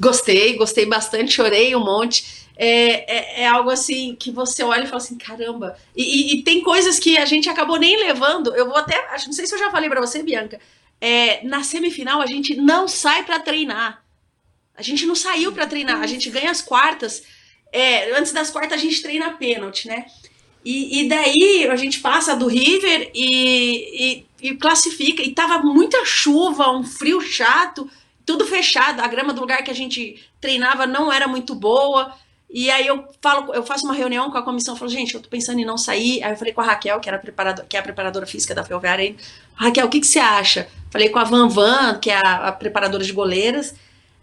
Gostei, 0.00 0.56
gostei 0.56 0.86
bastante, 0.86 1.32
chorei 1.32 1.74
um 1.74 1.84
monte 1.84 2.38
é, 2.58 3.40
é, 3.40 3.42
é, 3.42 3.46
algo 3.46 3.70
assim 3.70 4.16
que 4.18 4.32
você 4.32 4.64
olha 4.64 4.82
e 4.82 4.86
fala 4.86 4.96
assim, 4.96 5.16
caramba. 5.16 5.78
E, 5.96 6.02
e, 6.02 6.34
e, 6.34 6.42
tem 6.42 6.60
coisas 6.60 6.98
que 6.98 7.16
a 7.16 7.24
gente 7.24 7.48
acabou 7.48 7.78
nem 7.78 7.96
levando. 7.96 8.52
Eu 8.54 8.66
vou 8.66 8.76
até. 8.76 9.00
Não 9.24 9.32
sei 9.32 9.46
se 9.46 9.54
eu 9.54 9.58
já 9.60 9.70
falei 9.70 9.88
para 9.88 10.00
você, 10.00 10.24
Bianca. 10.24 10.60
É, 11.00 11.46
na 11.46 11.62
semifinal, 11.62 12.20
a 12.20 12.26
gente 12.26 12.56
não 12.56 12.88
sai 12.88 13.22
para 13.24 13.38
treinar. 13.38 14.04
A 14.74 14.82
gente 14.82 15.06
não 15.06 15.14
saiu 15.14 15.52
para 15.52 15.68
treinar. 15.68 16.02
A 16.02 16.06
gente 16.08 16.28
ganha 16.30 16.50
as 16.50 16.60
quartas. 16.60 17.22
É, 17.72 18.18
antes 18.18 18.32
das 18.32 18.50
quartas, 18.50 18.76
a 18.76 18.82
gente 18.82 19.00
treina 19.00 19.34
pênalti, 19.34 19.86
né? 19.86 20.06
E, 20.64 21.02
e, 21.02 21.08
daí 21.08 21.68
a 21.70 21.76
gente 21.76 22.00
passa 22.00 22.34
do 22.34 22.48
River 22.48 23.12
e, 23.14 24.24
e, 24.42 24.48
e 24.48 24.56
classifica. 24.56 25.22
E 25.22 25.32
tava 25.32 25.60
muita 25.60 26.04
chuva, 26.04 26.72
um 26.72 26.82
frio 26.82 27.20
chato, 27.20 27.88
tudo 28.28 28.44
fechado. 28.44 29.00
A 29.00 29.08
grama 29.08 29.32
do 29.32 29.40
lugar 29.40 29.64
que 29.64 29.70
a 29.70 29.74
gente 29.74 30.22
treinava 30.38 30.86
não 30.86 31.10
era 31.10 31.26
muito 31.26 31.54
boa. 31.54 32.14
E 32.50 32.70
aí 32.70 32.86
eu 32.86 33.08
falo, 33.22 33.54
eu 33.54 33.62
faço 33.62 33.86
uma 33.86 33.94
reunião 33.94 34.30
com 34.30 34.36
a 34.36 34.42
comissão, 34.42 34.76
falo, 34.76 34.90
gente, 34.90 35.14
eu 35.14 35.22
tô 35.22 35.30
pensando 35.30 35.58
em 35.60 35.64
não 35.64 35.78
sair. 35.78 36.22
Aí 36.22 36.32
eu 36.32 36.36
falei 36.36 36.52
com 36.52 36.60
a 36.60 36.64
Raquel, 36.64 37.00
que 37.00 37.08
era 37.08 37.18
preparador, 37.18 37.64
que 37.66 37.74
é 37.74 37.80
a 37.80 37.82
preparadora 37.82 38.26
física 38.26 38.54
da 38.54 38.62
Ferroviária, 38.62 39.16
Raquel, 39.54 39.86
o 39.86 39.88
que, 39.88 40.00
que 40.00 40.06
você 40.06 40.18
acha? 40.18 40.68
Falei 40.90 41.08
com 41.08 41.18
a 41.18 41.24
Van 41.24 41.48
Van, 41.48 41.98
que 41.98 42.10
é 42.10 42.16
a, 42.16 42.48
a 42.48 42.52
preparadora 42.52 43.02
de 43.02 43.12
goleiras. 43.14 43.74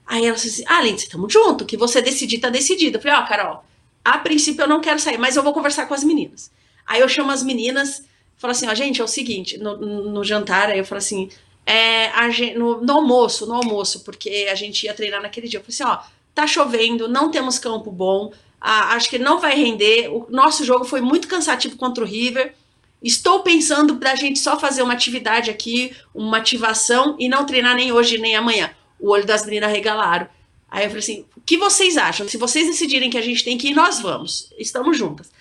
Aí 0.06 0.24
ela 0.24 0.36
disse 0.36 0.50
assim: 0.50 0.65
Ah, 0.68 0.84
Lindsay, 0.84 1.10
tamo 1.10 1.28
junto, 1.28 1.65
que 1.65 1.76
você 1.76 2.00
decidir, 2.00 2.38
tá 2.38 2.52
decidido. 2.52 2.98
Eu 2.98 3.02
falei, 3.02 3.18
ó, 3.18 3.24
oh, 3.24 3.28
Carol, 3.28 3.65
a 4.04 4.20
princípio 4.20 4.62
eu 4.62 4.68
não 4.68 4.82
quero 4.82 5.00
sair, 5.00 5.18
mas 5.18 5.36
eu 5.36 5.41
vou 5.41 5.52
conversar 5.52 5.88
com 5.88 5.96
as 5.96 6.04
meninas. 6.04 6.52
Aí 6.86 7.02
eu 7.02 7.10
chamo 7.10 7.32
as 7.32 7.41
meninas, 7.41 8.04
falo 8.38 8.52
assim, 8.52 8.68
ó, 8.68 8.76
gente, 8.76 9.02
é 9.02 9.04
o 9.04 9.08
seguinte, 9.08 9.58
no, 9.58 9.78
no 9.78 10.24
jantar, 10.24 10.70
aí 10.70 10.78
eu 10.78 10.86
falo 10.86 11.00
assim, 11.00 11.28
é, 11.65 12.32
gente, 12.32 12.58
no, 12.58 12.82
no 12.82 12.93
almoço, 12.93 13.45
no 13.45 13.56
almoço, 13.56 14.04
porque 14.04 14.47
a 14.51 14.56
gente 14.56 14.86
ia 14.86 14.93
treinar 14.93 15.21
naquele 15.21 15.47
dia. 15.47 15.60
Eu 15.60 15.63
falei 15.63 15.73
assim, 15.73 15.84
ó, 15.84 16.08
tá 16.34 16.45
chovendo, 16.45 17.08
não 17.08 17.32
temos 17.32 17.58
campo 17.58 17.91
bom, 17.91 18.32
ah, 18.62 18.95
acho 18.95 19.10
que 19.10 19.17
não 19.17 19.39
vai 19.39 19.56
render. 19.56 20.10
O 20.10 20.28
nosso 20.30 20.63
jogo 20.63 20.86
foi 20.86 21.01
muito 21.01 21.28
cansativo 21.28 21.78
contra 21.78 22.04
o 22.04 22.08
River. 22.08 22.54
Estou 23.01 23.41
pensando 23.41 23.97
para 23.97 24.12
a 24.12 24.15
gente 24.15 24.39
só 24.39 24.60
fazer 24.60 24.82
uma 24.82 24.93
atividade 24.93 25.51
aqui, 25.51 25.95
uma 26.13 26.38
ativação 26.38 27.15
e 27.19 27.30
não 27.30 27.45
treinar 27.45 27.75
nem 27.75 27.91
hoje 27.91 28.17
nem 28.17 28.36
amanhã. 28.36 28.71
O 28.99 29.10
olho 29.10 29.25
das 29.25 29.45
meninas 29.45 29.71
regalaram. 29.71 30.28
Aí 30.69 30.84
eu 30.84 30.89
falei 30.89 31.04
assim: 31.04 31.25
o 31.38 31.41
que 31.41 31.58
vocês 31.58 31.97
acham? 31.97 32.28
Se 32.28 32.38
vocês 32.38 32.67
decidirem 32.67 33.10
que 33.10 33.17
a 33.17 33.21
gente 33.21 33.43
tem 33.43 33.58
que 33.58 33.69
ir, 33.69 33.75
nós 33.75 33.99
vamos. 33.99 34.51
Estamos 34.58 34.97
juntas. 34.97 35.32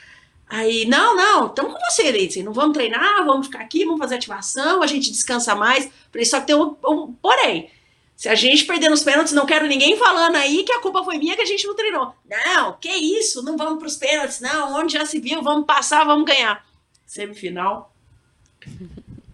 Aí, 0.54 0.86
não, 0.86 1.16
não, 1.16 1.46
estamos 1.48 1.72
com 1.72 1.80
você, 1.80 2.12
Leite. 2.12 2.40
Não 2.40 2.52
vamos 2.52 2.74
treinar, 2.74 3.24
vamos 3.26 3.48
ficar 3.48 3.58
aqui, 3.58 3.84
vamos 3.84 3.98
fazer 3.98 4.14
ativação, 4.14 4.84
a 4.84 4.86
gente 4.86 5.10
descansa 5.10 5.52
mais. 5.56 5.90
Só 6.24 6.38
que 6.38 6.46
tem 6.46 6.54
um, 6.54 6.76
um 6.86 7.12
porém. 7.12 7.68
Se 8.14 8.28
a 8.28 8.36
gente 8.36 8.64
perder 8.64 8.88
nos 8.88 9.02
pênaltis, 9.02 9.32
não 9.32 9.46
quero 9.46 9.66
ninguém 9.66 9.96
falando 9.96 10.36
aí 10.36 10.62
que 10.62 10.72
a 10.72 10.80
culpa 10.80 11.02
foi 11.02 11.18
minha 11.18 11.34
que 11.34 11.42
a 11.42 11.44
gente 11.44 11.66
não 11.66 11.74
treinou. 11.74 12.14
Não, 12.24 12.74
que 12.74 12.88
isso, 12.88 13.42
não 13.42 13.56
vamos 13.56 13.80
para 13.80 13.88
os 13.88 13.96
pênaltis, 13.96 14.38
não. 14.38 14.76
Onde 14.76 14.92
já 14.92 15.04
se 15.04 15.18
viu, 15.18 15.42
vamos 15.42 15.66
passar, 15.66 16.04
vamos 16.04 16.24
ganhar. 16.24 16.64
Semifinal, 17.04 17.92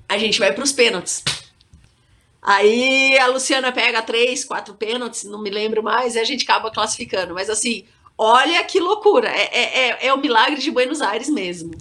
a 0.09 0.17
gente 0.17 0.39
vai 0.39 0.55
para 0.55 0.65
os 0.65 0.73
pênaltis. 0.73 1.23
Aí 2.41 3.19
a 3.19 3.27
Luciana 3.27 3.71
pega 3.71 4.01
três, 4.01 4.43
quatro 4.43 4.73
pênaltis, 4.73 5.25
não 5.25 5.43
me 5.43 5.51
lembro 5.51 5.83
mais, 5.83 6.15
e 6.15 6.19
a 6.19 6.25
gente 6.25 6.45
acaba 6.45 6.71
classificando. 6.71 7.35
Mas 7.35 7.51
assim, 7.51 7.85
olha 8.21 8.63
que 8.65 8.79
loucura. 8.79 9.29
É, 9.29 9.59
é, 9.59 9.89
é, 9.89 10.07
é 10.09 10.15
o 10.15 10.19
milagre 10.19 10.61
de 10.61 10.71
Buenos 10.71 11.01
Aires 11.01 11.31
mesmo. 11.31 11.73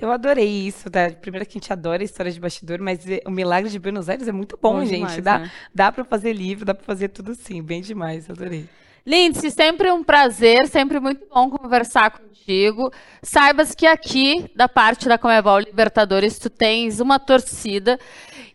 Eu 0.00 0.10
adorei 0.12 0.48
isso, 0.48 0.90
tá? 0.90 1.10
Primeiro 1.10 1.46
que 1.46 1.52
a 1.52 1.60
gente 1.60 1.72
adora 1.72 2.02
a 2.02 2.04
história 2.04 2.30
de 2.30 2.38
bastidor, 2.38 2.78
mas 2.80 3.00
o 3.24 3.30
Milagre 3.30 3.68
de 3.68 3.80
Buenos 3.80 4.08
Aires 4.08 4.28
é 4.28 4.32
muito 4.32 4.56
bom, 4.60 4.74
bom 4.74 4.84
gente. 4.84 4.98
Demais, 4.98 5.24
dá, 5.24 5.38
né? 5.40 5.50
dá 5.74 5.90
para 5.90 6.04
fazer 6.04 6.32
livro, 6.32 6.64
dá 6.64 6.72
para 6.72 6.84
fazer 6.84 7.08
tudo 7.08 7.34
sim, 7.34 7.60
bem 7.62 7.80
demais, 7.80 8.30
adorei. 8.30 8.68
Lindsay, 9.04 9.50
sempre 9.50 9.90
um 9.90 10.04
prazer, 10.04 10.68
sempre 10.68 11.00
muito 11.00 11.26
bom 11.32 11.50
conversar 11.50 12.10
contigo. 12.10 12.92
Saibas 13.22 13.74
que 13.74 13.86
aqui, 13.86 14.48
da 14.54 14.68
parte 14.68 15.08
da 15.08 15.18
Comebol 15.18 15.58
Libertadores, 15.58 16.38
tu 16.38 16.48
tens 16.48 17.00
uma 17.00 17.18
torcida. 17.18 17.98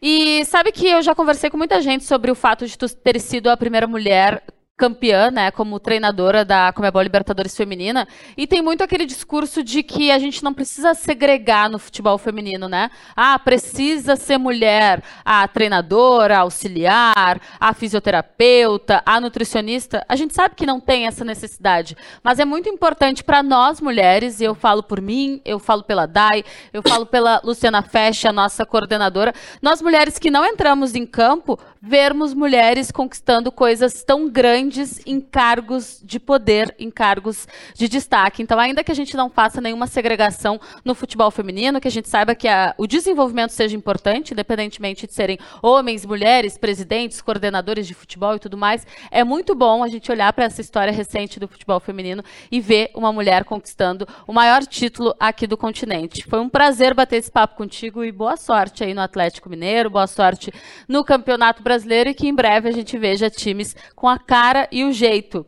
E 0.02 0.46
sabe 0.46 0.72
que 0.72 0.88
eu 0.88 1.02
já 1.02 1.14
conversei 1.14 1.50
com 1.50 1.58
muita 1.58 1.82
gente 1.82 2.06
sobre 2.06 2.32
o 2.32 2.36
fato 2.36 2.66
de 2.66 2.78
tu 2.78 2.88
ter 2.96 3.20
sido 3.20 3.50
a 3.50 3.58
primeira 3.58 3.88
mulher 3.88 4.44
campeã, 4.84 5.32
né, 5.32 5.50
como 5.50 5.80
treinadora 5.80 6.44
da 6.44 6.74
Comebol 6.74 7.02
Libertadores 7.02 7.56
Feminina, 7.56 8.06
e 8.36 8.46
tem 8.46 8.62
muito 8.62 8.84
aquele 8.84 9.06
discurso 9.06 9.64
de 9.64 9.82
que 9.82 10.12
a 10.12 10.20
gente 10.20 10.44
não 10.44 10.54
precisa 10.54 10.94
segregar 10.94 11.70
no 11.70 11.80
futebol 11.80 12.18
feminino, 12.18 12.68
né? 12.68 12.92
Ah, 13.16 13.40
precisa 13.40 14.18
ser 14.18 14.38
mulher, 14.38 15.02
a 15.24 15.48
treinadora, 15.48 16.36
a 16.36 16.42
auxiliar, 16.42 17.40
a 17.58 17.74
fisioterapeuta, 17.74 19.02
a 19.06 19.22
nutricionista. 19.22 20.06
A 20.10 20.18
gente 20.18 20.34
sabe 20.34 20.54
que 20.54 20.66
não 20.66 20.82
tem 20.82 21.08
essa 21.08 21.24
necessidade, 21.24 21.96
mas 22.22 22.38
é 22.38 22.44
muito 22.44 22.68
importante 22.68 23.24
para 23.24 23.42
nós 23.42 23.80
mulheres, 23.80 24.42
e 24.42 24.44
eu 24.44 24.54
falo 24.54 24.84
por 24.84 25.00
mim, 25.00 25.40
eu 25.46 25.60
falo 25.60 25.84
pela 25.84 26.06
Dai, 26.06 26.44
eu 26.74 26.82
falo 26.82 27.06
pela 27.06 27.40
Luciana 27.42 27.82
Fesch, 27.82 28.26
a 28.26 28.34
nossa 28.34 28.66
coordenadora, 28.66 29.34
nós 29.62 29.82
mulheres 29.82 30.20
que 30.20 30.30
não 30.30 30.46
entramos 30.46 30.94
em 30.94 31.06
campo, 31.06 31.58
vermos 31.86 32.34
mulheres 32.34 32.92
conquistando 32.92 33.52
coisas 33.52 34.06
tão 34.06 34.30
grandes 34.30 35.02
em 35.06 35.20
cargos 35.20 36.00
de 36.02 36.18
poder, 36.18 36.74
em 36.80 36.90
cargos 36.90 37.46
de 37.76 37.90
destaque. 37.90 38.42
Então, 38.42 38.58
ainda 38.58 38.86
que 38.86 38.92
a 38.92 38.96
gente 38.96 39.18
não 39.18 39.30
faça 39.30 39.60
nenhuma 39.60 39.86
segregação 39.86 40.62
no 40.86 40.96
futebol 40.96 41.30
feminino, 41.30 41.82
que 41.82 41.88
a 41.90 41.92
gente 41.92 42.08
saiba 42.08 42.34
que 42.36 42.48
a, 42.48 42.74
o 42.78 42.88
desenvolvimento 42.88 43.50
seja 43.50 43.76
importante, 43.76 44.32
independentemente 44.32 45.06
de 45.06 45.14
serem 45.14 45.38
homens, 45.62 46.06
mulheres, 46.06 46.58
presidentes, 46.58 47.22
coordenadores 47.22 47.86
de 47.86 47.94
futebol 47.94 48.34
e 48.34 48.40
tudo 48.40 48.56
mais, 48.56 48.88
é 49.12 49.22
muito 49.26 49.54
bom 49.54 49.84
a 49.84 49.90
gente 49.90 50.10
olhar 50.10 50.32
para 50.32 50.46
essa 50.46 50.62
história 50.62 50.94
recente 50.94 51.38
do 51.38 51.50
futebol 51.50 51.82
feminino 51.82 52.24
e 52.50 52.62
ver 52.62 52.92
uma 52.96 53.12
mulher 53.12 53.44
conquistando 53.44 54.08
o 54.26 54.32
maior 54.32 54.66
título 54.66 55.14
aqui 55.20 55.46
do 55.46 55.58
continente. 55.58 56.24
Foi 56.30 56.40
um 56.40 56.48
prazer 56.48 56.94
bater 56.94 57.18
esse 57.18 57.30
papo 57.30 57.58
contigo 57.58 58.06
e 58.06 58.12
boa 58.12 58.38
sorte 58.38 58.86
aí 58.86 58.94
no 58.94 59.02
Atlético 59.02 59.50
Mineiro, 59.50 59.90
boa 59.90 60.08
sorte 60.08 60.50
no 60.88 61.04
Campeonato 61.04 61.62
Brasileiro 61.62 61.73
brasileiro 61.74 62.10
e 62.10 62.14
que 62.14 62.28
em 62.28 62.36
breve 62.36 62.70
a 62.70 62.72
gente 62.72 62.98
veja 62.98 63.30
times 63.30 63.76
com 63.96 64.08
a 64.08 64.20
cara 64.20 64.68
e 64.72 64.84
o 64.84 64.92
jeito 64.92 65.46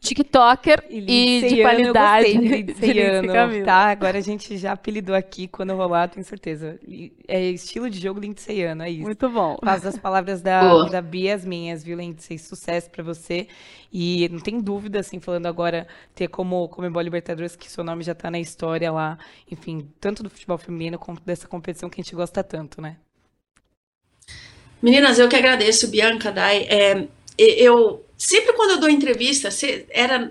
TikToker 0.00 0.82
e, 0.88 1.38
e 1.38 1.48
de 1.48 1.62
qualidade. 1.62 2.32
Lindsayano, 2.38 3.64
tá? 3.64 3.90
Agora 3.90 4.16
a 4.16 4.20
gente 4.22 4.56
já 4.56 4.72
apelidou 4.72 5.14
aqui 5.14 5.46
quando 5.46 5.74
rolar, 5.74 6.08
tenho 6.08 6.24
certeza. 6.24 6.80
É 7.28 7.50
estilo 7.50 7.90
de 7.90 8.00
jogo 8.00 8.18
Lindsayano, 8.18 8.82
é 8.82 8.90
isso. 8.90 9.02
Muito 9.02 9.28
bom. 9.28 9.58
Faz 9.62 9.84
as 9.84 9.98
palavras 9.98 10.40
da, 10.40 10.84
da 10.84 11.02
Bia 11.02 11.34
as 11.34 11.44
minhas, 11.44 11.84
viu, 11.84 11.98
Lindsay? 11.98 12.38
Sucesso 12.38 12.90
para 12.90 13.04
você. 13.04 13.46
E 13.92 14.26
não 14.30 14.40
tem 14.40 14.58
dúvida, 14.58 15.00
assim, 15.00 15.20
falando 15.20 15.46
agora, 15.46 15.86
ter 16.14 16.28
como 16.28 16.66
Comebol 16.68 17.02
Libertadores, 17.02 17.54
que 17.54 17.70
seu 17.70 17.84
nome 17.84 18.02
já 18.02 18.14
tá 18.14 18.30
na 18.30 18.40
história 18.40 18.90
lá, 18.90 19.18
enfim, 19.50 19.86
tanto 20.00 20.22
do 20.22 20.30
futebol 20.30 20.56
feminino 20.56 20.98
quanto 20.98 21.22
dessa 21.22 21.46
competição 21.46 21.90
que 21.90 22.00
a 22.00 22.02
gente 22.02 22.16
gosta 22.16 22.42
tanto, 22.42 22.80
né? 22.80 22.96
Meninas, 24.82 25.18
eu 25.18 25.28
que 25.28 25.36
agradeço, 25.36 25.88
Bianca, 25.88 26.32
Dai. 26.32 26.66
É, 26.68 27.06
eu 27.36 28.04
sempre 28.16 28.52
quando 28.54 28.72
eu 28.72 28.80
dou 28.80 28.90
entrevista, 28.90 29.48
era 29.90 30.30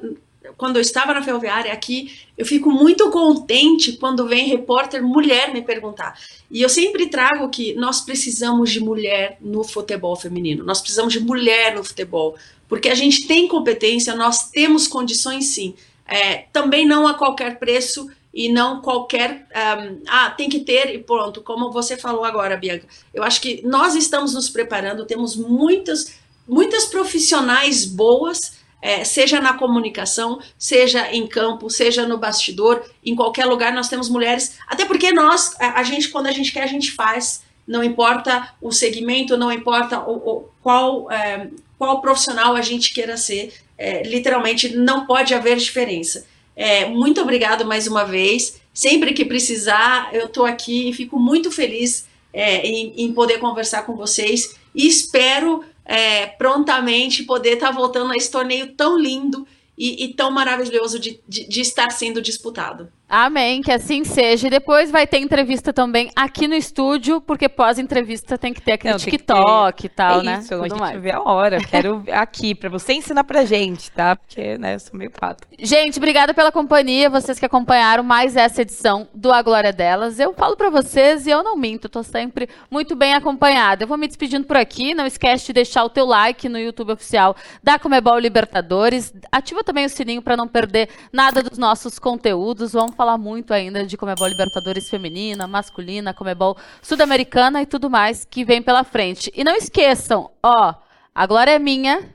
quando 0.58 0.78
eu 0.78 0.82
estava 0.82 1.14
na 1.14 1.24
ferroviária 1.24 1.72
aqui, 1.72 2.20
eu 2.38 2.45
fico 2.45 2.72
muito 2.72 3.10
contente 3.10 3.93
quando 3.93 4.28
vem 4.28 4.47
repórter 4.47 5.02
mulher 5.02 5.54
me 5.54 5.62
perguntar. 5.62 6.20
E 6.50 6.62
eu 6.62 6.70
sempre 6.70 7.08
trago 7.08 7.50
que 7.50 7.74
nós 7.76 8.02
precisamos 8.02 8.72
de 8.72 8.80
mulher 8.80 9.38
no 9.39 9.64
futebol 9.64 10.16
feminino, 10.16 10.64
nós 10.64 10.82
precisamos 10.82 11.14
de 11.14 11.20
mulher 11.20 11.76
no 11.76 11.84
futebol, 11.84 12.36
porque 12.68 12.89
a 12.89 12.95
gente 12.95 13.28
tem 13.28 13.47
competência, 13.47 14.16
nós 14.16 14.50
temos 14.50 14.88
condições 14.88 15.45
sim. 15.45 15.76
É, 16.06 16.45
também 16.52 16.88
não 16.88 17.08
a 17.08 17.14
qualquer 17.14 17.60
preço 17.60 18.10
e 18.34 18.52
não 18.52 18.82
qualquer. 18.82 19.48
Um, 19.56 20.04
ah, 20.08 20.30
tem 20.32 20.50
que 20.50 20.60
ter 20.60 20.94
e 20.94 21.00
pronto, 21.00 21.42
como 21.42 21.72
você 21.72 21.98
falou 21.98 22.24
agora, 22.24 22.58
Bianca. 22.58 22.88
Eu 23.14 23.24
acho 23.24 23.42
que 23.42 23.62
nós 23.66 23.96
estamos 23.96 24.34
nos 24.34 24.50
preparando, 24.50 25.06
temos 25.06 25.36
muitas, 25.36 26.20
muitas 26.48 26.86
profissionais 26.86 27.86
boas 27.86 28.60
é, 28.82 29.04
seja 29.04 29.42
na 29.42 29.54
comunicação, 29.54 30.40
seja 30.58 31.12
em 31.12 31.28
campo, 31.28 31.70
seja 31.70 32.08
no 32.08 32.18
bastidor, 32.18 32.84
em 33.04 33.16
qualquer 33.16 33.46
lugar 33.46 33.74
nós 33.74 33.90
temos 33.90 34.10
mulheres, 34.10 34.58
até 34.68 34.86
porque 34.86 35.12
nós, 35.12 35.56
a, 35.60 35.84
gente, 35.84 36.10
quando 36.10 36.28
a 36.28 36.32
gente 36.32 36.52
quer, 36.52 36.64
a 36.64 36.68
gente 36.68 36.92
faz, 36.92 37.44
não 37.68 37.84
importa 37.84 38.54
o 38.62 38.72
segmento, 38.72 39.38
não 39.38 39.52
importa 39.52 40.00
o, 40.00 40.16
o 40.16 40.50
qual, 40.62 41.12
é, 41.12 41.50
qual 41.78 42.02
profissional 42.02 42.56
a 42.56 42.62
gente 42.62 42.94
queira 42.94 43.18
ser, 43.18 43.54
é, 43.78 44.04
literalmente 44.04 44.76
não 44.76 45.06
pode 45.06 45.34
haver 45.34 45.58
diferença. 45.58 46.26
É, 46.60 46.89
muito 46.89 47.22
obrigado 47.22 47.64
mais 47.64 47.88
uma 47.88 48.03
vez, 48.03 48.60
sempre 48.74 49.14
que 49.14 49.24
precisar, 49.24 50.14
eu 50.14 50.26
estou 50.26 50.45
aqui 50.45 50.89
e 50.89 50.93
fico 50.93 51.18
muito 51.18 51.49
feliz 51.49 52.05
é, 52.34 52.68
em, 52.68 52.93
em 52.97 53.14
poder 53.14 53.39
conversar 53.39 53.84
com 53.84 53.95
vocês 53.95 54.57
e 54.76 54.86
espero 54.86 55.64
é, 55.86 56.26
prontamente 56.26 57.24
poder 57.24 57.53
estar 57.53 57.68
tá 57.68 57.72
voltando 57.72 58.12
a 58.12 58.16
esse 58.18 58.30
torneio 58.30 58.74
tão 58.74 58.99
lindo 58.99 59.47
e, 59.78 60.03
e 60.03 60.14
tão 60.14 60.32
maravilhoso 60.32 60.99
de, 60.99 61.22
de, 61.26 61.47
de, 61.47 61.62
estar 61.62 61.89
sendo 61.91 62.22
disputado. 62.22 62.91
Amém, 63.10 63.64
que 63.64 63.72
assim 63.72 64.03
seja. 64.03 64.45
E 64.45 64.49
depois 64.51 64.91
vai 64.91 65.07
ter 65.07 65.18
entrevista 65.18 65.74
também 65.74 66.12
aqui 66.16 66.47
no 66.47 66.53
estúdio, 66.53 67.20
porque 67.20 67.49
pós-entrevista 67.49 68.38
tem 68.38 68.53
que 68.53 68.62
ter 68.62 68.74
aquele 68.74 68.93
Não, 68.93 68.99
TikTok 68.99 69.82
ter... 69.82 69.86
e 69.88 69.89
tal, 69.89 70.20
é 70.20 70.24
né? 70.24 70.39
Isso, 70.39 70.49
Tudo 70.49 70.64
a 70.64 70.70
gente 70.70 70.80
mais. 70.80 71.01
vê 71.01 71.12
a 71.12 71.22
hora. 71.22 71.57
Quero 71.66 72.03
aqui 72.12 72.53
para 72.53 72.70
você 72.70 72.93
ensinar 72.93 73.24
pra 73.24 73.43
gente, 73.45 73.91
tá? 73.91 74.16
Porque, 74.16 74.60
né, 74.60 74.76
eu 74.76 74.80
sou 74.80 74.95
meio 74.95 75.10
pato. 75.10 75.47
Gente, 75.57 75.97
obrigada 75.97 76.36
pela 76.36 76.51
companhia, 76.51 77.10
vocês 77.10 77.39
que 77.39 77.45
acompanharam 77.45 78.03
mais 78.03 78.36
essa 78.36 78.62
edição 78.62 79.07
do 79.14 79.32
A 79.32 79.41
Glória 79.41 79.74
Delas. 79.74 80.20
Eu 80.20 80.34
falo 80.36 80.55
para 80.55 80.70
vocês 80.70 81.26
e 81.26 81.32
eu 81.32 81.41
não 81.41 81.57
minto, 81.57 81.89
tô 81.89 82.03
sempre 82.03 82.47
muito 82.70 82.95
bem 82.95 83.16
acompanhada. 83.16 83.84
Eu 83.84 83.88
vou 83.88 83.97
me 83.97 84.07
despedindo 84.07 84.45
por 84.45 84.55
aqui, 84.55 84.93
não 84.93 85.07
esquece 85.07 85.47
de 85.47 85.53
deixar 85.53 85.84
o 85.84 85.89
teu 85.89 86.05
like 86.05 86.47
no 86.47 86.60
YouTube 86.60 86.91
oficial 86.91 87.36
da 87.64 87.80
Comebol 87.80 88.20
Libertadores. 88.20 89.12
Ativa 89.32 89.64
também 89.64 89.86
o 89.86 89.89
sininho 89.89 90.22
para 90.22 90.38
não 90.38 90.47
perder 90.47 90.89
nada 91.12 91.41
dos 91.41 91.57
nossos 91.57 91.97
conteúdos. 91.97 92.74
Vamos 92.74 92.99
falar 93.00 93.18
muito 93.18 93.54
ainda 93.54 93.86
de 93.86 93.95
Comebol 93.95 94.28
Libertadores 94.28 94.89
feminina, 94.89 95.47
masculina, 95.47 96.14
Comebol 96.14 96.58
sul-americana 96.82 97.62
e 97.62 97.66
tudo 97.66 97.89
mais 97.89 98.26
que 98.26 98.43
vem 98.43 98.62
pela 98.62 98.84
frente. 98.84 99.32
E 99.34 99.41
não 99.41 99.56
esqueçam, 99.56 100.30
ó, 100.43 100.76
a 101.16 101.26
glória 101.26 101.52
é 101.52 101.60
minha, 101.60 102.14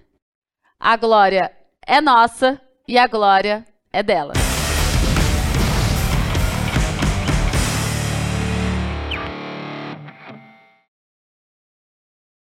a 0.79 0.95
glória 0.99 1.51
é 1.87 2.03
nossa 2.03 2.61
e 2.87 2.99
a 2.99 3.07
glória 3.07 3.65
é 3.91 4.03
dela. 4.03 4.44